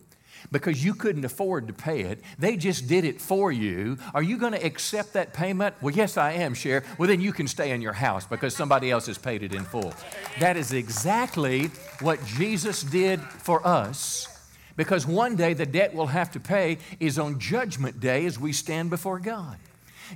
because 0.50 0.84
you 0.84 0.94
couldn't 0.94 1.24
afford 1.24 1.66
to 1.68 1.72
pay 1.72 2.00
it. 2.00 2.20
They 2.38 2.56
just 2.56 2.88
did 2.88 3.04
it 3.04 3.20
for 3.20 3.52
you. 3.52 3.98
Are 4.14 4.22
you 4.22 4.36
going 4.36 4.52
to 4.52 4.64
accept 4.64 5.12
that 5.12 5.32
payment? 5.32 5.74
Well, 5.80 5.94
yes, 5.94 6.16
I 6.16 6.32
am, 6.32 6.54
Sheriff. 6.54 6.98
Well, 6.98 7.08
then 7.08 7.20
you 7.20 7.32
can 7.32 7.46
stay 7.46 7.70
in 7.70 7.82
your 7.82 7.92
house 7.92 8.26
because 8.26 8.54
somebody 8.54 8.90
else 8.90 9.06
has 9.06 9.18
paid 9.18 9.42
it 9.42 9.54
in 9.54 9.64
full. 9.64 9.94
That 10.40 10.56
is 10.56 10.72
exactly 10.72 11.66
what 12.00 12.24
Jesus 12.24 12.82
did 12.82 13.20
for 13.20 13.66
us. 13.66 14.28
Because 14.76 15.06
one 15.06 15.36
day 15.36 15.52
the 15.54 15.66
debt 15.66 15.94
we'll 15.94 16.06
have 16.06 16.32
to 16.32 16.40
pay 16.40 16.78
is 16.98 17.18
on 17.18 17.38
Judgment 17.38 18.00
Day 18.00 18.26
as 18.26 18.38
we 18.38 18.52
stand 18.52 18.90
before 18.90 19.18
God. 19.18 19.58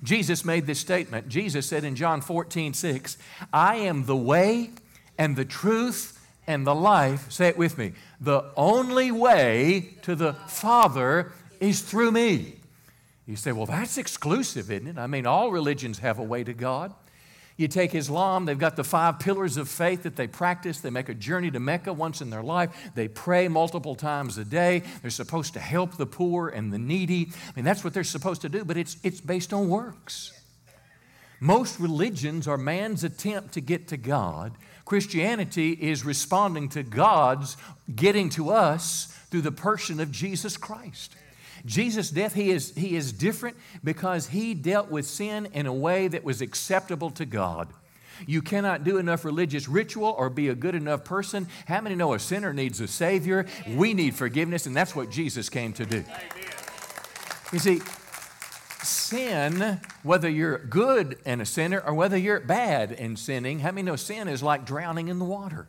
Jesus 0.02 0.44
made 0.44 0.66
this 0.66 0.80
statement. 0.80 1.28
Jesus 1.28 1.66
said 1.66 1.84
in 1.84 1.96
John 1.96 2.20
14, 2.20 2.74
6, 2.74 3.18
I 3.52 3.76
am 3.76 4.06
the 4.06 4.16
way 4.16 4.70
and 5.18 5.36
the 5.36 5.44
truth 5.44 6.15
and 6.46 6.66
the 6.66 6.74
life. 6.74 7.30
Say 7.30 7.48
it 7.48 7.58
with 7.58 7.78
me. 7.78 7.92
The 8.20 8.44
only 8.56 9.10
way 9.10 9.94
to 10.02 10.14
the 10.14 10.34
Father 10.34 11.32
is 11.60 11.80
through 11.80 12.12
me. 12.12 12.56
You 13.26 13.36
say, 13.36 13.52
well, 13.52 13.66
that's 13.66 13.98
exclusive, 13.98 14.70
isn't 14.70 14.86
it? 14.86 14.98
I 14.98 15.06
mean, 15.06 15.26
all 15.26 15.50
religions 15.50 15.98
have 15.98 16.18
a 16.18 16.22
way 16.22 16.44
to 16.44 16.54
God. 16.54 16.94
You 17.56 17.68
take 17.68 17.94
Islam, 17.94 18.44
they've 18.44 18.58
got 18.58 18.76
the 18.76 18.84
five 18.84 19.18
pillars 19.18 19.56
of 19.56 19.68
faith 19.68 20.02
that 20.02 20.14
they 20.14 20.26
practice. 20.26 20.80
They 20.80 20.90
make 20.90 21.08
a 21.08 21.14
journey 21.14 21.50
to 21.50 21.58
Mecca 21.58 21.92
once 21.92 22.20
in 22.20 22.28
their 22.28 22.42
life. 22.42 22.90
They 22.94 23.08
pray 23.08 23.48
multiple 23.48 23.94
times 23.94 24.36
a 24.36 24.44
day. 24.44 24.82
They're 25.00 25.10
supposed 25.10 25.54
to 25.54 25.60
help 25.60 25.96
the 25.96 26.06
poor 26.06 26.48
and 26.48 26.70
the 26.70 26.78
needy. 26.78 27.30
I 27.48 27.52
mean, 27.56 27.64
that's 27.64 27.82
what 27.82 27.94
they're 27.94 28.04
supposed 28.04 28.42
to 28.42 28.50
do, 28.50 28.62
but 28.64 28.76
it's, 28.76 28.98
it's 29.02 29.22
based 29.22 29.54
on 29.54 29.70
works. 29.70 30.32
Most 31.40 31.80
religions 31.80 32.46
are 32.46 32.58
man's 32.58 33.04
attempt 33.04 33.54
to 33.54 33.60
get 33.60 33.88
to 33.88 33.96
God. 33.96 34.52
Christianity 34.86 35.72
is 35.72 36.04
responding 36.04 36.70
to 36.70 36.82
God's 36.82 37.58
getting 37.94 38.30
to 38.30 38.50
us 38.50 39.06
through 39.30 39.42
the 39.42 39.52
person 39.52 40.00
of 40.00 40.10
Jesus 40.10 40.56
Christ. 40.56 41.14
Jesus' 41.66 42.10
death, 42.10 42.34
he 42.34 42.50
is, 42.50 42.74
he 42.76 42.96
is 42.96 43.12
different 43.12 43.56
because 43.82 44.28
he 44.28 44.54
dealt 44.54 44.88
with 44.88 45.04
sin 45.04 45.48
in 45.52 45.66
a 45.66 45.72
way 45.72 46.06
that 46.06 46.22
was 46.22 46.40
acceptable 46.40 47.10
to 47.10 47.26
God. 47.26 47.68
You 48.26 48.40
cannot 48.40 48.84
do 48.84 48.96
enough 48.96 49.24
religious 49.24 49.68
ritual 49.68 50.14
or 50.16 50.30
be 50.30 50.48
a 50.48 50.54
good 50.54 50.76
enough 50.76 51.04
person. 51.04 51.48
How 51.66 51.80
many 51.80 51.96
know 51.96 52.14
a 52.14 52.18
sinner 52.20 52.52
needs 52.52 52.80
a 52.80 52.86
Savior? 52.86 53.46
We 53.68 53.92
need 53.92 54.14
forgiveness, 54.14 54.66
and 54.66 54.74
that's 54.74 54.94
what 54.94 55.10
Jesus 55.10 55.48
came 55.48 55.72
to 55.74 55.84
do. 55.84 56.04
You 57.52 57.58
see, 57.58 57.80
sin, 58.86 59.80
whether 60.02 60.28
you're 60.28 60.58
good 60.58 61.18
and 61.24 61.42
a 61.42 61.46
sinner 61.46 61.80
or 61.80 61.94
whether 61.94 62.16
you're 62.16 62.40
bad 62.40 62.92
and 62.92 63.18
sinning, 63.18 63.60
how 63.60 63.70
many 63.70 63.82
know 63.82 63.96
sin 63.96 64.28
is 64.28 64.42
like 64.42 64.64
drowning 64.64 65.08
in 65.08 65.18
the 65.18 65.24
water? 65.24 65.68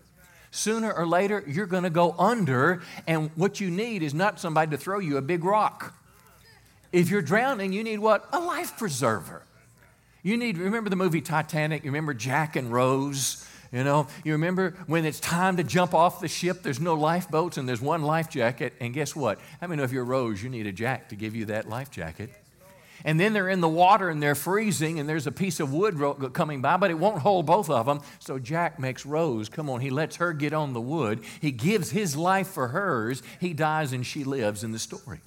Sooner 0.52 0.92
or 0.92 1.06
later, 1.06 1.44
you're 1.46 1.66
going 1.66 1.84
to 1.84 1.90
go 1.90 2.16
under, 2.18 2.82
and 3.06 3.30
what 3.36 3.60
you 3.60 3.70
need 3.70 4.02
is 4.02 4.14
not 4.14 4.40
somebody 4.40 4.72
to 4.72 4.78
throw 4.78 5.00
you 5.00 5.18
a 5.18 5.22
big 5.22 5.44
rock. 5.44 5.94
If 6.92 7.10
you're 7.10 7.22
drowning, 7.22 7.74
you 7.74 7.84
need 7.84 8.00
what? 8.00 8.28
A 8.32 8.40
life 8.40 8.78
preserver. 8.78 9.44
You 10.24 10.38
need, 10.38 10.58
remember 10.58 10.90
the 10.90 10.96
movie 10.96 11.22
Titanic? 11.22 11.84
You 11.84 11.92
remember 11.92 12.14
Jack 12.14 12.56
and 12.56 12.72
Rose? 12.72 13.46
You 13.72 13.84
know, 13.84 14.08
you 14.24 14.32
remember 14.32 14.76
when 14.88 15.06
it's 15.06 15.20
time 15.20 15.58
to 15.58 15.64
jump 15.64 15.94
off 15.94 16.22
the 16.22 16.28
ship, 16.28 16.64
there's 16.64 16.80
no 16.80 16.96
lifeboats 16.96 17.58
and 17.58 17.68
there's 17.68 17.82
one 17.82 18.02
life 18.02 18.30
jacket. 18.30 18.74
And 18.80 18.94
guess 18.94 19.16
what? 19.16 19.40
How 19.60 19.68
many 19.68 19.78
know 19.78 19.84
if 19.84 19.92
you're 19.92 20.06
Rose, 20.06 20.42
you 20.42 20.50
need 20.50 20.68
a 20.68 20.72
jack 20.72 21.10
to 21.10 21.16
give 21.16 21.36
you 21.36 21.46
that 21.46 21.68
life 21.68 21.92
jacket? 21.92 22.30
And 23.04 23.20
then 23.20 23.34
they're 23.34 23.50
in 23.50 23.62
the 23.62 23.68
water 23.68 24.10
and 24.10 24.22
they're 24.22 24.36
freezing 24.36 25.00
and 25.00 25.08
there's 25.08 25.28
a 25.28 25.32
piece 25.32 25.60
of 25.60 25.74
wood 25.74 25.98
coming 26.34 26.62
by 26.62 26.78
but 26.78 26.92
it 26.92 26.98
won't 27.00 27.20
hold 27.20 27.46
both 27.46 27.70
of 27.70 27.86
them 27.86 28.02
so 28.20 28.40
jack 28.40 28.80
makes 28.80 29.06
rose 29.06 29.50
come 29.50 29.70
on 29.70 29.82
he 29.82 29.90
lets 29.90 30.18
her 30.18 30.34
get 30.34 30.54
on 30.54 30.74
the 30.74 30.82
wood. 30.82 31.24
He 31.42 31.52
gives 31.52 31.92
his 31.92 32.16
life 32.16 32.48
for 32.48 32.70
hers. 32.70 33.24
He 33.40 33.54
dies 33.54 33.94
and 33.94 34.06
she 34.06 34.24
lives 34.24 34.64
in 34.64 34.72
the 34.72 34.80
story. 34.80 35.22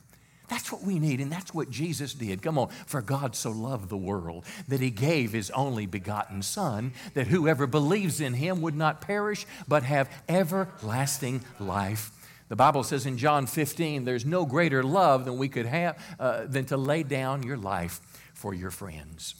That's 0.49 0.73
what 0.73 0.83
we 0.83 0.99
need, 0.99 1.21
and 1.21 1.31
that's 1.31 1.55
what 1.55 1.71
Jesus 1.71 2.12
did. 2.12 2.43
Come 2.43 2.59
on, 2.59 2.71
for 2.85 3.01
God 3.01 3.37
so 3.37 3.53
loved 3.53 3.89
the 3.89 3.97
world 3.97 4.45
that 4.66 4.81
he 4.81 4.91
gave 4.91 5.33
his 5.33 5.49
only 5.53 5.87
begotten 5.87 6.43
Son, 6.43 6.93
that 7.14 7.29
whoever 7.29 7.68
believes 7.68 8.21
in 8.21 8.35
him 8.35 8.61
would 8.61 8.75
not 8.75 9.01
perish, 9.01 9.47
but 9.68 9.85
have 9.85 10.11
everlasting 10.29 11.45
life. 11.61 12.11
The 12.51 12.57
Bible 12.57 12.82
says 12.82 13.07
in 13.07 13.16
John 13.16 13.46
15, 13.46 14.05
there's 14.05 14.26
no 14.26 14.44
greater 14.44 14.82
love 14.82 15.24
than 15.24 15.38
we 15.38 15.48
could 15.48 15.66
have 15.66 15.96
uh, 16.18 16.46
than 16.46 16.64
to 16.66 16.76
lay 16.76 17.05
down 17.05 17.44
your 17.44 17.57
life 17.57 18.01
for 18.34 18.53
your 18.53 18.72
friends. 18.72 19.36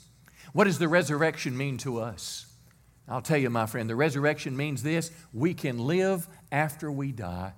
What 0.53 0.65
does 0.65 0.79
the 0.79 0.87
resurrection 0.87 1.57
mean 1.57 1.77
to 1.79 1.99
us? 1.99 2.47
I'll 3.09 3.21
tell 3.21 3.37
you, 3.37 3.51
my 3.51 3.67
friend, 3.67 3.91
the 3.91 3.97
resurrection 3.97 4.57
means 4.57 4.85
this 4.85 5.11
we 5.35 5.55
can 5.55 5.81
live 5.81 6.29
after 6.53 6.91
we 6.91 7.11
die. 7.11 7.53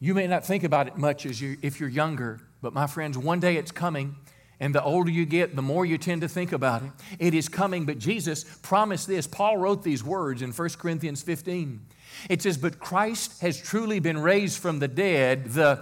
You 0.00 0.14
may 0.14 0.26
not 0.26 0.44
think 0.44 0.64
about 0.64 0.88
it 0.88 0.96
much 0.96 1.26
as 1.26 1.40
you, 1.40 1.56
if 1.62 1.78
you're 1.78 1.88
younger, 1.88 2.40
but 2.60 2.72
my 2.72 2.88
friends, 2.88 3.16
one 3.16 3.38
day 3.38 3.56
it's 3.56 3.70
coming 3.70 4.16
And 4.60 4.74
the 4.74 4.82
older 4.82 5.10
you 5.10 5.26
get, 5.26 5.56
the 5.56 5.62
more 5.62 5.84
you 5.84 5.98
tend 5.98 6.20
to 6.20 6.28
think 6.28 6.52
about 6.52 6.82
it. 6.82 6.90
It 7.18 7.34
is 7.34 7.48
coming, 7.48 7.84
but 7.86 7.98
Jesus 7.98 8.44
promised 8.62 9.06
this. 9.06 9.26
Paul 9.26 9.56
wrote 9.56 9.82
these 9.82 10.04
words 10.04 10.42
in 10.42 10.52
1 10.52 10.68
Corinthians 10.78 11.22
15. 11.22 11.80
It 12.28 12.42
says, 12.42 12.56
But 12.56 12.78
Christ 12.78 13.40
has 13.42 13.60
truly 13.60 13.98
been 13.98 14.18
raised 14.18 14.60
from 14.60 14.78
the 14.78 14.88
dead, 14.88 15.46
the 15.46 15.80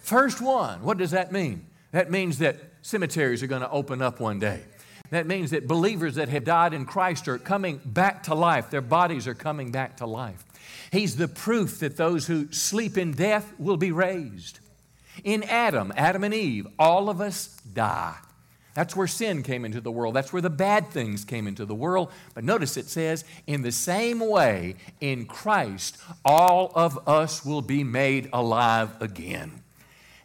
first 0.00 0.40
one. 0.40 0.82
What 0.82 0.98
does 0.98 1.10
that 1.10 1.30
mean? 1.30 1.66
That 1.92 2.10
means 2.10 2.38
that 2.38 2.56
cemeteries 2.82 3.42
are 3.42 3.46
going 3.46 3.62
to 3.62 3.70
open 3.70 4.00
up 4.02 4.20
one 4.20 4.38
day. 4.38 4.62
That 5.10 5.26
means 5.26 5.50
that 5.52 5.66
believers 5.66 6.16
that 6.16 6.28
have 6.28 6.44
died 6.44 6.74
in 6.74 6.84
Christ 6.84 7.28
are 7.28 7.38
coming 7.38 7.80
back 7.84 8.24
to 8.24 8.34
life. 8.34 8.70
Their 8.70 8.82
bodies 8.82 9.26
are 9.26 9.34
coming 9.34 9.70
back 9.70 9.98
to 9.98 10.06
life. 10.06 10.44
He's 10.92 11.16
the 11.16 11.28
proof 11.28 11.80
that 11.80 11.96
those 11.96 12.26
who 12.26 12.52
sleep 12.52 12.98
in 12.98 13.12
death 13.12 13.52
will 13.58 13.78
be 13.78 13.90
raised. 13.90 14.60
In 15.24 15.42
Adam, 15.44 15.92
Adam 15.96 16.24
and 16.24 16.34
Eve, 16.34 16.66
all 16.78 17.08
of 17.08 17.20
us 17.20 17.56
die. 17.72 18.16
That's 18.74 18.94
where 18.94 19.08
sin 19.08 19.42
came 19.42 19.64
into 19.64 19.80
the 19.80 19.90
world. 19.90 20.14
That's 20.14 20.32
where 20.32 20.40
the 20.40 20.50
bad 20.50 20.90
things 20.90 21.24
came 21.24 21.48
into 21.48 21.66
the 21.66 21.74
world. 21.74 22.12
But 22.34 22.44
notice 22.44 22.76
it 22.76 22.86
says, 22.86 23.24
in 23.46 23.62
the 23.62 23.72
same 23.72 24.20
way, 24.20 24.76
in 25.00 25.26
Christ, 25.26 25.98
all 26.24 26.70
of 26.76 27.08
us 27.08 27.44
will 27.44 27.62
be 27.62 27.82
made 27.82 28.28
alive 28.32 28.90
again. 29.00 29.64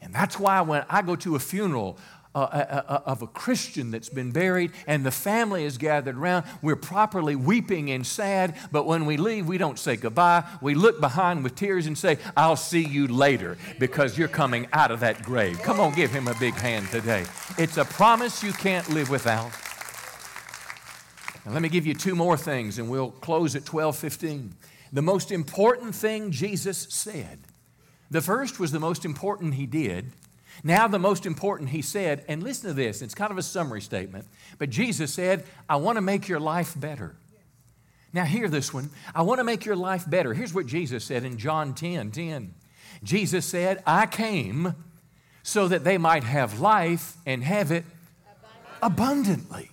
And 0.04 0.14
that's 0.14 0.38
why 0.38 0.62
when 0.62 0.86
I 0.90 1.02
go 1.02 1.16
to 1.16 1.36
a 1.36 1.40
funeral, 1.40 1.98
of 2.36 3.22
a 3.22 3.28
Christian 3.28 3.92
that's 3.92 4.10
been 4.10 4.32
buried 4.32 4.72
and 4.88 5.06
the 5.06 5.12
family 5.12 5.66
is 5.66 5.78
gathered 5.78 6.18
around. 6.18 6.46
We're 6.62 6.76
properly 6.76 7.36
weeping 7.36 7.92
and 7.92 8.06
sad, 8.06 8.56
but 8.72 8.86
when 8.86 9.06
we 9.06 9.18
leave, 9.18 9.48
we 9.48 9.58
don't 9.58 9.78
say 9.78 9.96
goodbye. 9.96 10.44
We 10.62 10.74
look 10.74 11.00
behind 11.00 11.44
with 11.44 11.56
tears 11.56 11.86
and 11.86 11.98
say, 11.98 12.18
I'll 12.36 12.56
see 12.56 12.84
you 12.84 13.08
later 13.08 13.58
because 13.80 14.18
you're 14.18 14.28
coming 14.28 14.68
out 14.74 14.92
of 14.92 15.02
that 15.02 15.24
grave. 15.24 15.62
Come 15.62 15.80
on, 15.80 15.94
give 15.94 16.12
him 16.12 16.28
a 16.28 16.36
big 16.36 16.56
hand 16.56 16.88
today. 16.90 17.26
It's 17.58 17.78
a 17.78 17.86
promise 17.86 18.44
you 18.44 18.54
can't 18.54 18.90
live 18.90 19.10
without. 19.10 19.52
Let 21.46 21.62
me 21.62 21.70
give 21.70 21.86
you 21.86 21.94
two 21.94 22.16
more 22.16 22.38
things 22.38 22.80
and 22.80 22.90
we'll 22.90 23.12
close 23.12 23.56
at 23.56 23.64
12:15. 23.64 24.54
The 24.94 25.02
most 25.02 25.32
important 25.32 25.94
thing 25.94 26.32
Jesus 26.32 26.88
said. 26.90 27.40
The 28.10 28.22
first 28.22 28.60
was 28.60 28.72
the 28.72 28.80
most 28.80 29.06
important 29.06 29.56
he 29.56 29.66
did. 29.66 30.12
Now, 30.64 30.88
the 30.88 31.00
most 31.00 31.26
important, 31.26 31.70
he 31.70 31.82
said, 31.82 32.24
and 32.28 32.44
listen 32.44 32.70
to 32.70 32.74
this, 32.74 33.02
it's 33.02 33.16
kind 33.16 33.32
of 33.32 33.38
a 33.38 33.44
summary 33.44 33.82
statement, 33.82 34.26
but 34.58 34.70
Jesus 34.70 35.14
said, 35.14 35.46
I 35.70 35.78
want 35.78 35.98
to 35.98 36.02
make 36.02 36.28
your 36.28 36.40
life 36.40 36.74
better. 36.78 37.16
Now, 38.14 38.26
hear 38.26 38.48
this 38.48 38.74
one. 38.74 38.92
I 39.16 39.24
want 39.24 39.40
to 39.40 39.44
make 39.44 39.66
your 39.66 39.76
life 39.76 40.08
better. 40.08 40.34
Here's 40.34 40.54
what 40.54 40.68
Jesus 40.68 41.04
said 41.04 41.24
in 41.24 41.38
John 41.38 41.74
10 41.74 42.12
10. 42.12 42.54
Jesus 43.04 43.46
said, 43.46 43.82
I 43.88 44.06
came 44.06 44.76
so 45.42 45.68
that 45.68 45.84
they 45.84 45.98
might 45.98 46.24
have 46.24 46.60
life 46.60 47.18
and 47.26 47.44
have 47.44 47.72
it 47.72 47.86
abundantly. 48.82 49.72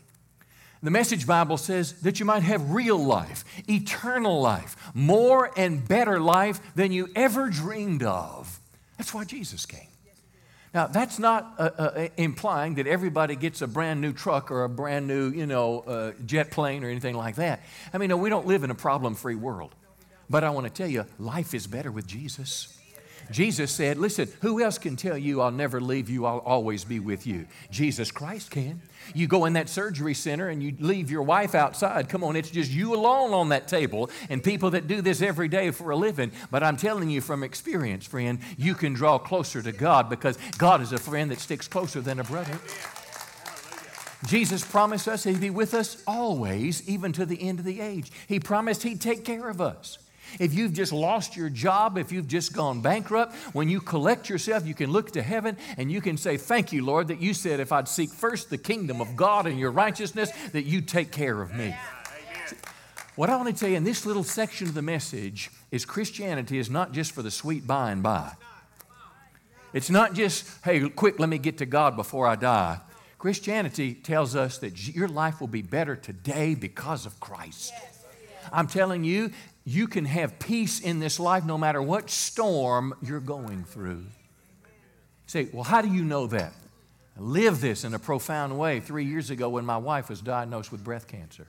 The 0.82 0.90
Message 0.90 1.26
Bible 1.26 1.58
says 1.58 2.00
that 2.00 2.18
you 2.18 2.24
might 2.24 2.42
have 2.42 2.70
real 2.70 2.98
life, 2.98 3.44
eternal 3.68 4.40
life, 4.40 4.76
more 4.94 5.50
and 5.56 5.86
better 5.86 6.18
life 6.18 6.58
than 6.74 6.90
you 6.90 7.08
ever 7.14 7.50
dreamed 7.50 8.02
of. 8.02 8.58
That's 8.96 9.12
why 9.12 9.24
Jesus 9.24 9.66
came. 9.66 9.89
Now, 10.72 10.86
that's 10.86 11.18
not 11.18 11.54
uh, 11.58 11.70
uh, 11.76 12.08
implying 12.16 12.76
that 12.76 12.86
everybody 12.86 13.34
gets 13.34 13.60
a 13.60 13.66
brand 13.66 14.00
new 14.00 14.12
truck 14.12 14.52
or 14.52 14.62
a 14.62 14.68
brand 14.68 15.08
new, 15.08 15.30
you 15.30 15.46
know, 15.46 15.80
uh, 15.80 16.12
jet 16.24 16.52
plane 16.52 16.84
or 16.84 16.88
anything 16.88 17.16
like 17.16 17.36
that. 17.36 17.62
I 17.92 17.98
mean, 17.98 18.08
no, 18.08 18.16
we 18.16 18.30
don't 18.30 18.46
live 18.46 18.62
in 18.62 18.70
a 18.70 18.74
problem 18.74 19.16
free 19.16 19.34
world. 19.34 19.74
But 20.28 20.44
I 20.44 20.50
want 20.50 20.68
to 20.68 20.72
tell 20.72 20.88
you, 20.88 21.06
life 21.18 21.54
is 21.54 21.66
better 21.66 21.90
with 21.90 22.06
Jesus. 22.06 22.79
Jesus 23.30 23.70
said, 23.70 23.98
Listen, 23.98 24.28
who 24.40 24.62
else 24.62 24.78
can 24.78 24.96
tell 24.96 25.16
you 25.16 25.40
I'll 25.40 25.50
never 25.50 25.80
leave 25.80 26.10
you, 26.10 26.26
I'll 26.26 26.38
always 26.38 26.84
be 26.84 27.00
with 27.00 27.26
you? 27.26 27.46
Jesus 27.70 28.10
Christ 28.10 28.50
can. 28.50 28.80
You 29.14 29.26
go 29.26 29.44
in 29.44 29.54
that 29.54 29.68
surgery 29.68 30.14
center 30.14 30.48
and 30.48 30.62
you 30.62 30.74
leave 30.78 31.10
your 31.10 31.22
wife 31.22 31.54
outside. 31.54 32.08
Come 32.08 32.24
on, 32.24 32.36
it's 32.36 32.50
just 32.50 32.70
you 32.70 32.94
alone 32.94 33.32
on 33.32 33.48
that 33.50 33.68
table 33.68 34.10
and 34.28 34.42
people 34.42 34.70
that 34.70 34.86
do 34.86 35.00
this 35.00 35.22
every 35.22 35.48
day 35.48 35.70
for 35.70 35.90
a 35.90 35.96
living. 35.96 36.32
But 36.50 36.62
I'm 36.62 36.76
telling 36.76 37.10
you 37.10 37.20
from 37.20 37.42
experience, 37.42 38.06
friend, 38.06 38.38
you 38.56 38.74
can 38.74 38.92
draw 38.92 39.18
closer 39.18 39.62
to 39.62 39.72
God 39.72 40.10
because 40.10 40.38
God 40.58 40.80
is 40.80 40.92
a 40.92 40.98
friend 40.98 41.30
that 41.30 41.40
sticks 41.40 41.68
closer 41.68 42.00
than 42.00 42.20
a 42.20 42.24
brother. 42.24 42.58
Jesus 44.26 44.64
promised 44.64 45.08
us 45.08 45.24
He'd 45.24 45.40
be 45.40 45.50
with 45.50 45.72
us 45.72 46.02
always, 46.06 46.86
even 46.88 47.12
to 47.12 47.24
the 47.24 47.40
end 47.42 47.58
of 47.58 47.64
the 47.64 47.80
age. 47.80 48.12
He 48.28 48.38
promised 48.38 48.82
He'd 48.82 49.00
take 49.00 49.24
care 49.24 49.48
of 49.48 49.60
us. 49.60 49.98
If 50.38 50.54
you've 50.54 50.72
just 50.72 50.92
lost 50.92 51.36
your 51.36 51.48
job, 51.48 51.98
if 51.98 52.12
you've 52.12 52.28
just 52.28 52.52
gone 52.52 52.80
bankrupt, 52.80 53.34
when 53.52 53.68
you 53.68 53.80
collect 53.80 54.28
yourself, 54.28 54.66
you 54.66 54.74
can 54.74 54.90
look 54.90 55.12
to 55.12 55.22
heaven 55.22 55.56
and 55.76 55.90
you 55.90 56.00
can 56.00 56.16
say, 56.16 56.36
Thank 56.36 56.72
you, 56.72 56.84
Lord, 56.84 57.08
that 57.08 57.20
you 57.20 57.34
said 57.34 57.60
if 57.60 57.72
I'd 57.72 57.88
seek 57.88 58.10
first 58.10 58.50
the 58.50 58.58
kingdom 58.58 59.00
of 59.00 59.16
God 59.16 59.46
and 59.46 59.58
your 59.58 59.70
righteousness, 59.70 60.30
that 60.52 60.64
you'd 60.64 60.88
take 60.88 61.10
care 61.10 61.40
of 61.40 61.54
me. 61.54 61.74
What 63.16 63.28
I 63.28 63.36
want 63.36 63.48
to 63.48 63.54
tell 63.54 63.68
you 63.68 63.76
in 63.76 63.84
this 63.84 64.06
little 64.06 64.24
section 64.24 64.68
of 64.68 64.74
the 64.74 64.82
message 64.82 65.50
is 65.70 65.84
Christianity 65.84 66.58
is 66.58 66.70
not 66.70 66.92
just 66.92 67.12
for 67.12 67.22
the 67.22 67.30
sweet 67.30 67.66
by 67.66 67.90
and 67.90 68.02
by. 68.02 68.32
It's 69.72 69.90
not 69.90 70.14
just, 70.14 70.46
hey, 70.64 70.88
quick, 70.88 71.18
let 71.18 71.28
me 71.28 71.38
get 71.38 71.58
to 71.58 71.66
God 71.66 71.96
before 71.96 72.26
I 72.26 72.36
die. 72.36 72.80
Christianity 73.18 73.92
tells 73.94 74.34
us 74.34 74.58
that 74.58 74.88
your 74.94 75.06
life 75.06 75.40
will 75.40 75.48
be 75.48 75.62
better 75.62 75.94
today 75.94 76.54
because 76.54 77.04
of 77.04 77.20
Christ. 77.20 77.72
I'm 78.52 78.66
telling 78.66 79.04
you, 79.04 79.32
you 79.64 79.86
can 79.86 80.04
have 80.04 80.38
peace 80.38 80.80
in 80.80 81.00
this 81.00 81.20
life 81.20 81.44
no 81.44 81.58
matter 81.58 81.82
what 81.82 82.10
storm 82.10 82.94
you're 83.02 83.20
going 83.20 83.64
through. 83.64 84.04
say, 85.26 85.48
well, 85.52 85.64
how 85.64 85.82
do 85.82 85.88
you 85.88 86.02
know 86.02 86.26
that? 86.28 86.52
I 87.16 87.20
lived 87.20 87.60
this 87.60 87.84
in 87.84 87.94
a 87.94 87.98
profound 87.98 88.58
way 88.58 88.80
three 88.80 89.04
years 89.04 89.30
ago 89.30 89.48
when 89.48 89.66
my 89.66 89.76
wife 89.76 90.08
was 90.08 90.20
diagnosed 90.20 90.72
with 90.72 90.82
breast 90.82 91.08
cancer. 91.08 91.46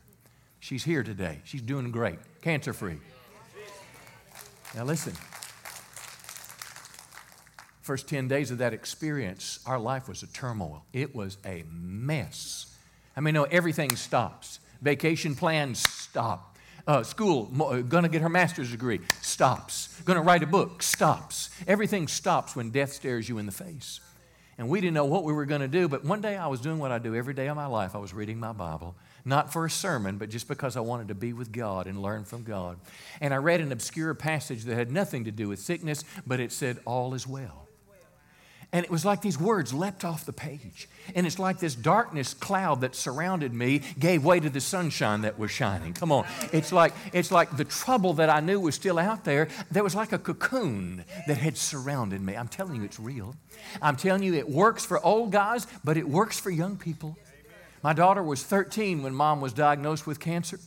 She's 0.60 0.84
here 0.84 1.04
today. 1.04 1.40
She's 1.44 1.62
doing 1.62 1.92
great, 1.92 2.20
cancer 2.42 2.74
free. 2.74 2.98
Now, 4.76 4.84
listen. 4.84 5.14
First 7.82 8.08
10 8.08 8.28
days 8.28 8.52
of 8.52 8.60
that 8.60 8.74
experience, 8.74 9.60
our 9.66 9.80
life 9.80 10.08
was 10.08 10.22
a 10.22 10.28
turmoil. 10.28 10.86
It 10.94 11.16
was 11.16 11.38
a 11.44 11.64
mess. 11.72 12.78
I 13.18 13.22
mean, 13.22 13.34
no, 13.34 13.44
everything 13.44 13.96
stops. 13.96 14.60
Vacation 14.82 15.36
plans 15.36 15.80
stop 15.80 16.51
uh, 16.88 17.04
school, 17.04 17.50
uh, 17.62 17.82
going 17.82 18.04
to 18.04 18.10
get 18.10 18.22
her 18.22 18.30
master's 18.30 18.72
degree, 18.72 19.00
stops. 19.22 20.02
Going 20.02 20.18
to 20.18 20.24
write 20.24 20.44
a 20.44 20.48
book, 20.48 20.82
stops. 20.84 21.50
Everything 21.68 22.08
stops 22.08 22.56
when 22.56 22.72
death 22.72 22.94
stares 22.94 23.28
you 23.30 23.38
in 23.38 23.46
the 23.46 23.52
face. 23.52 24.00
And 24.58 24.70
we 24.70 24.80
didn't 24.80 24.94
know 24.94 25.06
what 25.06 25.24
we 25.24 25.34
were 25.34 25.46
going 25.46 25.62
to 25.62 25.68
do, 25.68 25.88
but 25.88 26.04
one 26.04 26.22
day 26.22 26.38
I 26.38 26.48
was 26.48 26.62
doing 26.62 26.78
what 26.78 26.92
I 26.92 27.00
do 27.00 27.16
every 27.16 27.34
day 27.34 27.48
of 27.48 27.56
my 27.56 27.66
life. 27.66 27.96
I 27.96 27.98
was 27.98 28.14
reading 28.14 28.40
my 28.40 28.52
Bible, 28.52 28.96
not 29.26 29.52
for 29.52 29.66
a 29.66 29.70
sermon, 29.70 30.18
but 30.18 30.30
just 30.30 30.48
because 30.48 30.78
I 30.78 30.82
wanted 30.82 31.08
to 31.08 31.16
be 31.16 31.34
with 31.34 31.52
God 31.52 31.88
and 31.88 32.02
learn 32.02 32.26
from 32.26 32.44
God. 32.44 32.78
And 33.22 33.34
I 33.34 33.38
read 33.38 33.62
an 33.62 33.72
obscure 33.72 34.14
passage 34.14 34.66
that 34.66 34.76
had 34.76 34.92
nothing 34.92 35.24
to 35.24 35.32
do 35.32 35.48
with 35.48 35.60
sickness, 35.60 36.04
but 36.28 36.40
it 36.40 36.52
said, 36.52 36.80
All 36.86 37.14
is 37.16 37.26
well. 37.26 37.61
And 38.74 38.86
it 38.86 38.92
was 38.92 39.04
like 39.04 39.22
these 39.22 39.38
words 39.38 39.74
leapt 39.74 40.06
off 40.06 40.26
the 40.26 40.32
page. 40.32 40.88
And 41.14 41.28
it's 41.28 41.38
like 41.38 41.60
this 41.60 41.76
darkness 41.76 42.34
cloud 42.34 42.82
that 42.82 42.96
surrounded 42.96 43.54
me 43.54 43.82
gave 44.00 44.24
way 44.24 44.40
to 44.40 44.50
the 44.50 44.62
sunshine 44.62 45.22
that 45.22 45.38
was 45.38 45.52
shining. 45.52 45.92
Come 45.92 46.12
on. 46.12 46.26
It's 46.54 46.72
like, 46.72 46.94
it's 47.12 47.32
like 47.32 47.58
the 47.58 47.66
trouble 47.66 48.14
that 48.14 48.30
I 48.30 48.40
knew 48.40 48.62
was 48.62 48.76
still 48.76 48.98
out 48.98 49.26
there. 49.26 49.50
There 49.72 49.84
was 49.84 49.94
like 49.94 50.14
a 50.14 50.18
cocoon 50.18 51.04
that 51.28 51.38
had 51.38 51.58
surrounded 51.58 52.22
me. 52.22 52.38
I'm 52.38 52.48
telling 52.48 52.78
you, 52.78 52.84
it's 52.84 53.00
real. 53.00 53.36
I'm 53.82 53.98
telling 53.98 54.24
you, 54.24 54.36
it 54.36 54.50
works 54.50 54.86
for 54.86 55.06
old 55.06 55.34
guys, 55.34 55.68
but 55.84 55.98
it 55.98 56.08
works 56.08 56.40
for 56.40 56.50
young 56.50 56.78
people. 56.78 57.18
My 57.84 57.92
daughter 57.92 58.24
was 58.24 58.42
13 58.44 59.04
when 59.04 59.14
mom 59.14 59.42
was 59.42 59.52
diagnosed 59.52 60.08
with 60.08 60.20
cancer. 60.22 60.60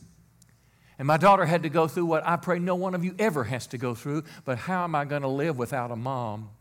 And 0.99 1.07
my 1.07 1.17
daughter 1.17 1.45
had 1.45 1.63
to 1.63 1.69
go 1.69 1.87
through 1.87 2.05
what 2.05 2.25
I 2.25 2.35
pray 2.35 2.59
no 2.59 2.75
one 2.75 2.93
of 2.93 3.03
you 3.03 3.15
ever 3.17 3.45
has 3.45 3.65
to 3.67 3.79
go 3.79 3.95
through, 3.95 4.23
but 4.45 4.59
how 4.59 4.83
am 4.83 4.93
I 4.93 5.05
going 5.05 5.23
to 5.23 5.27
live 5.27 5.57
without 5.57 5.91
a 5.91 5.95
mom? 5.95 6.51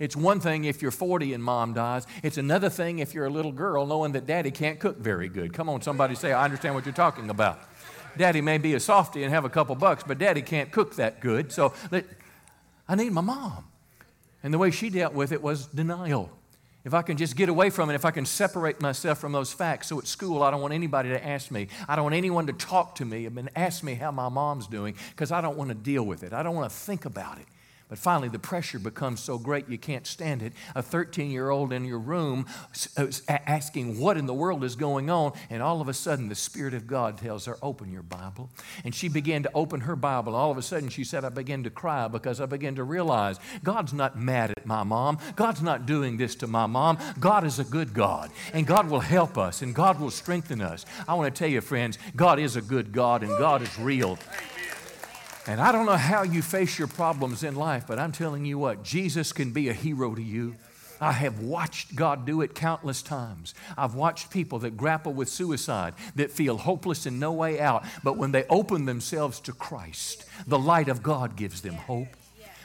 It's 0.00 0.16
one 0.16 0.40
thing 0.40 0.64
if 0.64 0.82
you're 0.82 0.90
40 0.90 1.34
and 1.34 1.44
mom 1.44 1.74
dies. 1.74 2.06
It's 2.22 2.38
another 2.38 2.70
thing 2.70 2.98
if 2.98 3.14
you're 3.14 3.26
a 3.26 3.30
little 3.30 3.52
girl 3.52 3.86
knowing 3.86 4.12
that 4.12 4.26
daddy 4.26 4.50
can't 4.50 4.80
cook 4.80 4.98
very 4.98 5.28
good. 5.28 5.52
Come 5.52 5.68
on, 5.68 5.82
somebody 5.82 6.14
say, 6.16 6.32
I 6.32 6.44
understand 6.44 6.74
what 6.74 6.86
you're 6.86 6.94
talking 6.94 7.28
about. 7.30 7.60
Daddy 8.16 8.40
may 8.40 8.58
be 8.58 8.74
a 8.74 8.80
softy 8.80 9.22
and 9.22 9.32
have 9.32 9.44
a 9.44 9.50
couple 9.50 9.74
bucks, 9.76 10.02
but 10.04 10.18
daddy 10.18 10.42
can't 10.42 10.72
cook 10.72 10.96
that 10.96 11.20
good. 11.20 11.52
So 11.52 11.74
I 12.88 12.94
need 12.96 13.12
my 13.12 13.20
mom. 13.20 13.66
And 14.42 14.54
the 14.54 14.58
way 14.58 14.70
she 14.70 14.88
dealt 14.88 15.12
with 15.12 15.32
it 15.32 15.42
was 15.42 15.66
denial. 15.66 16.30
If 16.82 16.94
I 16.94 17.02
can 17.02 17.18
just 17.18 17.36
get 17.36 17.50
away 17.50 17.68
from 17.68 17.90
it, 17.90 17.94
if 17.94 18.06
I 18.06 18.10
can 18.10 18.24
separate 18.24 18.80
myself 18.80 19.18
from 19.18 19.32
those 19.32 19.52
facts. 19.52 19.88
So 19.88 19.98
at 19.98 20.06
school, 20.06 20.42
I 20.42 20.50
don't 20.50 20.62
want 20.62 20.72
anybody 20.72 21.10
to 21.10 21.22
ask 21.22 21.50
me. 21.50 21.68
I 21.86 21.94
don't 21.94 22.04
want 22.04 22.14
anyone 22.14 22.46
to 22.46 22.54
talk 22.54 22.94
to 22.96 23.04
me 23.04 23.26
and 23.26 23.50
ask 23.54 23.84
me 23.84 23.94
how 23.94 24.10
my 24.10 24.30
mom's 24.30 24.66
doing 24.66 24.94
because 25.10 25.30
I 25.30 25.42
don't 25.42 25.58
want 25.58 25.68
to 25.68 25.74
deal 25.74 26.04
with 26.04 26.22
it. 26.22 26.32
I 26.32 26.42
don't 26.42 26.54
want 26.54 26.70
to 26.70 26.74
think 26.74 27.04
about 27.04 27.38
it. 27.38 27.44
But 27.90 27.98
finally, 27.98 28.28
the 28.28 28.38
pressure 28.38 28.78
becomes 28.78 29.20
so 29.20 29.36
great 29.36 29.68
you 29.68 29.76
can't 29.76 30.06
stand 30.06 30.42
it. 30.42 30.52
A 30.76 30.82
13 30.82 31.30
year 31.30 31.50
old 31.50 31.72
in 31.72 31.84
your 31.84 31.98
room 31.98 32.46
uh, 32.96 33.08
asking 33.28 33.98
what 33.98 34.16
in 34.16 34.26
the 34.26 34.32
world 34.32 34.62
is 34.62 34.76
going 34.76 35.10
on, 35.10 35.32
and 35.50 35.60
all 35.60 35.80
of 35.80 35.88
a 35.88 35.92
sudden 35.92 36.28
the 36.28 36.36
Spirit 36.36 36.72
of 36.72 36.86
God 36.86 37.18
tells 37.18 37.46
her, 37.46 37.58
Open 37.62 37.90
your 37.90 38.04
Bible. 38.04 38.48
And 38.84 38.94
she 38.94 39.08
began 39.08 39.42
to 39.42 39.50
open 39.54 39.80
her 39.80 39.96
Bible. 39.96 40.36
All 40.36 40.52
of 40.52 40.56
a 40.56 40.62
sudden 40.62 40.88
she 40.88 41.02
said, 41.02 41.24
I 41.24 41.30
began 41.30 41.64
to 41.64 41.70
cry 41.70 42.06
because 42.06 42.40
I 42.40 42.46
began 42.46 42.76
to 42.76 42.84
realize 42.84 43.40
God's 43.64 43.92
not 43.92 44.16
mad 44.16 44.52
at 44.52 44.64
my 44.64 44.84
mom. 44.84 45.18
God's 45.34 45.60
not 45.60 45.84
doing 45.84 46.16
this 46.16 46.36
to 46.36 46.46
my 46.46 46.66
mom. 46.66 46.96
God 47.18 47.44
is 47.44 47.58
a 47.58 47.64
good 47.64 47.92
God, 47.92 48.30
and 48.54 48.68
God 48.68 48.88
will 48.88 49.00
help 49.00 49.36
us, 49.36 49.62
and 49.62 49.74
God 49.74 49.98
will 49.98 50.12
strengthen 50.12 50.60
us. 50.60 50.86
I 51.08 51.14
want 51.14 51.34
to 51.34 51.36
tell 51.36 51.50
you, 51.50 51.60
friends, 51.60 51.98
God 52.14 52.38
is 52.38 52.54
a 52.54 52.62
good 52.62 52.92
God, 52.92 53.24
and 53.24 53.36
God 53.36 53.62
is 53.62 53.78
real. 53.80 54.16
And 55.46 55.60
I 55.60 55.72
don't 55.72 55.86
know 55.86 55.96
how 55.96 56.22
you 56.22 56.42
face 56.42 56.78
your 56.78 56.88
problems 56.88 57.42
in 57.42 57.56
life, 57.56 57.84
but 57.86 57.98
I'm 57.98 58.12
telling 58.12 58.44
you 58.44 58.58
what, 58.58 58.82
Jesus 58.82 59.32
can 59.32 59.52
be 59.52 59.68
a 59.68 59.72
hero 59.72 60.14
to 60.14 60.22
you. 60.22 60.54
I 61.00 61.12
have 61.12 61.40
watched 61.40 61.96
God 61.96 62.26
do 62.26 62.42
it 62.42 62.54
countless 62.54 63.00
times. 63.00 63.54
I've 63.76 63.94
watched 63.94 64.30
people 64.30 64.58
that 64.60 64.76
grapple 64.76 65.14
with 65.14 65.30
suicide, 65.30 65.94
that 66.14 66.30
feel 66.30 66.58
hopeless 66.58 67.06
and 67.06 67.18
no 67.18 67.32
way 67.32 67.58
out, 67.58 67.84
but 68.04 68.18
when 68.18 68.32
they 68.32 68.44
open 68.50 68.84
themselves 68.84 69.40
to 69.40 69.52
Christ, 69.52 70.26
the 70.46 70.58
light 70.58 70.88
of 70.88 71.02
God 71.02 71.36
gives 71.36 71.62
them 71.62 71.74
hope. 71.74 72.08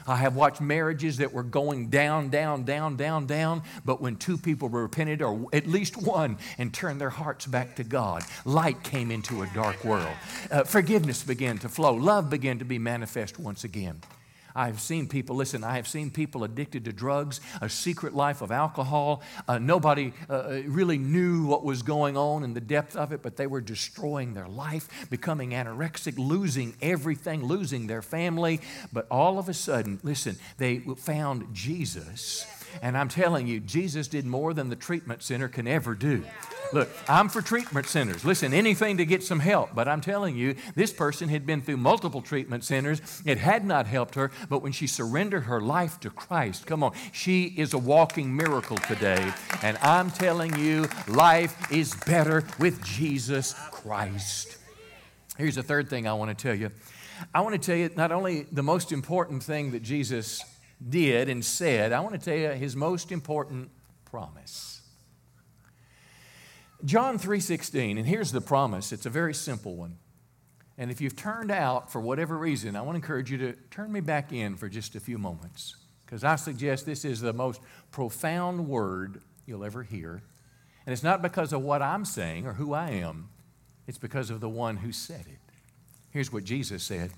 I 0.06 0.16
have 0.16 0.36
watched 0.36 0.60
marriages 0.60 1.18
that 1.18 1.32
were 1.32 1.42
going 1.42 1.88
down, 1.88 2.28
down, 2.28 2.64
down, 2.64 2.96
down, 2.96 3.26
down, 3.26 3.62
but 3.84 4.00
when 4.00 4.16
two 4.16 4.38
people 4.38 4.68
repented, 4.68 5.22
or 5.22 5.46
at 5.52 5.66
least 5.66 5.96
one, 5.96 6.38
and 6.58 6.72
turned 6.72 7.00
their 7.00 7.10
hearts 7.10 7.46
back 7.46 7.76
to 7.76 7.84
God, 7.84 8.22
light 8.44 8.82
came 8.82 9.10
into 9.10 9.42
a 9.42 9.46
dark 9.54 9.84
world. 9.84 10.14
Uh, 10.50 10.64
forgiveness 10.64 11.22
began 11.22 11.58
to 11.58 11.68
flow, 11.68 11.94
love 11.94 12.30
began 12.30 12.58
to 12.58 12.64
be 12.64 12.78
manifest 12.78 13.38
once 13.38 13.64
again. 13.64 14.00
I've 14.56 14.80
seen 14.80 15.06
people, 15.06 15.36
listen, 15.36 15.62
I 15.62 15.76
have 15.76 15.86
seen 15.86 16.10
people 16.10 16.42
addicted 16.42 16.86
to 16.86 16.92
drugs, 16.92 17.40
a 17.60 17.68
secret 17.68 18.14
life 18.14 18.40
of 18.40 18.50
alcohol. 18.50 19.22
Uh, 19.46 19.58
nobody 19.58 20.14
uh, 20.30 20.32
uh, 20.32 20.62
really 20.66 20.96
knew 20.96 21.46
what 21.46 21.62
was 21.62 21.82
going 21.82 22.16
on 22.16 22.42
in 22.42 22.54
the 22.54 22.60
depth 22.60 22.96
of 22.96 23.12
it, 23.12 23.22
but 23.22 23.36
they 23.36 23.46
were 23.46 23.60
destroying 23.60 24.32
their 24.32 24.48
life, 24.48 24.88
becoming 25.10 25.50
anorexic, 25.50 26.16
losing 26.16 26.74
everything, 26.80 27.44
losing 27.44 27.86
their 27.86 28.02
family. 28.02 28.60
But 28.92 29.06
all 29.10 29.38
of 29.38 29.48
a 29.50 29.54
sudden, 29.54 30.00
listen, 30.02 30.36
they 30.56 30.78
found 30.78 31.54
Jesus. 31.54 32.46
And 32.82 32.96
I'm 32.96 33.08
telling 33.08 33.46
you, 33.46 33.60
Jesus 33.60 34.08
did 34.08 34.24
more 34.24 34.54
than 34.54 34.68
the 34.68 34.76
treatment 34.76 35.22
center 35.22 35.48
can 35.48 35.66
ever 35.66 35.94
do. 35.94 36.24
Look, 36.72 36.88
I'm 37.08 37.28
for 37.28 37.42
treatment 37.42 37.86
centers. 37.86 38.24
Listen, 38.24 38.52
anything 38.52 38.96
to 38.96 39.06
get 39.06 39.22
some 39.22 39.38
help. 39.38 39.74
But 39.74 39.86
I'm 39.88 40.00
telling 40.00 40.36
you, 40.36 40.56
this 40.74 40.92
person 40.92 41.28
had 41.28 41.46
been 41.46 41.62
through 41.62 41.76
multiple 41.76 42.22
treatment 42.22 42.64
centers. 42.64 43.00
It 43.24 43.38
had 43.38 43.64
not 43.64 43.86
helped 43.86 44.16
her. 44.16 44.30
But 44.48 44.62
when 44.62 44.72
she 44.72 44.86
surrendered 44.86 45.44
her 45.44 45.60
life 45.60 46.00
to 46.00 46.10
Christ, 46.10 46.66
come 46.66 46.82
on, 46.82 46.92
she 47.12 47.44
is 47.44 47.72
a 47.72 47.78
walking 47.78 48.34
miracle 48.34 48.76
today. 48.78 49.32
And 49.62 49.78
I'm 49.78 50.10
telling 50.10 50.56
you, 50.58 50.88
life 51.06 51.70
is 51.70 51.94
better 52.06 52.44
with 52.58 52.82
Jesus 52.84 53.54
Christ. 53.70 54.58
Here's 55.38 55.54
the 55.54 55.62
third 55.62 55.88
thing 55.88 56.08
I 56.08 56.14
want 56.14 56.36
to 56.36 56.42
tell 56.42 56.54
you. 56.54 56.70
I 57.34 57.40
want 57.40 57.54
to 57.54 57.64
tell 57.64 57.76
you 57.76 57.90
not 57.96 58.12
only 58.12 58.42
the 58.52 58.62
most 58.62 58.92
important 58.92 59.42
thing 59.42 59.70
that 59.72 59.82
Jesus 59.82 60.42
did 60.86 61.28
and 61.28 61.44
said, 61.44 61.92
I 61.92 62.00
want 62.00 62.14
to 62.14 62.20
tell 62.20 62.36
you 62.36 62.50
his 62.50 62.76
most 62.76 63.12
important 63.12 63.70
promise. 64.04 64.82
John 66.84 67.18
3:16, 67.18 67.98
and 67.98 68.06
here's 68.06 68.32
the 68.32 68.40
promise. 68.40 68.92
It's 68.92 69.06
a 69.06 69.10
very 69.10 69.34
simple 69.34 69.76
one. 69.76 69.98
And 70.78 70.90
if 70.90 71.00
you've 71.00 71.16
turned 71.16 71.50
out 71.50 71.90
for 71.90 72.00
whatever 72.00 72.36
reason, 72.36 72.76
I 72.76 72.82
want 72.82 72.92
to 72.92 72.96
encourage 72.96 73.30
you 73.30 73.38
to 73.38 73.52
turn 73.70 73.90
me 73.90 74.00
back 74.00 74.32
in 74.32 74.56
for 74.56 74.68
just 74.68 74.94
a 74.94 75.00
few 75.00 75.16
moments 75.16 75.74
because 76.04 76.22
I 76.22 76.36
suggest 76.36 76.86
this 76.86 77.04
is 77.04 77.20
the 77.20 77.32
most 77.32 77.60
profound 77.90 78.68
word 78.68 79.22
you'll 79.46 79.64
ever 79.64 79.82
hear. 79.82 80.22
And 80.84 80.92
it's 80.92 81.02
not 81.02 81.22
because 81.22 81.52
of 81.52 81.62
what 81.62 81.82
I'm 81.82 82.04
saying 82.04 82.46
or 82.46 82.52
who 82.52 82.74
I 82.74 82.90
am, 82.90 83.30
it's 83.86 83.98
because 83.98 84.30
of 84.30 84.40
the 84.40 84.48
one 84.48 84.76
who 84.76 84.92
said 84.92 85.24
it. 85.26 85.40
Here's 86.10 86.32
what 86.32 86.44
Jesus 86.44 86.82
said 86.82 87.10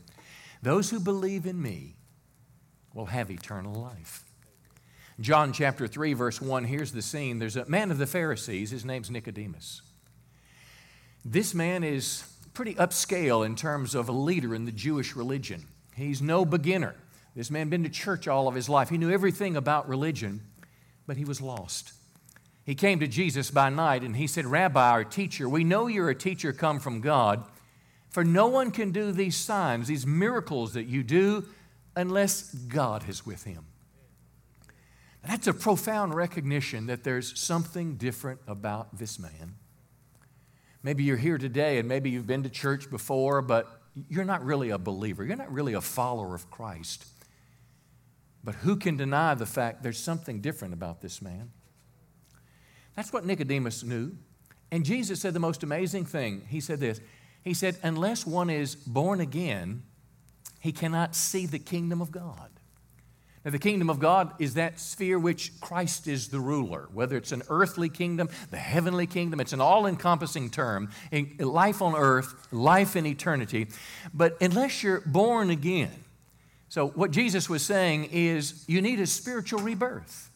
Those 0.62 0.90
who 0.90 1.00
believe 1.00 1.44
in 1.44 1.60
me 1.60 1.97
will 2.94 3.06
have 3.06 3.30
eternal 3.30 3.74
life. 3.74 4.24
John 5.20 5.52
chapter 5.52 5.88
3, 5.88 6.12
verse 6.12 6.40
1, 6.40 6.64
here's 6.64 6.92
the 6.92 7.02
scene. 7.02 7.38
There's 7.38 7.56
a 7.56 7.68
man 7.68 7.90
of 7.90 7.98
the 7.98 8.06
Pharisees, 8.06 8.70
his 8.70 8.84
name's 8.84 9.10
Nicodemus. 9.10 9.82
This 11.24 11.54
man 11.54 11.82
is 11.82 12.24
pretty 12.54 12.74
upscale 12.74 13.44
in 13.44 13.56
terms 13.56 13.94
of 13.94 14.08
a 14.08 14.12
leader 14.12 14.54
in 14.54 14.64
the 14.64 14.72
Jewish 14.72 15.16
religion. 15.16 15.66
He's 15.94 16.22
no 16.22 16.44
beginner. 16.44 16.94
This 17.34 17.50
man 17.50 17.68
been 17.68 17.82
to 17.82 17.88
church 17.88 18.28
all 18.28 18.48
of 18.48 18.54
his 18.54 18.68
life. 18.68 18.88
He 18.88 18.98
knew 18.98 19.10
everything 19.10 19.56
about 19.56 19.88
religion, 19.88 20.42
but 21.06 21.16
he 21.16 21.24
was 21.24 21.40
lost. 21.40 21.92
He 22.64 22.74
came 22.74 23.00
to 23.00 23.06
Jesus 23.06 23.50
by 23.50 23.70
night 23.70 24.02
and 24.02 24.16
he 24.16 24.26
said, 24.26 24.46
Rabbi, 24.46 24.90
our 24.90 25.04
teacher, 25.04 25.48
we 25.48 25.64
know 25.64 25.86
you're 25.86 26.10
a 26.10 26.14
teacher 26.14 26.52
come 26.52 26.78
from 26.78 27.00
God, 27.00 27.44
for 28.10 28.24
no 28.24 28.46
one 28.46 28.70
can 28.70 28.92
do 28.92 29.10
these 29.10 29.36
signs, 29.36 29.88
these 29.88 30.06
miracles 30.06 30.74
that 30.74 30.86
you 30.86 31.02
do, 31.02 31.44
unless 31.98 32.54
God 32.54 33.08
is 33.08 33.26
with 33.26 33.42
him. 33.42 33.66
That's 35.26 35.48
a 35.48 35.52
profound 35.52 36.14
recognition 36.14 36.86
that 36.86 37.02
there's 37.02 37.38
something 37.38 37.96
different 37.96 38.40
about 38.46 38.96
this 38.98 39.18
man. 39.18 39.56
Maybe 40.84 41.02
you're 41.02 41.16
here 41.16 41.38
today 41.38 41.78
and 41.78 41.88
maybe 41.88 42.08
you've 42.08 42.26
been 42.26 42.44
to 42.44 42.48
church 42.48 42.88
before, 42.88 43.42
but 43.42 43.82
you're 44.08 44.24
not 44.24 44.44
really 44.44 44.70
a 44.70 44.78
believer. 44.78 45.24
You're 45.24 45.36
not 45.36 45.52
really 45.52 45.72
a 45.72 45.80
follower 45.80 46.36
of 46.36 46.48
Christ. 46.52 47.04
But 48.44 48.54
who 48.54 48.76
can 48.76 48.96
deny 48.96 49.34
the 49.34 49.44
fact 49.44 49.82
there's 49.82 49.98
something 49.98 50.40
different 50.40 50.74
about 50.74 51.02
this 51.02 51.20
man? 51.20 51.50
That's 52.94 53.12
what 53.12 53.26
Nicodemus 53.26 53.82
knew. 53.82 54.12
And 54.70 54.84
Jesus 54.84 55.20
said 55.20 55.34
the 55.34 55.40
most 55.40 55.64
amazing 55.64 56.04
thing. 56.04 56.46
He 56.48 56.60
said 56.60 56.78
this 56.78 57.00
He 57.42 57.54
said, 57.54 57.76
Unless 57.82 58.24
one 58.24 58.50
is 58.50 58.76
born 58.76 59.20
again, 59.20 59.82
he 60.58 60.72
cannot 60.72 61.14
see 61.14 61.46
the 61.46 61.58
kingdom 61.58 62.00
of 62.00 62.10
God. 62.10 62.50
Now, 63.44 63.52
the 63.52 63.58
kingdom 63.58 63.88
of 63.88 64.00
God 64.00 64.32
is 64.40 64.54
that 64.54 64.80
sphere 64.80 65.18
which 65.18 65.58
Christ 65.60 66.08
is 66.08 66.28
the 66.28 66.40
ruler, 66.40 66.88
whether 66.92 67.16
it's 67.16 67.32
an 67.32 67.42
earthly 67.48 67.88
kingdom, 67.88 68.28
the 68.50 68.58
heavenly 68.58 69.06
kingdom, 69.06 69.40
it's 69.40 69.52
an 69.52 69.60
all 69.60 69.86
encompassing 69.86 70.50
term. 70.50 70.90
Life 71.38 71.80
on 71.80 71.94
earth, 71.94 72.48
life 72.52 72.96
in 72.96 73.06
eternity. 73.06 73.68
But 74.12 74.36
unless 74.40 74.82
you're 74.82 75.00
born 75.02 75.50
again, 75.50 75.92
so 76.68 76.88
what 76.88 77.12
Jesus 77.12 77.48
was 77.48 77.62
saying 77.62 78.10
is 78.12 78.64
you 78.66 78.82
need 78.82 79.00
a 79.00 79.06
spiritual 79.06 79.60
rebirth. 79.60 80.30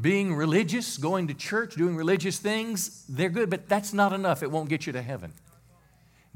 Being 0.00 0.34
religious, 0.34 0.96
going 0.96 1.28
to 1.28 1.34
church, 1.34 1.74
doing 1.74 1.94
religious 1.94 2.38
things, 2.38 3.04
they're 3.08 3.28
good, 3.28 3.50
but 3.50 3.68
that's 3.68 3.92
not 3.92 4.12
enough. 4.12 4.42
It 4.42 4.50
won't 4.50 4.68
get 4.68 4.86
you 4.86 4.92
to 4.94 5.02
heaven. 5.02 5.34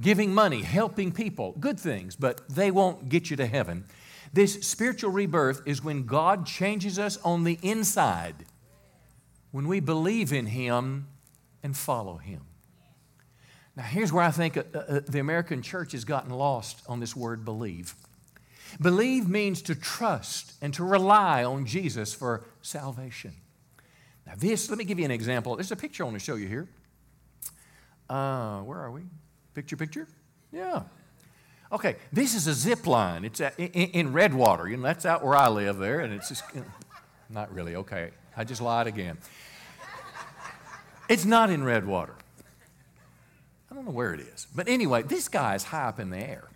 Giving 0.00 0.34
money, 0.34 0.62
helping 0.62 1.12
people, 1.12 1.54
good 1.60 1.78
things, 1.78 2.16
but 2.16 2.48
they 2.48 2.70
won't 2.70 3.08
get 3.08 3.30
you 3.30 3.36
to 3.36 3.46
heaven. 3.46 3.84
This 4.32 4.54
spiritual 4.66 5.10
rebirth 5.10 5.62
is 5.66 5.84
when 5.84 6.06
God 6.06 6.46
changes 6.46 6.98
us 6.98 7.18
on 7.18 7.44
the 7.44 7.58
inside, 7.62 8.46
when 9.50 9.68
we 9.68 9.80
believe 9.80 10.32
in 10.32 10.46
Him 10.46 11.08
and 11.62 11.76
follow 11.76 12.16
Him. 12.16 12.42
Now, 13.76 13.84
here's 13.84 14.12
where 14.12 14.24
I 14.24 14.30
think 14.30 14.56
uh, 14.56 14.62
uh, 14.74 15.00
the 15.06 15.18
American 15.18 15.62
church 15.62 15.92
has 15.92 16.04
gotten 16.04 16.30
lost 16.30 16.82
on 16.88 17.00
this 17.00 17.16
word 17.16 17.44
believe. 17.44 17.94
Believe 18.80 19.28
means 19.28 19.62
to 19.62 19.74
trust 19.74 20.54
and 20.62 20.72
to 20.74 20.84
rely 20.84 21.44
on 21.44 21.66
Jesus 21.66 22.14
for 22.14 22.44
salvation. 22.62 23.32
Now, 24.26 24.34
this, 24.36 24.68
let 24.70 24.78
me 24.78 24.84
give 24.84 24.98
you 24.98 25.04
an 25.04 25.10
example. 25.10 25.56
There's 25.56 25.72
a 25.72 25.76
picture 25.76 26.04
I 26.04 26.06
want 26.06 26.18
to 26.18 26.24
show 26.24 26.36
you 26.36 26.48
here. 26.48 26.68
Uh, 28.08 28.60
where 28.60 28.78
are 28.78 28.90
we? 28.90 29.02
Picture, 29.54 29.76
picture? 29.76 30.06
Yeah. 30.50 30.82
Okay, 31.70 31.96
this 32.12 32.34
is 32.34 32.46
a 32.46 32.54
zip 32.54 32.86
line. 32.86 33.24
It's 33.24 33.40
in, 33.40 33.68
in 33.68 34.12
Redwater. 34.12 34.68
You 34.68 34.76
know, 34.76 34.82
that's 34.82 35.06
out 35.06 35.24
where 35.24 35.36
I 35.36 35.48
live 35.48 35.78
there, 35.78 36.00
and 36.00 36.12
it's 36.12 36.28
just, 36.28 36.44
not 37.30 37.52
really. 37.54 37.76
Okay, 37.76 38.10
I 38.36 38.44
just 38.44 38.60
lied 38.60 38.86
again. 38.86 39.18
It's 41.08 41.24
not 41.24 41.50
in 41.50 41.64
Redwater. 41.64 42.14
I 43.70 43.74
don't 43.74 43.84
know 43.84 43.90
where 43.90 44.12
it 44.14 44.20
is. 44.20 44.46
But 44.54 44.68
anyway, 44.68 45.02
this 45.02 45.28
guy 45.28 45.54
is 45.54 45.64
high 45.64 45.88
up 45.88 45.98
in 45.98 46.10
the 46.10 46.18
air. 46.18 46.48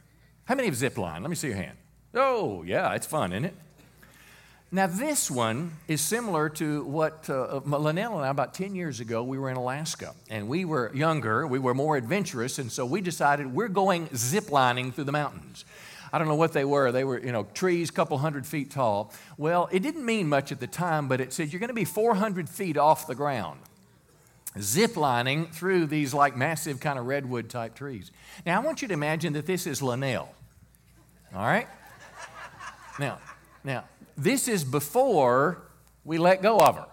How 0.45 0.55
many 0.55 0.69
have 0.69 0.77
zip 0.77 0.99
line? 0.99 1.23
Let 1.23 1.31
me 1.31 1.37
see 1.37 1.49
your 1.49 1.57
hand. 1.57 1.77
Oh, 2.15 2.63
yeah, 2.63 2.93
it's 2.95 3.07
fun, 3.07 3.33
isn't 3.33 3.47
it? 3.47 3.55
Now, 4.73 4.89
this 4.89 5.31
one 5.31 5.77
is 5.87 6.01
similar 6.01 6.49
to 6.51 6.83
what 6.85 7.31
uh, 7.31 7.61
and 7.65 8.05
I, 8.05 8.29
about 8.29 8.53
10 8.53 8.75
years 8.75 8.99
ago, 8.99 9.23
we 9.23 9.39
were 9.39 9.49
in 9.49 9.57
Alaska. 9.57 10.13
And 10.29 10.49
we 10.49 10.65
were 10.65 10.91
younger, 10.93 11.47
we 11.47 11.61
were 11.61 11.73
more 11.73 11.97
adventurous, 11.97 12.59
and 12.59 12.71
so 12.71 12.85
we 12.85 13.01
decided 13.01 13.55
we're 13.55 13.69
going 13.69 14.09
ziplining 14.09 14.93
through 14.93 15.05
the 15.05 15.13
mountains. 15.13 15.65
I 16.13 16.19
don't 16.19 16.27
know 16.27 16.35
what 16.35 16.53
they 16.53 16.65
were. 16.65 16.91
They 16.91 17.05
were, 17.05 17.21
you 17.21 17.31
know, 17.31 17.45
trees, 17.55 17.91
a 17.91 17.93
couple 17.93 18.19
hundred 18.19 18.45
feet 18.45 18.73
tall. 18.73 19.13
Well, 19.37 19.69
it 19.71 19.83
didn't 19.83 20.05
mean 20.05 20.29
much 20.29 20.51
at 20.51 20.59
the 20.59 20.67
time, 20.67 21.07
but 21.07 21.21
it 21.21 21.33
said 21.33 21.53
you're 21.53 21.61
going 21.61 21.69
to 21.69 21.75
be 21.75 21.85
400 21.85 22.49
feet 22.49 22.77
off 22.77 23.07
the 23.07 23.15
ground, 23.15 23.61
ziplining 24.57 25.49
through 25.53 25.87
these 25.87 26.13
like 26.13 26.37
massive 26.37 26.81
kind 26.81 26.99
of 26.99 27.07
redwood 27.07 27.49
type 27.49 27.77
trees. 27.77 28.11
Now, 28.45 28.61
I 28.61 28.65
want 28.65 28.83
you 28.83 28.89
to 28.89 28.95
imagine 28.95 29.33
that 29.35 29.47
this 29.47 29.67
is 29.67 29.81
Linnell. 29.81 30.35
All 31.35 31.47
right? 31.47 31.69
Now, 32.99 33.19
Now, 33.63 33.85
this 34.17 34.49
is 34.49 34.65
before 34.65 35.63
we 36.05 36.19
let 36.19 36.43
go 36.43 36.59
of 36.59 36.77
her. 36.77 36.87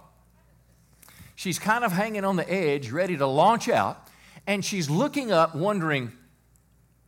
She's 1.36 1.60
kind 1.60 1.84
of 1.84 1.92
hanging 1.92 2.26
on 2.26 2.36
the 2.36 2.52
edge, 2.52 2.92
ready 2.92 3.18
to 3.18 3.28
launch 3.28 3.70
out, 3.70 4.08
and 4.46 4.64
she's 4.64 4.90
looking 4.90 5.32
up, 5.32 5.56
wondering, 5.56 6.12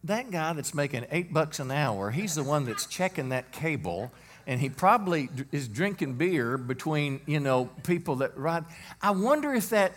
that 0.03 0.30
guy 0.30 0.53
that's 0.53 0.74
making 0.74 1.05
eight 1.11 1.34
bucks 1.34 1.59
an 1.59 1.72
hour, 1.72 2.11
he's 2.11 2.36
the 2.36 2.43
one 2.43 2.66
that's 2.66 2.86
checking 2.86 3.30
that 3.30 3.51
cable, 3.51 4.11
and 4.47 4.59
he 4.59 4.70
probably 4.70 5.30
is 5.51 5.68
drinking 5.68 6.13
beer 6.13 6.57
between, 6.57 7.22
you 7.26 7.39
know, 7.39 7.66
people 7.84 8.18
that 8.18 8.38
ride. 8.38 8.66
I 9.01 9.11
wonder 9.11 9.53
if 9.53 9.70
that 9.72 9.93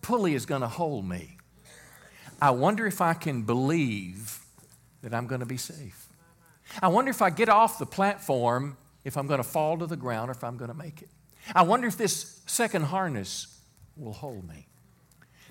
pulley 0.00 0.34
is 0.34 0.46
going 0.46 0.60
to 0.60 0.68
hold 0.68 1.08
me. 1.08 1.38
I 2.40 2.50
wonder 2.50 2.86
if 2.86 3.00
I 3.00 3.14
can 3.14 3.42
believe 3.42 4.40
that 5.02 5.12
I'm 5.12 5.26
going 5.26 5.40
to 5.40 5.46
be 5.46 5.56
safe. 5.56 6.08
I 6.80 6.88
wonder 6.88 7.10
if 7.10 7.20
I 7.20 7.30
get 7.30 7.48
off 7.48 7.78
the 7.78 7.86
platform, 7.86 8.76
if 9.04 9.16
I'm 9.16 9.26
going 9.26 9.42
to 9.42 9.48
fall 9.48 9.78
to 9.78 9.86
the 9.86 9.96
ground 9.96 10.30
or 10.30 10.32
if 10.32 10.44
I'm 10.44 10.56
going 10.56 10.70
to 10.70 10.76
make 10.76 11.02
it. 11.02 11.08
I 11.54 11.62
wonder 11.62 11.86
if 11.86 11.96
this 11.96 12.40
second 12.46 12.84
harness 12.84 13.58
will 13.96 14.12
hold 14.12 14.48
me. 14.48 14.66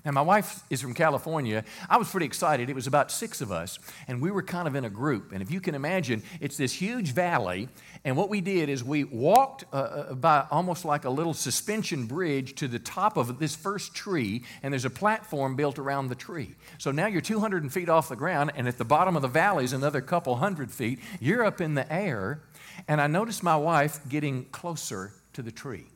Now, 0.04 0.10
my 0.10 0.22
wife 0.22 0.64
is 0.68 0.80
from 0.80 0.94
California. 0.94 1.64
I 1.88 1.96
was 1.96 2.10
pretty 2.10 2.26
excited. 2.26 2.68
It 2.68 2.74
was 2.74 2.88
about 2.88 3.12
six 3.12 3.40
of 3.40 3.52
us, 3.52 3.78
and 4.08 4.20
we 4.20 4.32
were 4.32 4.42
kind 4.42 4.66
of 4.66 4.74
in 4.74 4.84
a 4.84 4.90
group. 4.90 5.30
And 5.30 5.40
if 5.40 5.50
you 5.50 5.60
can 5.60 5.76
imagine, 5.76 6.24
it's 6.40 6.56
this 6.56 6.72
huge 6.72 7.12
valley. 7.12 7.68
And 8.04 8.16
what 8.16 8.28
we 8.28 8.40
did 8.40 8.68
is 8.68 8.82
we 8.82 9.04
walked 9.04 9.64
uh, 9.72 9.76
uh, 9.76 10.14
by 10.14 10.44
almost 10.50 10.84
like 10.84 11.04
a 11.04 11.10
little 11.10 11.34
suspension 11.34 12.06
bridge 12.06 12.56
to 12.56 12.66
the 12.66 12.80
top 12.80 13.16
of 13.16 13.38
this 13.38 13.54
first 13.54 13.94
tree, 13.94 14.42
and 14.64 14.72
there's 14.72 14.84
a 14.84 14.90
platform 14.90 15.54
built 15.54 15.78
around 15.78 16.08
the 16.08 16.16
tree. 16.16 16.56
So 16.78 16.90
now 16.90 17.06
you're 17.06 17.20
200 17.20 17.72
feet 17.72 17.88
off 17.88 18.08
the 18.08 18.16
ground, 18.16 18.50
and 18.56 18.66
at 18.66 18.78
the 18.78 18.84
bottom 18.84 19.14
of 19.14 19.22
the 19.22 19.28
valley 19.28 19.62
is 19.62 19.72
another 19.72 20.00
couple 20.00 20.34
hundred 20.34 20.72
feet. 20.72 20.98
You're 21.20 21.44
up 21.44 21.60
in 21.60 21.74
the 21.74 21.90
air, 21.92 22.40
and 22.88 23.00
I 23.00 23.06
noticed 23.06 23.42
my 23.42 23.56
wife 23.56 24.00
getting 24.08 24.44
closer 24.46 25.12
to 25.34 25.42
the 25.42 25.52
tree. 25.52 25.86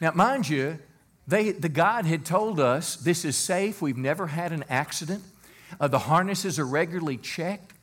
Now, 0.00 0.12
mind 0.12 0.48
you, 0.48 0.78
they, 1.26 1.52
the 1.52 1.68
guide 1.68 2.06
had 2.06 2.24
told 2.24 2.60
us 2.60 2.96
this 2.96 3.24
is 3.24 3.36
safe. 3.36 3.82
We've 3.82 3.96
never 3.96 4.28
had 4.28 4.52
an 4.52 4.64
accident. 4.68 5.22
Uh, 5.80 5.88
the 5.88 5.98
harnesses 5.98 6.58
are 6.58 6.66
regularly 6.66 7.16
checked. 7.16 7.74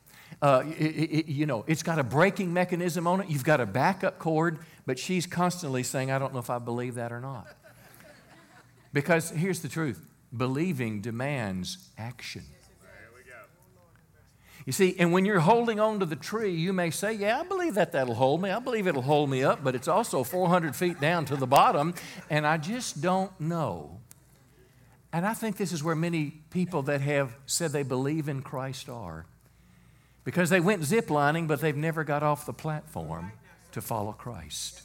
Uh, 0.42 0.64
it, 0.78 0.84
it, 0.84 1.26
you 1.26 1.46
know, 1.46 1.64
it's 1.66 1.82
got 1.82 1.98
a 1.98 2.04
braking 2.04 2.52
mechanism 2.52 3.06
on 3.06 3.20
it. 3.20 3.28
You've 3.28 3.44
got 3.44 3.60
a 3.60 3.66
backup 3.66 4.18
cord, 4.18 4.58
but 4.84 4.98
she's 4.98 5.26
constantly 5.26 5.82
saying, 5.82 6.10
I 6.10 6.18
don't 6.18 6.32
know 6.32 6.40
if 6.40 6.50
I 6.50 6.58
believe 6.58 6.96
that 6.96 7.12
or 7.12 7.20
not. 7.20 7.46
Because 8.92 9.30
here's 9.30 9.60
the 9.60 9.68
truth 9.68 10.04
believing 10.36 11.00
demands 11.00 11.90
action. 11.96 12.42
You 14.66 14.72
see, 14.72 14.96
and 14.98 15.12
when 15.12 15.24
you're 15.24 15.40
holding 15.40 15.78
on 15.78 16.00
to 16.00 16.06
the 16.06 16.16
tree, 16.16 16.52
you 16.52 16.72
may 16.72 16.90
say, 16.90 17.12
Yeah, 17.12 17.40
I 17.40 17.44
believe 17.44 17.74
that 17.74 17.92
that'll 17.92 18.16
hold 18.16 18.42
me. 18.42 18.50
I 18.50 18.58
believe 18.58 18.88
it'll 18.88 19.00
hold 19.00 19.30
me 19.30 19.44
up, 19.44 19.62
but 19.62 19.76
it's 19.76 19.88
also 19.88 20.24
400 20.24 20.74
feet 20.74 21.00
down 21.00 21.24
to 21.26 21.36
the 21.36 21.46
bottom, 21.46 21.94
and 22.28 22.44
I 22.44 22.58
just 22.58 23.00
don't 23.00 23.32
know. 23.40 24.00
And 25.12 25.24
I 25.24 25.34
think 25.34 25.56
this 25.56 25.72
is 25.72 25.84
where 25.84 25.94
many 25.94 26.42
people 26.50 26.82
that 26.82 27.00
have 27.00 27.34
said 27.46 27.70
they 27.70 27.84
believe 27.84 28.28
in 28.28 28.42
Christ 28.42 28.88
are. 28.88 29.24
Because 30.24 30.50
they 30.50 30.58
went 30.58 30.82
ziplining, 30.82 31.46
but 31.46 31.60
they've 31.60 31.76
never 31.76 32.02
got 32.02 32.24
off 32.24 32.44
the 32.44 32.52
platform 32.52 33.30
to 33.70 33.80
follow 33.80 34.12
Christ. 34.12 34.82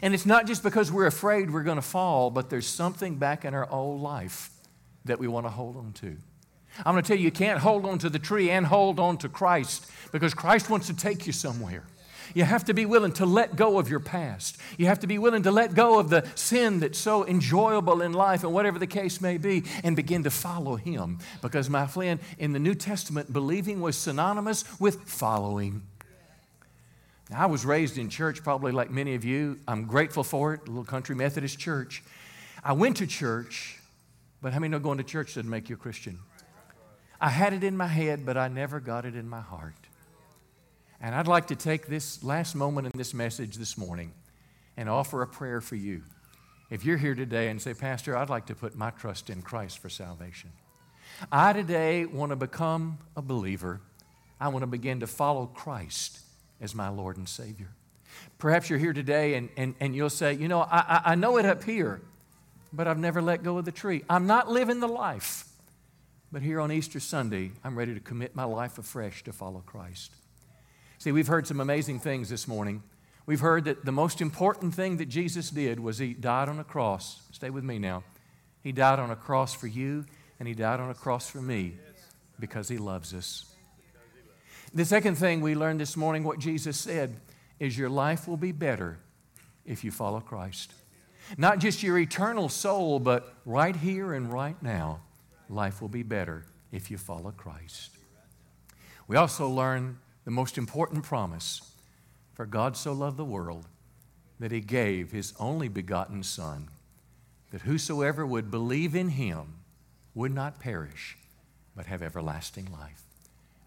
And 0.00 0.14
it's 0.14 0.24
not 0.24 0.46
just 0.46 0.62
because 0.62 0.92
we're 0.92 1.06
afraid 1.06 1.50
we're 1.50 1.64
going 1.64 1.76
to 1.76 1.82
fall, 1.82 2.30
but 2.30 2.50
there's 2.50 2.68
something 2.68 3.16
back 3.16 3.44
in 3.44 3.52
our 3.52 3.68
old 3.68 4.00
life 4.00 4.50
that 5.04 5.18
we 5.18 5.26
want 5.26 5.44
to 5.46 5.50
hold 5.50 5.76
on 5.76 5.92
to. 5.94 6.16
I'm 6.78 6.94
going 6.94 7.02
to 7.02 7.08
tell 7.08 7.16
you, 7.16 7.24
you 7.24 7.30
can't 7.30 7.60
hold 7.60 7.86
on 7.86 7.98
to 7.98 8.08
the 8.08 8.18
tree 8.18 8.50
and 8.50 8.66
hold 8.66 8.98
on 8.98 9.18
to 9.18 9.28
Christ 9.28 9.90
because 10.12 10.34
Christ 10.34 10.70
wants 10.70 10.86
to 10.88 10.94
take 10.94 11.26
you 11.26 11.32
somewhere. 11.32 11.84
You 12.34 12.44
have 12.44 12.64
to 12.64 12.74
be 12.74 12.86
willing 12.86 13.12
to 13.14 13.26
let 13.26 13.54
go 13.54 13.78
of 13.78 13.88
your 13.88 14.00
past. 14.00 14.56
You 14.78 14.86
have 14.86 15.00
to 15.00 15.06
be 15.06 15.18
willing 15.18 15.42
to 15.44 15.50
let 15.50 15.74
go 15.74 15.98
of 15.98 16.08
the 16.08 16.26
sin 16.34 16.80
that's 16.80 16.98
so 16.98 17.26
enjoyable 17.26 18.02
in 18.02 18.12
life 18.12 18.42
and 18.42 18.52
whatever 18.52 18.78
the 18.78 18.86
case 18.86 19.20
may 19.20 19.36
be 19.36 19.64
and 19.84 19.94
begin 19.94 20.24
to 20.24 20.30
follow 20.30 20.76
Him. 20.76 21.18
Because, 21.42 21.68
my 21.68 21.86
friend, 21.86 22.18
in 22.38 22.52
the 22.52 22.58
New 22.58 22.74
Testament, 22.74 23.32
believing 23.32 23.80
was 23.80 23.96
synonymous 23.96 24.64
with 24.80 25.02
following. 25.02 25.82
Now, 27.30 27.42
I 27.42 27.46
was 27.46 27.64
raised 27.64 27.98
in 27.98 28.08
church, 28.08 28.42
probably 28.42 28.72
like 28.72 28.90
many 28.90 29.14
of 29.14 29.24
you. 29.24 29.58
I'm 29.68 29.84
grateful 29.84 30.24
for 30.24 30.54
it, 30.54 30.66
little 30.66 30.84
country 30.84 31.14
Methodist 31.14 31.58
church. 31.58 32.02
I 32.62 32.72
went 32.72 32.96
to 32.98 33.06
church, 33.06 33.78
but 34.42 34.52
how 34.52 34.58
many 34.58 34.70
know 34.70 34.78
going 34.78 34.98
to 34.98 35.04
church 35.04 35.34
doesn't 35.34 35.48
make 35.48 35.68
you 35.68 35.76
a 35.76 35.78
Christian? 35.78 36.18
I 37.20 37.30
had 37.30 37.52
it 37.52 37.64
in 37.64 37.76
my 37.76 37.86
head, 37.86 38.26
but 38.26 38.36
I 38.36 38.48
never 38.48 38.80
got 38.80 39.04
it 39.04 39.14
in 39.14 39.28
my 39.28 39.40
heart. 39.40 39.74
And 41.00 41.14
I'd 41.14 41.28
like 41.28 41.48
to 41.48 41.56
take 41.56 41.86
this 41.86 42.22
last 42.24 42.54
moment 42.54 42.86
in 42.86 42.92
this 42.96 43.14
message 43.14 43.56
this 43.56 43.76
morning 43.76 44.12
and 44.76 44.88
offer 44.88 45.22
a 45.22 45.26
prayer 45.26 45.60
for 45.60 45.76
you. 45.76 46.02
If 46.70 46.84
you're 46.84 46.96
here 46.96 47.14
today 47.14 47.48
and 47.48 47.60
say, 47.60 47.74
Pastor, 47.74 48.16
I'd 48.16 48.30
like 48.30 48.46
to 48.46 48.54
put 48.54 48.74
my 48.74 48.90
trust 48.90 49.30
in 49.30 49.42
Christ 49.42 49.78
for 49.78 49.88
salvation. 49.88 50.50
I 51.30 51.52
today 51.52 52.06
want 52.06 52.30
to 52.30 52.36
become 52.36 52.98
a 53.16 53.22
believer. 53.22 53.80
I 54.40 54.48
want 54.48 54.62
to 54.62 54.66
begin 54.66 55.00
to 55.00 55.06
follow 55.06 55.46
Christ 55.46 56.20
as 56.60 56.74
my 56.74 56.88
Lord 56.88 57.16
and 57.16 57.28
Savior. 57.28 57.68
Perhaps 58.38 58.70
you're 58.70 58.78
here 58.78 58.92
today 58.92 59.34
and, 59.34 59.48
and, 59.56 59.74
and 59.80 59.94
you'll 59.94 60.10
say, 60.10 60.32
You 60.34 60.48
know, 60.48 60.62
I, 60.62 61.02
I 61.04 61.14
know 61.14 61.36
it 61.36 61.44
up 61.44 61.64
here, 61.64 62.00
but 62.72 62.88
I've 62.88 62.98
never 62.98 63.22
let 63.22 63.42
go 63.42 63.58
of 63.58 63.64
the 63.64 63.72
tree. 63.72 64.02
I'm 64.08 64.26
not 64.26 64.50
living 64.50 64.80
the 64.80 64.88
life. 64.88 65.44
But 66.34 66.42
here 66.42 66.60
on 66.60 66.72
Easter 66.72 66.98
Sunday, 66.98 67.52
I'm 67.62 67.78
ready 67.78 67.94
to 67.94 68.00
commit 68.00 68.34
my 68.34 68.42
life 68.42 68.76
afresh 68.76 69.22
to 69.22 69.32
follow 69.32 69.62
Christ. 69.64 70.16
See, 70.98 71.12
we've 71.12 71.28
heard 71.28 71.46
some 71.46 71.60
amazing 71.60 72.00
things 72.00 72.28
this 72.28 72.48
morning. 72.48 72.82
We've 73.24 73.38
heard 73.38 73.66
that 73.66 73.84
the 73.84 73.92
most 73.92 74.20
important 74.20 74.74
thing 74.74 74.96
that 74.96 75.08
Jesus 75.08 75.50
did 75.50 75.78
was 75.78 75.98
he 75.98 76.12
died 76.12 76.48
on 76.48 76.58
a 76.58 76.64
cross. 76.64 77.20
Stay 77.30 77.50
with 77.50 77.62
me 77.62 77.78
now. 77.78 78.02
He 78.64 78.72
died 78.72 78.98
on 78.98 79.12
a 79.12 79.16
cross 79.16 79.54
for 79.54 79.68
you, 79.68 80.06
and 80.40 80.48
he 80.48 80.54
died 80.54 80.80
on 80.80 80.90
a 80.90 80.94
cross 80.94 81.30
for 81.30 81.40
me 81.40 81.76
because 82.40 82.68
he 82.68 82.78
loves 82.78 83.14
us. 83.14 83.54
The 84.74 84.84
second 84.84 85.14
thing 85.14 85.40
we 85.40 85.54
learned 85.54 85.78
this 85.78 85.96
morning, 85.96 86.24
what 86.24 86.40
Jesus 86.40 86.76
said, 86.76 87.14
is 87.60 87.78
your 87.78 87.88
life 87.88 88.26
will 88.26 88.36
be 88.36 88.50
better 88.50 88.98
if 89.64 89.84
you 89.84 89.92
follow 89.92 90.18
Christ. 90.18 90.72
Not 91.38 91.60
just 91.60 91.84
your 91.84 91.96
eternal 91.96 92.48
soul, 92.48 92.98
but 92.98 93.32
right 93.44 93.76
here 93.76 94.12
and 94.12 94.32
right 94.32 94.60
now, 94.60 94.98
life 95.54 95.80
will 95.80 95.88
be 95.88 96.02
better 96.02 96.44
if 96.72 96.90
you 96.90 96.98
follow 96.98 97.30
Christ. 97.30 97.90
We 99.06 99.16
also 99.16 99.48
learn 99.48 99.98
the 100.24 100.30
most 100.30 100.58
important 100.58 101.04
promise 101.04 101.72
for 102.34 102.46
God 102.46 102.76
so 102.76 102.92
loved 102.92 103.16
the 103.16 103.24
world 103.24 103.66
that 104.40 104.50
he 104.50 104.60
gave 104.60 105.12
his 105.12 105.32
only 105.38 105.68
begotten 105.68 106.22
Son, 106.22 106.68
that 107.52 107.62
whosoever 107.62 108.26
would 108.26 108.50
believe 108.50 108.94
in 108.94 109.10
him 109.10 109.54
would 110.14 110.34
not 110.34 110.58
perish, 110.58 111.16
but 111.76 111.86
have 111.86 112.02
everlasting 112.02 112.68
life. 112.72 113.02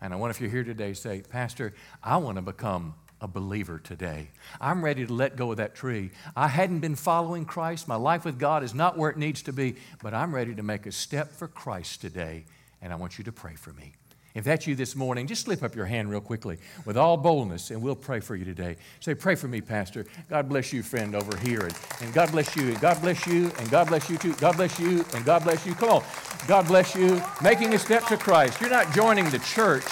And 0.01 0.13
I 0.13 0.17
wonder 0.17 0.31
if 0.31 0.41
you're 0.41 0.49
here 0.49 0.63
today, 0.63 0.93
say, 0.93 1.21
Pastor, 1.21 1.73
I 2.03 2.17
want 2.17 2.35
to 2.35 2.41
become 2.41 2.95
a 3.21 3.27
believer 3.27 3.79
today. 3.79 4.29
I'm 4.61 4.83
ready 4.83 5.05
to 5.05 5.13
let 5.13 5.35
go 5.35 5.51
of 5.51 5.57
that 5.57 5.75
tree. 5.75 6.11
I 6.35 6.47
hadn't 6.47 6.79
been 6.79 6.95
following 6.95 7.45
Christ. 7.45 7.87
My 7.87 7.95
life 7.95 8.25
with 8.25 8.39
God 8.39 8.63
is 8.63 8.73
not 8.73 8.97
where 8.97 9.09
it 9.09 9.17
needs 9.17 9.41
to 9.43 9.53
be, 9.53 9.75
but 10.03 10.13
I'm 10.13 10.33
ready 10.33 10.53
to 10.55 10.63
make 10.63 10.85
a 10.85 10.91
step 10.91 11.31
for 11.31 11.47
Christ 11.47 12.01
today, 12.01 12.45
and 12.81 12.93
I 12.93 12.95
want 12.95 13.17
you 13.17 13.23
to 13.23 13.31
pray 13.31 13.55
for 13.55 13.73
me. 13.73 13.93
If 14.37 14.43
that's 14.43 14.67
you 14.67 14.75
this 14.75 14.95
morning, 14.95 15.25
just 15.25 15.45
slip 15.45 15.63
up 15.63 15.75
your 15.75 15.87
hand 15.87 16.11
real 16.11 16.21
quickly 16.21 16.59
with 16.85 16.95
all 16.95 17.17
boldness, 17.17 17.71
and 17.71 17.81
we'll 17.81 17.95
pray 17.95 18.19
for 18.19 18.35
you 18.35 18.45
today. 18.45 18.75
Say, 18.99 19.15
Pray 19.15 19.33
for 19.33 19.47
me, 19.47 19.61
Pastor. 19.61 20.05
God 20.29 20.47
bless 20.47 20.71
you, 20.71 20.83
friend, 20.83 21.15
over 21.15 21.35
here. 21.37 21.61
And, 21.61 21.75
and 22.01 22.13
God 22.13 22.31
bless 22.31 22.55
you, 22.55 22.67
and 22.67 22.79
God 22.79 23.01
bless 23.01 23.25
you, 23.25 23.51
and 23.57 23.71
God 23.71 23.87
bless 23.87 24.11
you 24.11 24.17
too. 24.19 24.35
God 24.35 24.55
bless 24.55 24.79
you, 24.79 25.03
and 25.15 25.25
God 25.25 25.43
bless 25.43 25.65
you. 25.65 25.73
Come 25.73 25.89
on. 25.89 26.03
God 26.47 26.67
bless 26.67 26.93
you. 26.93 27.19
Making 27.41 27.73
a 27.73 27.79
step 27.79 28.05
to 28.09 28.17
Christ. 28.17 28.61
You're 28.61 28.69
not 28.69 28.93
joining 28.93 29.27
the 29.31 29.39
church. 29.39 29.85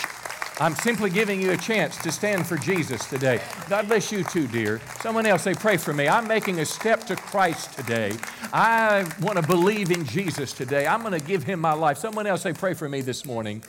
I'm 0.57 0.75
simply 0.75 1.09
giving 1.09 1.41
you 1.41 1.51
a 1.51 1.57
chance 1.57 1.97
to 1.97 2.13
stand 2.13 2.47
for 2.47 2.55
Jesus 2.55 3.05
today. 3.09 3.41
God 3.67 3.89
bless 3.89 4.09
you 4.09 4.23
too, 4.23 4.47
dear. 4.47 4.79
Someone 5.01 5.25
else 5.25 5.41
say, 5.41 5.53
Pray 5.53 5.75
for 5.75 5.93
me. 5.93 6.07
I'm 6.07 6.29
making 6.29 6.59
a 6.59 6.65
step 6.65 7.05
to 7.07 7.17
Christ 7.17 7.73
today. 7.73 8.13
I 8.53 9.05
want 9.19 9.37
to 9.37 9.45
believe 9.45 9.91
in 9.91 10.05
Jesus 10.05 10.53
today. 10.53 10.87
I'm 10.87 11.01
going 11.01 11.11
to 11.11 11.25
give 11.25 11.43
him 11.43 11.59
my 11.59 11.73
life. 11.73 11.97
Someone 11.97 12.25
else 12.25 12.41
say, 12.41 12.53
Pray 12.53 12.73
for 12.73 12.87
me 12.87 13.01
this 13.01 13.25
morning. 13.25 13.63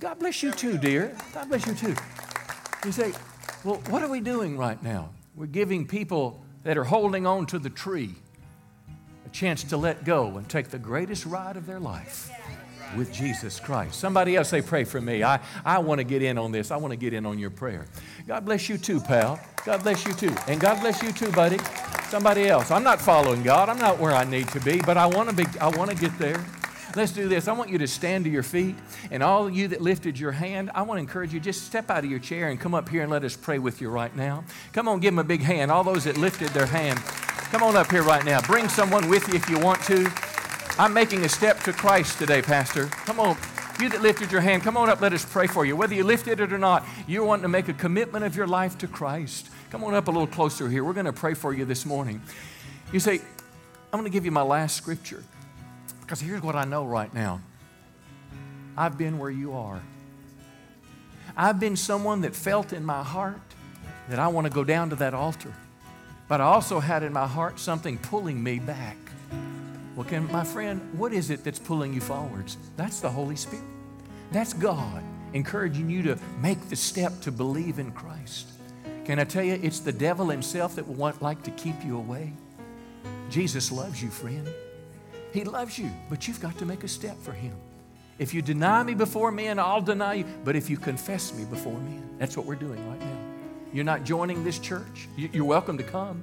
God 0.00 0.18
bless 0.18 0.42
you 0.42 0.50
too, 0.50 0.76
dear. 0.76 1.16
God 1.34 1.48
bless 1.48 1.68
you 1.68 1.74
too. 1.74 1.94
You 2.84 2.90
say, 2.90 3.12
Well, 3.62 3.76
what 3.88 4.02
are 4.02 4.08
we 4.08 4.18
doing 4.18 4.58
right 4.58 4.82
now? 4.82 5.10
We're 5.36 5.46
giving 5.46 5.86
people 5.86 6.42
that 6.64 6.76
are 6.76 6.84
holding 6.84 7.28
on 7.28 7.46
to 7.46 7.60
the 7.60 7.70
tree 7.70 8.16
a 9.24 9.28
chance 9.28 9.62
to 9.62 9.76
let 9.76 10.04
go 10.04 10.36
and 10.36 10.48
take 10.48 10.70
the 10.70 10.80
greatest 10.80 11.26
ride 11.26 11.56
of 11.56 11.64
their 11.64 11.78
life 11.78 12.28
with 12.96 13.12
Jesus 13.12 13.58
Christ. 13.60 13.98
Somebody 13.98 14.36
else 14.36 14.48
say, 14.48 14.62
Pray 14.62 14.84
for 14.84 15.00
me. 15.00 15.22
I, 15.22 15.40
I 15.64 15.78
want 15.78 15.98
to 15.98 16.04
get 16.04 16.22
in 16.22 16.38
on 16.38 16.52
this. 16.52 16.70
I 16.70 16.76
want 16.76 16.92
to 16.92 16.96
get 16.96 17.12
in 17.12 17.26
on 17.26 17.38
your 17.38 17.50
prayer. 17.50 17.86
God 18.26 18.44
bless 18.44 18.68
you 18.68 18.78
too, 18.78 19.00
pal. 19.00 19.40
God 19.64 19.82
bless 19.82 20.06
you 20.06 20.12
too. 20.12 20.34
And 20.48 20.60
God 20.60 20.80
bless 20.80 21.02
you 21.02 21.12
too, 21.12 21.30
buddy. 21.32 21.58
Somebody 22.08 22.48
else. 22.48 22.70
I'm 22.70 22.82
not 22.82 23.00
following 23.00 23.42
God. 23.42 23.68
I'm 23.68 23.78
not 23.78 23.98
where 23.98 24.12
I 24.12 24.24
need 24.24 24.48
to 24.48 24.60
be, 24.60 24.80
but 24.82 24.96
I 24.96 25.06
want 25.06 25.30
to 25.30 25.34
be 25.34 25.46
I 25.60 25.68
want 25.68 25.90
to 25.90 25.96
get 25.96 26.16
there. 26.18 26.44
Let's 26.94 27.12
do 27.12 27.26
this. 27.26 27.48
I 27.48 27.52
want 27.52 27.70
you 27.70 27.78
to 27.78 27.86
stand 27.86 28.24
to 28.24 28.30
your 28.30 28.42
feet. 28.42 28.76
And 29.10 29.22
all 29.22 29.48
you 29.48 29.68
that 29.68 29.80
lifted 29.80 30.18
your 30.18 30.32
hand, 30.32 30.70
I 30.74 30.82
want 30.82 30.98
to 30.98 31.00
encourage 31.00 31.32
you 31.32 31.40
just 31.40 31.64
step 31.64 31.90
out 31.90 32.04
of 32.04 32.10
your 32.10 32.18
chair 32.18 32.48
and 32.48 32.60
come 32.60 32.74
up 32.74 32.88
here 32.88 33.02
and 33.02 33.10
let 33.10 33.24
us 33.24 33.34
pray 33.34 33.58
with 33.58 33.80
you 33.80 33.88
right 33.88 34.14
now. 34.14 34.44
Come 34.72 34.88
on, 34.88 35.00
give 35.00 35.12
them 35.12 35.18
a 35.18 35.24
big 35.24 35.40
hand. 35.40 35.70
All 35.70 35.84
those 35.84 36.04
that 36.04 36.18
lifted 36.18 36.48
their 36.48 36.66
hand, 36.66 36.98
come 37.50 37.62
on 37.62 37.76
up 37.76 37.90
here 37.90 38.02
right 38.02 38.24
now. 38.24 38.42
Bring 38.42 38.68
someone 38.68 39.08
with 39.08 39.26
you 39.28 39.34
if 39.34 39.48
you 39.48 39.58
want 39.58 39.82
to. 39.84 40.31
I'm 40.78 40.94
making 40.94 41.24
a 41.24 41.28
step 41.28 41.60
to 41.64 41.72
Christ 41.72 42.18
today, 42.18 42.40
Pastor. 42.40 42.86
Come 42.86 43.20
on. 43.20 43.36
You 43.78 43.88
that 43.90 44.00
lifted 44.00 44.30
your 44.30 44.40
hand, 44.40 44.62
come 44.62 44.76
on 44.76 44.88
up, 44.88 45.00
let 45.00 45.12
us 45.12 45.24
pray 45.24 45.46
for 45.46 45.66
you. 45.66 45.76
Whether 45.76 45.94
you 45.94 46.04
lifted 46.04 46.40
it 46.40 46.52
or 46.52 46.58
not, 46.58 46.84
you're 47.06 47.24
wanting 47.24 47.42
to 47.42 47.48
make 47.48 47.68
a 47.68 47.72
commitment 47.72 48.24
of 48.24 48.36
your 48.36 48.46
life 48.46 48.78
to 48.78 48.86
Christ. 48.86 49.50
Come 49.70 49.82
on 49.84 49.94
up 49.94 50.08
a 50.08 50.10
little 50.10 50.26
closer 50.26 50.68
here. 50.68 50.84
We're 50.84 50.92
going 50.92 51.06
to 51.06 51.12
pray 51.12 51.34
for 51.34 51.52
you 51.52 51.64
this 51.64 51.84
morning. 51.84 52.22
You 52.92 53.00
say, 53.00 53.20
I'm 53.92 53.98
going 53.98 54.04
to 54.04 54.10
give 54.10 54.24
you 54.24 54.30
my 54.30 54.42
last 54.42 54.76
scripture. 54.76 55.24
Because 56.00 56.20
here's 56.20 56.42
what 56.42 56.54
I 56.54 56.64
know 56.64 56.84
right 56.86 57.12
now 57.12 57.40
I've 58.76 58.96
been 58.96 59.18
where 59.18 59.30
you 59.30 59.52
are. 59.54 59.82
I've 61.36 61.58
been 61.58 61.76
someone 61.76 62.22
that 62.22 62.36
felt 62.36 62.72
in 62.72 62.84
my 62.84 63.02
heart 63.02 63.40
that 64.08 64.18
I 64.18 64.28
want 64.28 64.46
to 64.46 64.52
go 64.52 64.64
down 64.64 64.90
to 64.90 64.96
that 64.96 65.12
altar. 65.12 65.52
But 66.28 66.40
I 66.40 66.44
also 66.44 66.80
had 66.80 67.02
in 67.02 67.12
my 67.12 67.26
heart 67.26 67.58
something 67.58 67.98
pulling 67.98 68.42
me 68.42 68.58
back. 68.58 68.96
Well, 69.94 70.06
can, 70.06 70.30
my 70.32 70.44
friend, 70.44 70.80
what 70.98 71.12
is 71.12 71.30
it 71.30 71.44
that's 71.44 71.58
pulling 71.58 71.92
you 71.92 72.00
forwards? 72.00 72.56
That's 72.76 73.00
the 73.00 73.10
Holy 73.10 73.36
Spirit. 73.36 73.64
That's 74.30 74.54
God 74.54 75.02
encouraging 75.34 75.90
you 75.90 76.02
to 76.02 76.18
make 76.40 76.68
the 76.68 76.76
step 76.76 77.20
to 77.22 77.32
believe 77.32 77.78
in 77.78 77.92
Christ. 77.92 78.48
Can 79.04 79.18
I 79.18 79.24
tell 79.24 79.42
you, 79.42 79.58
it's 79.62 79.80
the 79.80 79.92
devil 79.92 80.28
himself 80.28 80.76
that 80.76 80.86
will 80.86 80.94
want, 80.94 81.20
like 81.20 81.42
to 81.42 81.50
keep 81.52 81.84
you 81.84 81.96
away. 81.96 82.32
Jesus 83.30 83.72
loves 83.72 84.02
you, 84.02 84.10
friend. 84.10 84.48
He 85.32 85.44
loves 85.44 85.78
you, 85.78 85.90
but 86.10 86.28
you've 86.28 86.40
got 86.40 86.56
to 86.58 86.66
make 86.66 86.84
a 86.84 86.88
step 86.88 87.18
for 87.18 87.32
him. 87.32 87.54
If 88.18 88.34
you 88.34 88.42
deny 88.42 88.82
me 88.82 88.94
before 88.94 89.32
men, 89.32 89.58
I'll 89.58 89.80
deny 89.80 90.14
you. 90.14 90.24
But 90.44 90.54
if 90.54 90.68
you 90.70 90.76
confess 90.76 91.34
me 91.34 91.44
before 91.44 91.72
men, 91.72 92.16
that's 92.18 92.36
what 92.36 92.46
we're 92.46 92.54
doing 92.54 92.86
right 92.88 93.00
now. 93.00 93.18
You're 93.72 93.84
not 93.84 94.04
joining 94.04 94.44
this 94.44 94.58
church. 94.58 95.08
You're 95.16 95.46
welcome 95.46 95.78
to 95.78 95.84
come, 95.84 96.22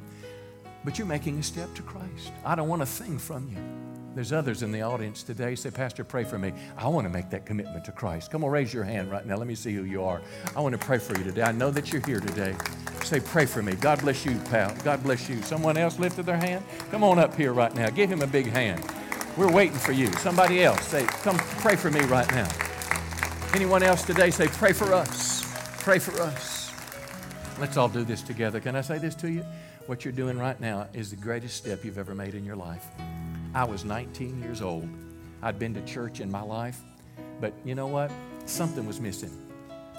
but 0.83 0.97
you're 0.97 1.07
making 1.07 1.39
a 1.39 1.43
step 1.43 1.73
to 1.75 1.81
Christ. 1.81 2.31
I 2.45 2.55
don't 2.55 2.67
want 2.67 2.81
a 2.81 2.85
thing 2.85 3.17
from 3.17 3.49
you. 3.49 3.57
There's 4.15 4.33
others 4.33 4.63
in 4.63 4.71
the 4.71 4.81
audience 4.81 5.23
today. 5.23 5.55
Say, 5.55 5.69
Pastor, 5.69 6.03
pray 6.03 6.23
for 6.23 6.39
me. 6.39 6.51
I 6.77 6.87
want 6.87 7.05
to 7.05 7.09
make 7.09 7.29
that 7.29 7.45
commitment 7.45 7.85
to 7.85 7.91
Christ. 7.91 8.31
Come 8.31 8.43
on, 8.43 8.49
raise 8.49 8.73
your 8.73 8.83
hand 8.83 9.11
right 9.11 9.25
now. 9.25 9.37
Let 9.37 9.47
me 9.47 9.55
see 9.55 9.73
who 9.73 9.83
you 9.83 10.03
are. 10.03 10.21
I 10.55 10.61
want 10.61 10.73
to 10.73 10.83
pray 10.83 10.97
for 10.97 11.17
you 11.17 11.23
today. 11.23 11.43
I 11.43 11.51
know 11.51 11.69
that 11.71 11.93
you're 11.93 12.05
here 12.05 12.19
today. 12.19 12.55
Say, 13.03 13.19
pray 13.19 13.45
for 13.45 13.61
me. 13.61 13.75
God 13.75 13.99
bless 13.99 14.25
you, 14.25 14.37
pal. 14.49 14.75
God 14.83 15.03
bless 15.03 15.29
you. 15.29 15.41
Someone 15.43 15.77
else 15.77 15.99
lifted 15.99 16.25
their 16.25 16.37
hand? 16.37 16.65
Come 16.91 17.03
on 17.03 17.19
up 17.19 17.35
here 17.35 17.53
right 17.53 17.73
now. 17.73 17.89
Give 17.89 18.09
him 18.09 18.21
a 18.21 18.27
big 18.27 18.47
hand. 18.47 18.83
We're 19.37 19.51
waiting 19.51 19.77
for 19.77 19.91
you. 19.91 20.11
Somebody 20.13 20.63
else, 20.63 20.83
say, 20.87 21.05
come 21.05 21.37
pray 21.37 21.75
for 21.75 21.91
me 21.91 22.01
right 22.01 22.29
now. 22.31 22.49
Anyone 23.53 23.83
else 23.83 24.03
today, 24.03 24.31
say, 24.31 24.47
pray 24.47 24.73
for 24.73 24.93
us. 24.93 25.43
Pray 25.81 25.99
for 25.99 26.19
us. 26.21 26.71
Let's 27.59 27.77
all 27.77 27.89
do 27.89 28.03
this 28.03 28.21
together. 28.21 28.59
Can 28.59 28.75
I 28.75 28.81
say 28.81 28.97
this 28.97 29.15
to 29.15 29.31
you? 29.31 29.45
What 29.89 30.05
you're 30.05 30.11
doing 30.11 30.37
right 30.37 30.61
now 30.61 30.87
is 30.93 31.09
the 31.09 31.15
greatest 31.15 31.57
step 31.57 31.83
you've 31.83 31.97
ever 31.97 32.13
made 32.13 32.35
in 32.35 32.45
your 32.45 32.55
life. 32.55 32.85
I 33.55 33.63
was 33.63 33.83
19 33.83 34.39
years 34.39 34.61
old. 34.61 34.87
I'd 35.41 35.57
been 35.57 35.73
to 35.73 35.81
church 35.83 36.19
in 36.19 36.29
my 36.29 36.43
life, 36.43 36.79
but 37.41 37.53
you 37.65 37.73
know 37.73 37.87
what? 37.87 38.11
Something 38.45 38.85
was 38.85 38.99
missing. 39.01 39.31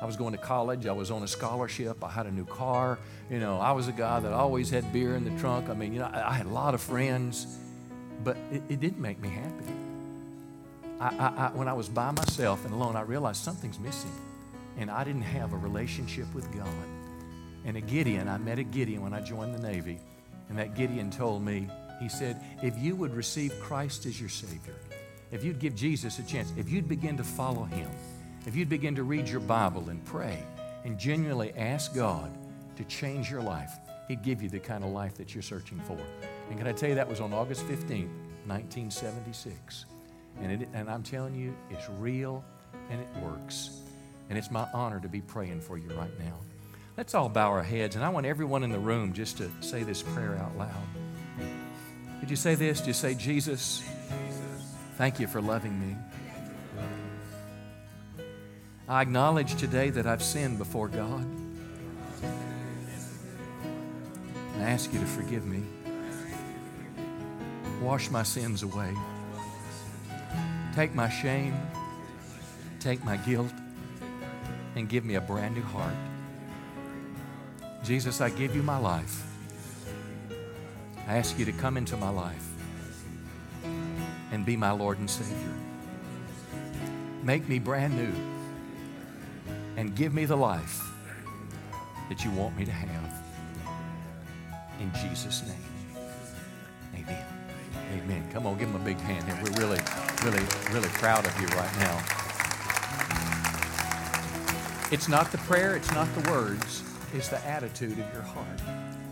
I 0.00 0.06
was 0.06 0.14
going 0.14 0.30
to 0.30 0.38
college. 0.38 0.86
I 0.86 0.92
was 0.92 1.10
on 1.10 1.24
a 1.24 1.26
scholarship. 1.26 2.04
I 2.04 2.08
had 2.08 2.26
a 2.26 2.30
new 2.30 2.44
car. 2.44 3.00
You 3.28 3.40
know, 3.40 3.58
I 3.58 3.72
was 3.72 3.88
a 3.88 3.92
guy 3.92 4.20
that 4.20 4.32
always 4.32 4.70
had 4.70 4.92
beer 4.92 5.16
in 5.16 5.24
the 5.24 5.40
trunk. 5.40 5.68
I 5.68 5.74
mean, 5.74 5.92
you 5.92 5.98
know, 5.98 6.10
I, 6.12 6.30
I 6.30 6.34
had 6.34 6.46
a 6.46 6.50
lot 6.50 6.72
of 6.72 6.80
friends, 6.80 7.58
but 8.22 8.36
it, 8.52 8.62
it 8.68 8.78
didn't 8.78 9.00
make 9.00 9.20
me 9.20 9.28
happy. 9.28 9.72
I, 11.00 11.48
I, 11.48 11.50
when 11.52 11.66
I 11.66 11.72
was 11.72 11.88
by 11.88 12.12
myself 12.12 12.64
and 12.64 12.72
alone, 12.72 12.94
I 12.94 13.00
realized 13.00 13.42
something's 13.42 13.80
missing, 13.80 14.12
and 14.78 14.88
I 14.88 15.02
didn't 15.02 15.22
have 15.22 15.52
a 15.52 15.56
relationship 15.56 16.32
with 16.32 16.48
God. 16.56 16.99
And 17.64 17.76
a 17.76 17.80
Gideon, 17.80 18.28
I 18.28 18.38
met 18.38 18.58
a 18.58 18.64
Gideon 18.64 19.02
when 19.02 19.12
I 19.12 19.20
joined 19.20 19.54
the 19.54 19.60
Navy, 19.60 19.98
and 20.48 20.58
that 20.58 20.74
Gideon 20.74 21.10
told 21.10 21.42
me, 21.42 21.68
he 22.00 22.08
said, 22.08 22.40
if 22.62 22.78
you 22.78 22.96
would 22.96 23.14
receive 23.14 23.52
Christ 23.60 24.06
as 24.06 24.18
your 24.18 24.30
Savior, 24.30 24.74
if 25.30 25.44
you'd 25.44 25.58
give 25.58 25.74
Jesus 25.74 26.18
a 26.18 26.22
chance, 26.22 26.52
if 26.56 26.70
you'd 26.70 26.88
begin 26.88 27.16
to 27.18 27.24
follow 27.24 27.64
Him, 27.64 27.88
if 28.46 28.56
you'd 28.56 28.70
begin 28.70 28.96
to 28.96 29.02
read 29.02 29.28
your 29.28 29.40
Bible 29.40 29.90
and 29.90 30.04
pray 30.04 30.42
and 30.84 30.98
genuinely 30.98 31.52
ask 31.56 31.94
God 31.94 32.30
to 32.76 32.84
change 32.84 33.30
your 33.30 33.42
life, 33.42 33.70
He'd 34.08 34.22
give 34.22 34.42
you 34.42 34.48
the 34.48 34.58
kind 34.58 34.82
of 34.82 34.90
life 34.90 35.14
that 35.16 35.34
you're 35.34 35.42
searching 35.42 35.78
for. 35.80 35.98
And 36.48 36.58
can 36.58 36.66
I 36.66 36.72
tell 36.72 36.88
you, 36.88 36.94
that 36.96 37.08
was 37.08 37.20
on 37.20 37.32
August 37.32 37.62
15th, 37.66 38.08
1976. 38.46 39.84
And, 40.40 40.62
it, 40.62 40.68
and 40.72 40.90
I'm 40.90 41.02
telling 41.02 41.34
you, 41.34 41.54
it's 41.70 41.88
real 41.98 42.42
and 42.90 43.00
it 43.00 43.22
works. 43.22 43.82
And 44.30 44.38
it's 44.38 44.50
my 44.50 44.66
honor 44.72 44.98
to 45.00 45.08
be 45.08 45.20
praying 45.20 45.60
for 45.60 45.76
you 45.78 45.88
right 45.90 46.18
now. 46.18 46.38
Let's 46.96 47.14
all 47.14 47.28
bow 47.28 47.48
our 47.48 47.62
heads, 47.62 47.96
and 47.96 48.04
I 48.04 48.08
want 48.08 48.26
everyone 48.26 48.62
in 48.62 48.70
the 48.70 48.78
room 48.78 49.12
just 49.12 49.38
to 49.38 49.50
say 49.60 49.82
this 49.82 50.02
prayer 50.02 50.36
out 50.36 50.56
loud. 50.58 50.70
Did 52.20 52.28
you 52.28 52.36
say 52.36 52.54
this? 52.54 52.86
You 52.86 52.92
say, 52.92 53.14
Jesus, 53.14 53.82
thank 54.96 55.18
you 55.18 55.26
for 55.26 55.40
loving 55.40 55.78
me? 55.80 55.96
I 58.88 59.02
acknowledge 59.02 59.54
today 59.54 59.90
that 59.90 60.06
I've 60.06 60.22
sinned 60.22 60.58
before 60.58 60.88
God. 60.88 61.24
I 64.58 64.62
ask 64.62 64.92
you 64.92 64.98
to 64.98 65.06
forgive 65.06 65.46
me. 65.46 65.62
Wash 67.80 68.10
my 68.10 68.24
sins 68.24 68.62
away. 68.62 68.92
Take 70.74 70.94
my 70.94 71.08
shame, 71.08 71.54
take 72.78 73.02
my 73.04 73.16
guilt, 73.16 73.52
and 74.76 74.88
give 74.88 75.04
me 75.04 75.14
a 75.14 75.20
brand 75.20 75.54
new 75.54 75.62
heart. 75.62 75.94
Jesus, 77.82 78.20
I 78.20 78.30
give 78.30 78.54
you 78.54 78.62
my 78.62 78.78
life. 78.78 79.26
I 81.08 81.16
ask 81.16 81.38
you 81.38 81.44
to 81.44 81.52
come 81.52 81.76
into 81.76 81.96
my 81.96 82.10
life 82.10 82.46
and 84.32 84.46
be 84.46 84.56
my 84.56 84.70
Lord 84.70 84.98
and 84.98 85.10
Savior. 85.10 85.54
Make 87.22 87.48
me 87.48 87.58
brand 87.58 87.96
new 87.96 88.12
and 89.76 89.94
give 89.96 90.14
me 90.14 90.24
the 90.24 90.36
life 90.36 90.80
that 92.08 92.24
you 92.24 92.30
want 92.32 92.56
me 92.56 92.64
to 92.64 92.70
have. 92.70 93.12
In 94.78 94.92
Jesus' 95.02 95.42
name, 95.46 96.14
amen. 96.94 97.24
Amen. 97.92 98.30
Come 98.32 98.46
on, 98.46 98.56
give 98.56 98.68
him 98.68 98.76
a 98.76 98.84
big 98.84 98.98
hand. 99.00 99.24
We're 99.42 99.58
really, 99.60 99.80
really, 100.24 100.44
really 100.70 100.88
proud 100.90 101.26
of 101.26 101.40
you 101.40 101.46
right 101.48 101.76
now. 101.78 101.98
It's 104.92 105.08
not 105.08 105.32
the 105.32 105.38
prayer, 105.38 105.76
it's 105.76 105.90
not 105.92 106.08
the 106.14 106.30
words, 106.30 106.82
it's 107.14 107.28
the 107.28 107.44
attitude 107.46 107.98
of 107.98 108.12
your 108.12 108.22
heart. 108.22 108.60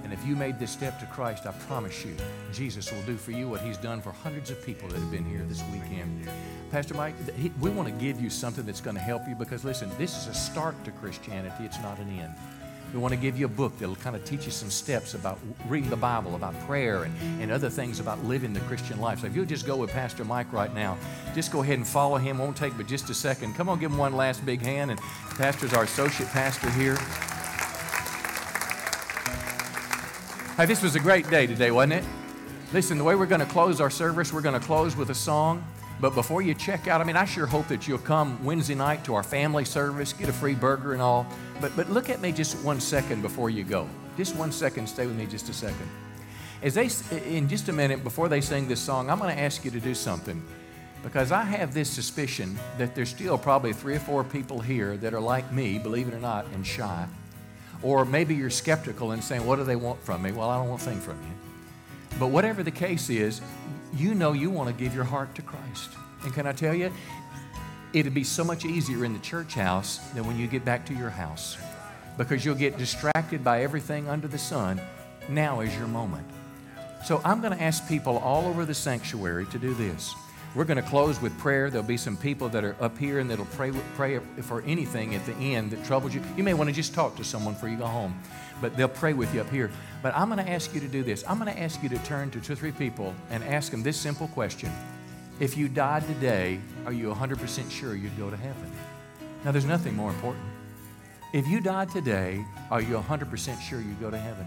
And 0.05 0.13
if 0.13 0.27
you 0.27 0.37
made 0.37 0.59
this 0.59 0.71
step 0.71 0.99
to 1.01 1.07
Christ, 1.07 1.47
I 1.47 1.53
promise 1.53 2.05
you, 2.05 2.17
Jesus 2.53 2.91
will 2.91 3.03
do 3.03 3.17
for 3.17 3.33
you 3.33 3.49
what 3.49 3.61
He's 3.61 3.77
done 3.77 4.01
for 4.01 4.11
hundreds 4.11 4.51
of 4.51 4.65
people 4.65 4.89
that 4.89 4.99
have 4.99 5.11
been 5.11 5.25
here 5.25 5.45
this 5.47 5.63
weekend. 5.73 6.29
Pastor 6.71 6.95
Mike, 6.95 7.15
we 7.61 7.69
want 7.71 7.89
to 7.89 7.95
give 7.95 8.21
you 8.21 8.31
something 8.31 8.65
that's 8.65 8.81
going 8.81 8.97
to 8.97 9.03
help 9.03 9.29
you 9.29 9.35
because, 9.35 9.65
listen, 9.65 9.91
this 9.99 10.17
is 10.17 10.27
a 10.27 10.35
start 10.35 10.83
to 10.85 10.93
Christianity, 10.93 11.65
it's 11.65 11.81
not 11.81 11.99
an 11.99 12.09
end. 12.19 12.35
We 12.95 13.01
want 13.01 13.13
to 13.13 13.21
give 13.21 13.39
you 13.39 13.45
a 13.45 13.51
book 13.51 13.79
that'll 13.79 13.97
kind 13.97 14.17
of 14.17 14.25
teach 14.25 14.47
you 14.47 14.51
some 14.51 14.71
steps 14.71 15.13
about 15.13 15.39
reading 15.67 15.91
the 15.91 15.97
Bible, 15.97 16.35
about 16.37 16.59
prayer, 16.67 17.05
and, 17.05 17.15
and 17.43 17.51
other 17.51 17.69
things 17.69 18.01
about 18.01 18.25
living 18.25 18.55
the 18.55 18.61
Christian 18.61 18.99
life. 18.99 19.21
So 19.21 19.27
if 19.27 19.37
you'll 19.37 19.45
just 19.45 19.67
go 19.67 19.77
with 19.77 19.91
Pastor 19.91 20.25
Mike 20.25 20.51
right 20.55 20.75
now, 20.75 20.97
just 21.35 21.53
go 21.53 21.61
ahead 21.61 21.77
and 21.77 21.87
follow 21.87 22.17
him. 22.17 22.39
Won't 22.39 22.57
take 22.57 22.75
but 22.79 22.87
just 22.87 23.11
a 23.11 23.15
second. 23.15 23.55
Come 23.57 23.69
on, 23.69 23.79
give 23.79 23.91
him 23.91 23.99
one 23.99 24.17
last 24.17 24.45
big 24.47 24.63
hand. 24.63 24.91
And 24.91 24.99
Pastor's 25.37 25.75
our 25.75 25.85
associate 25.85 26.31
pastor 26.31 26.71
here. 26.71 26.97
Hey, 30.59 30.67
this 30.67 30.83
was 30.83 30.97
a 30.97 30.99
great 30.99 31.31
day 31.31 31.47
today, 31.47 31.71
wasn't 31.71 31.93
it? 31.93 32.05
Listen, 32.73 32.99
the 32.99 33.05
way 33.05 33.15
we're 33.15 33.27
going 33.27 33.41
to 33.41 33.47
close 33.47 33.81
our 33.81 33.91
service, 33.91 34.33
we're 34.33 34.41
going 34.41 34.61
to 34.61 34.67
close 34.67 34.97
with 34.97 35.11
a 35.11 35.15
song. 35.15 35.65
But 36.01 36.17
before 36.17 36.43
you 36.43 36.53
check 36.53 36.89
out, 36.89 37.01
I 37.01 37.05
mean, 37.05 37.15
I 37.15 37.27
sure 37.27 37.47
hope 37.47 37.69
that 37.69 37.87
you'll 37.87 37.99
come 37.99 38.45
Wednesday 38.45 38.75
night 38.75 39.05
to 39.05 39.15
our 39.15 39.23
family 39.23 39.65
service, 39.65 40.13
get 40.13 40.29
a 40.29 40.33
free 40.33 40.57
burger 40.57 40.95
and 40.95 41.01
all. 41.01 41.29
But, 41.61 41.77
but 41.77 41.89
look 41.91 42.11
at 42.11 42.21
me 42.21 42.33
just 42.33 42.57
one 42.65 42.81
second 42.81 43.23
before 43.23 43.51
you 43.51 43.63
go. 43.63 43.89
Just 44.17 44.35
one 44.35 44.51
second, 44.51 44.89
stay 44.89 45.07
with 45.07 45.15
me 45.15 45.27
just 45.27 45.49
a 45.49 45.53
second. 45.53 45.89
As 46.61 46.75
they, 46.75 46.91
in 47.33 47.49
just 47.49 47.69
a 47.69 47.73
minute, 47.73 48.03
before 48.03 48.29
they 48.29 48.41
sing 48.41 48.67
this 48.67 48.81
song, 48.81 49.11
I'm 49.11 49.21
going 49.21 49.33
to 49.33 49.41
ask 49.41 49.65
you 49.65 49.71
to 49.71 49.79
do 49.79 49.95
something. 49.95 50.43
Because 51.05 51.31
I 51.31 51.45
have 51.45 51.73
this 51.73 51.89
suspicion 51.89 52.59
that 52.79 52.97
there's 52.97 53.11
still 53.11 53.39
probably 53.39 53.73
three 53.73 53.95
or 53.95 54.01
four 54.01 54.25
people 54.25 54.59
here 54.59 54.97
that 54.97 55.15
are 55.15 55.21
like 55.21 55.53
me, 55.53 55.79
believe 55.79 56.09
it 56.09 56.15
or 56.15 56.19
not, 56.19 56.47
and 56.47 56.67
shy. 56.67 57.07
Or 57.83 58.05
maybe 58.05 58.35
you're 58.35 58.51
skeptical 58.51 59.13
and 59.13 59.23
saying, 59.23 59.47
What 59.47 59.57
do 59.57 59.65
they 59.65 59.77
want 59.77 60.03
from 60.03 60.23
me? 60.23 60.33
Well, 60.33 60.49
I 60.49 60.59
don't 60.59 60.69
want 60.69 60.83
a 60.83 60.85
thing 60.85 61.01
from 61.01 61.19
you. 61.23 62.19
But 62.19 62.29
whatever 62.29 62.63
the 62.63 62.71
case 62.71 63.11
is, 63.11 63.41
you 63.95 64.15
know 64.15 64.33
you 64.33 64.51
want 64.51 64.69
to 64.69 64.75
give 64.75 64.95
your 64.95 65.05
heart 65.05 65.35
to 65.37 65.43
Christ. 65.43 65.91
And 66.25 66.33
can 66.33 66.47
I 66.47 66.53
tell 66.53 66.75
you, 66.75 66.93
it'd 67.93 68.15
be 68.15 68.25
so 68.25 68.45
much 68.45 68.65
easier 68.65 69.05
in 69.05 69.13
the 69.13 69.21
church 69.21 69.55
house 69.55 69.99
than 70.15 70.27
when 70.27 70.39
you 70.39 70.47
get 70.47 70.65
back 70.65 70.85
to 70.87 70.95
your 70.95 71.11
house 71.11 71.57
because 72.17 72.45
you'll 72.45 72.57
get 72.57 72.77
distracted 72.77 73.45
by 73.45 73.63
everything 73.63 74.09
under 74.09 74.27
the 74.27 74.39
sun. 74.39 74.81
Now 75.29 75.61
is 75.61 75.75
your 75.77 75.87
moment. 75.87 76.27
So 77.05 77.21
I'm 77.25 77.41
going 77.41 77.57
to 77.57 77.63
ask 77.63 77.89
people 77.89 78.19
all 78.19 78.47
over 78.47 78.65
the 78.65 78.75
sanctuary 78.75 79.47
to 79.47 79.59
do 79.59 79.73
this. 79.75 80.13
We're 80.55 80.65
going 80.65 80.83
to 80.83 80.89
close 80.89 81.21
with 81.21 81.37
prayer. 81.39 81.69
There'll 81.69 81.87
be 81.87 81.99
some 81.99 82.17
people 82.17 82.49
that 82.49 82.65
are 82.65 82.75
up 82.81 82.97
here 82.97 83.19
and 83.19 83.31
that'll 83.31 83.45
pray, 83.47 83.71
pray 83.97 84.19
for 84.41 84.63
anything 84.63 85.15
at 85.15 85.25
the 85.27 85.35
end 85.35 85.71
that 85.73 85.85
troubles 85.85 86.15
you. 86.15 86.23
You 86.37 86.43
may 86.43 86.55
want 86.55 86.71
to 86.71 86.75
just 86.75 86.95
talk 86.95 87.17
to 87.17 87.25
someone 87.25 87.53
before 87.55 87.69
you 87.69 87.77
go 87.77 87.87
home, 87.87 88.19
but 88.63 88.75
they'll 88.77 88.89
pray 88.89 89.13
with 89.13 89.35
you 89.35 89.43
up 89.43 89.51
here. 89.51 89.71
But 90.03 90.17
I'm 90.17 90.31
going 90.31 90.45
to 90.45 90.51
ask 90.51 90.75
you 90.75 90.81
to 90.81 90.89
do 90.89 91.03
this. 91.03 91.23
I'm 91.29 91.39
going 91.39 91.53
to 91.53 91.61
ask 91.61 91.83
you 91.83 91.91
to 91.91 91.99
turn 91.99 92.31
to 92.31 92.41
two 92.41 92.55
or 92.55 92.57
three 92.57 92.73
people 92.73 93.15
and 93.31 93.45
ask 93.45 93.71
them 93.71 93.83
this 93.83 93.99
simple 93.99 94.29
question 94.29 94.73
If 95.39 95.57
you 95.57 95.69
died 95.69 96.07
today, 96.07 96.61
are 96.87 96.93
you 96.93 97.13
100% 97.13 97.71
sure 97.71 97.95
you'd 97.95 98.17
go 98.17 98.31
to 98.31 98.37
heaven? 98.37 98.73
Now, 99.45 99.53
there's 99.53 99.67
nothing 99.67 99.95
more 99.95 100.11
important. 100.11 100.45
If 101.35 101.47
you 101.47 101.61
died 101.61 101.91
today, 101.91 102.43
are 102.71 102.81
you 102.81 102.97
100% 102.97 103.61
sure 103.61 103.81
you'd 103.81 104.01
go 104.01 104.11
to 104.11 104.19
heaven? 104.19 104.47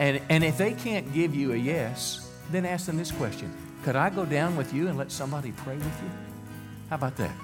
And, 0.00 0.20
and 0.28 0.42
if 0.42 0.58
they 0.58 0.72
can't 0.72 1.12
give 1.14 1.34
you 1.34 1.52
a 1.52 1.56
yes, 1.56 2.28
then 2.50 2.66
ask 2.66 2.86
them 2.86 2.96
this 2.96 3.12
question 3.12 3.54
Could 3.84 3.96
I 3.96 4.10
go 4.10 4.24
down 4.24 4.56
with 4.56 4.74
you 4.74 4.88
and 4.88 4.98
let 4.98 5.10
somebody 5.10 5.52
pray 5.52 5.76
with 5.76 6.02
you? 6.02 6.10
How 6.90 6.96
about 6.96 7.16
that? 7.16 7.34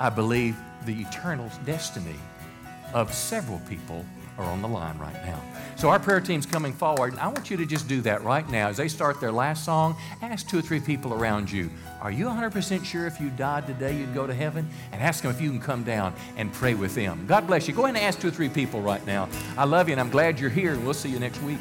I 0.00 0.10
believe 0.10 0.56
the 0.86 1.00
eternal 1.00 1.50
destiny 1.64 2.16
of 2.94 3.12
several 3.12 3.58
people 3.68 4.04
are 4.38 4.44
on 4.44 4.62
the 4.62 4.68
line 4.68 4.96
right 4.98 5.26
now. 5.26 5.42
So 5.76 5.88
our 5.88 5.98
prayer 5.98 6.20
team's 6.20 6.46
coming 6.46 6.72
forward, 6.72 7.12
and 7.12 7.20
I 7.20 7.26
want 7.26 7.50
you 7.50 7.56
to 7.56 7.66
just 7.66 7.88
do 7.88 8.00
that 8.02 8.22
right 8.22 8.48
now. 8.48 8.68
As 8.68 8.76
they 8.76 8.86
start 8.86 9.20
their 9.20 9.32
last 9.32 9.64
song, 9.64 9.96
ask 10.22 10.48
two 10.48 10.60
or 10.60 10.62
three 10.62 10.80
people 10.80 11.12
around 11.12 11.50
you, 11.50 11.70
are 12.00 12.12
you 12.12 12.26
100% 12.26 12.84
sure 12.84 13.06
if 13.06 13.20
you 13.20 13.30
died 13.30 13.66
today 13.66 13.96
you'd 13.96 14.14
go 14.14 14.26
to 14.26 14.34
heaven? 14.34 14.68
And 14.92 15.02
ask 15.02 15.22
them 15.22 15.32
if 15.32 15.40
you 15.40 15.50
can 15.50 15.60
come 15.60 15.82
down 15.82 16.14
and 16.36 16.52
pray 16.52 16.74
with 16.74 16.94
them. 16.94 17.26
God 17.26 17.48
bless 17.48 17.66
you. 17.66 17.74
Go 17.74 17.84
ahead 17.84 17.96
and 17.96 18.04
ask 18.04 18.20
two 18.20 18.28
or 18.28 18.30
three 18.30 18.48
people 18.48 18.80
right 18.80 19.04
now. 19.06 19.28
I 19.56 19.64
love 19.64 19.88
you, 19.88 19.92
and 19.92 20.00
I'm 20.00 20.10
glad 20.10 20.38
you're 20.38 20.50
here, 20.50 20.72
and 20.72 20.84
we'll 20.84 20.94
see 20.94 21.10
you 21.10 21.18
next 21.18 21.42
week. 21.42 21.58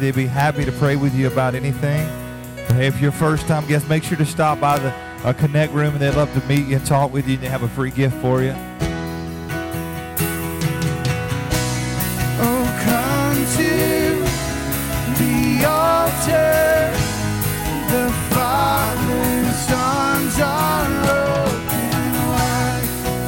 They'd 0.00 0.14
be 0.14 0.26
happy 0.26 0.64
to 0.64 0.72
pray 0.72 0.96
with 0.96 1.14
you 1.14 1.26
about 1.26 1.54
anything. 1.54 2.08
If 2.80 3.00
you're 3.00 3.10
a 3.10 3.12
first 3.12 3.46
time 3.46 3.66
guest, 3.66 3.88
make 3.88 4.02
sure 4.02 4.16
to 4.16 4.26
stop 4.26 4.60
by 4.60 4.78
the 4.78 4.90
uh, 5.24 5.32
Connect 5.34 5.72
room 5.72 5.92
and 5.92 6.00
they'd 6.00 6.14
love 6.14 6.32
to 6.34 6.46
meet 6.46 6.66
you 6.66 6.76
and 6.76 6.86
talk 6.86 7.12
with 7.12 7.28
you 7.28 7.34
and 7.34 7.42
they 7.42 7.48
have 7.48 7.62
a 7.62 7.68
free 7.68 7.90
gift 7.90 8.16
for 8.16 8.42
you. 8.42 8.54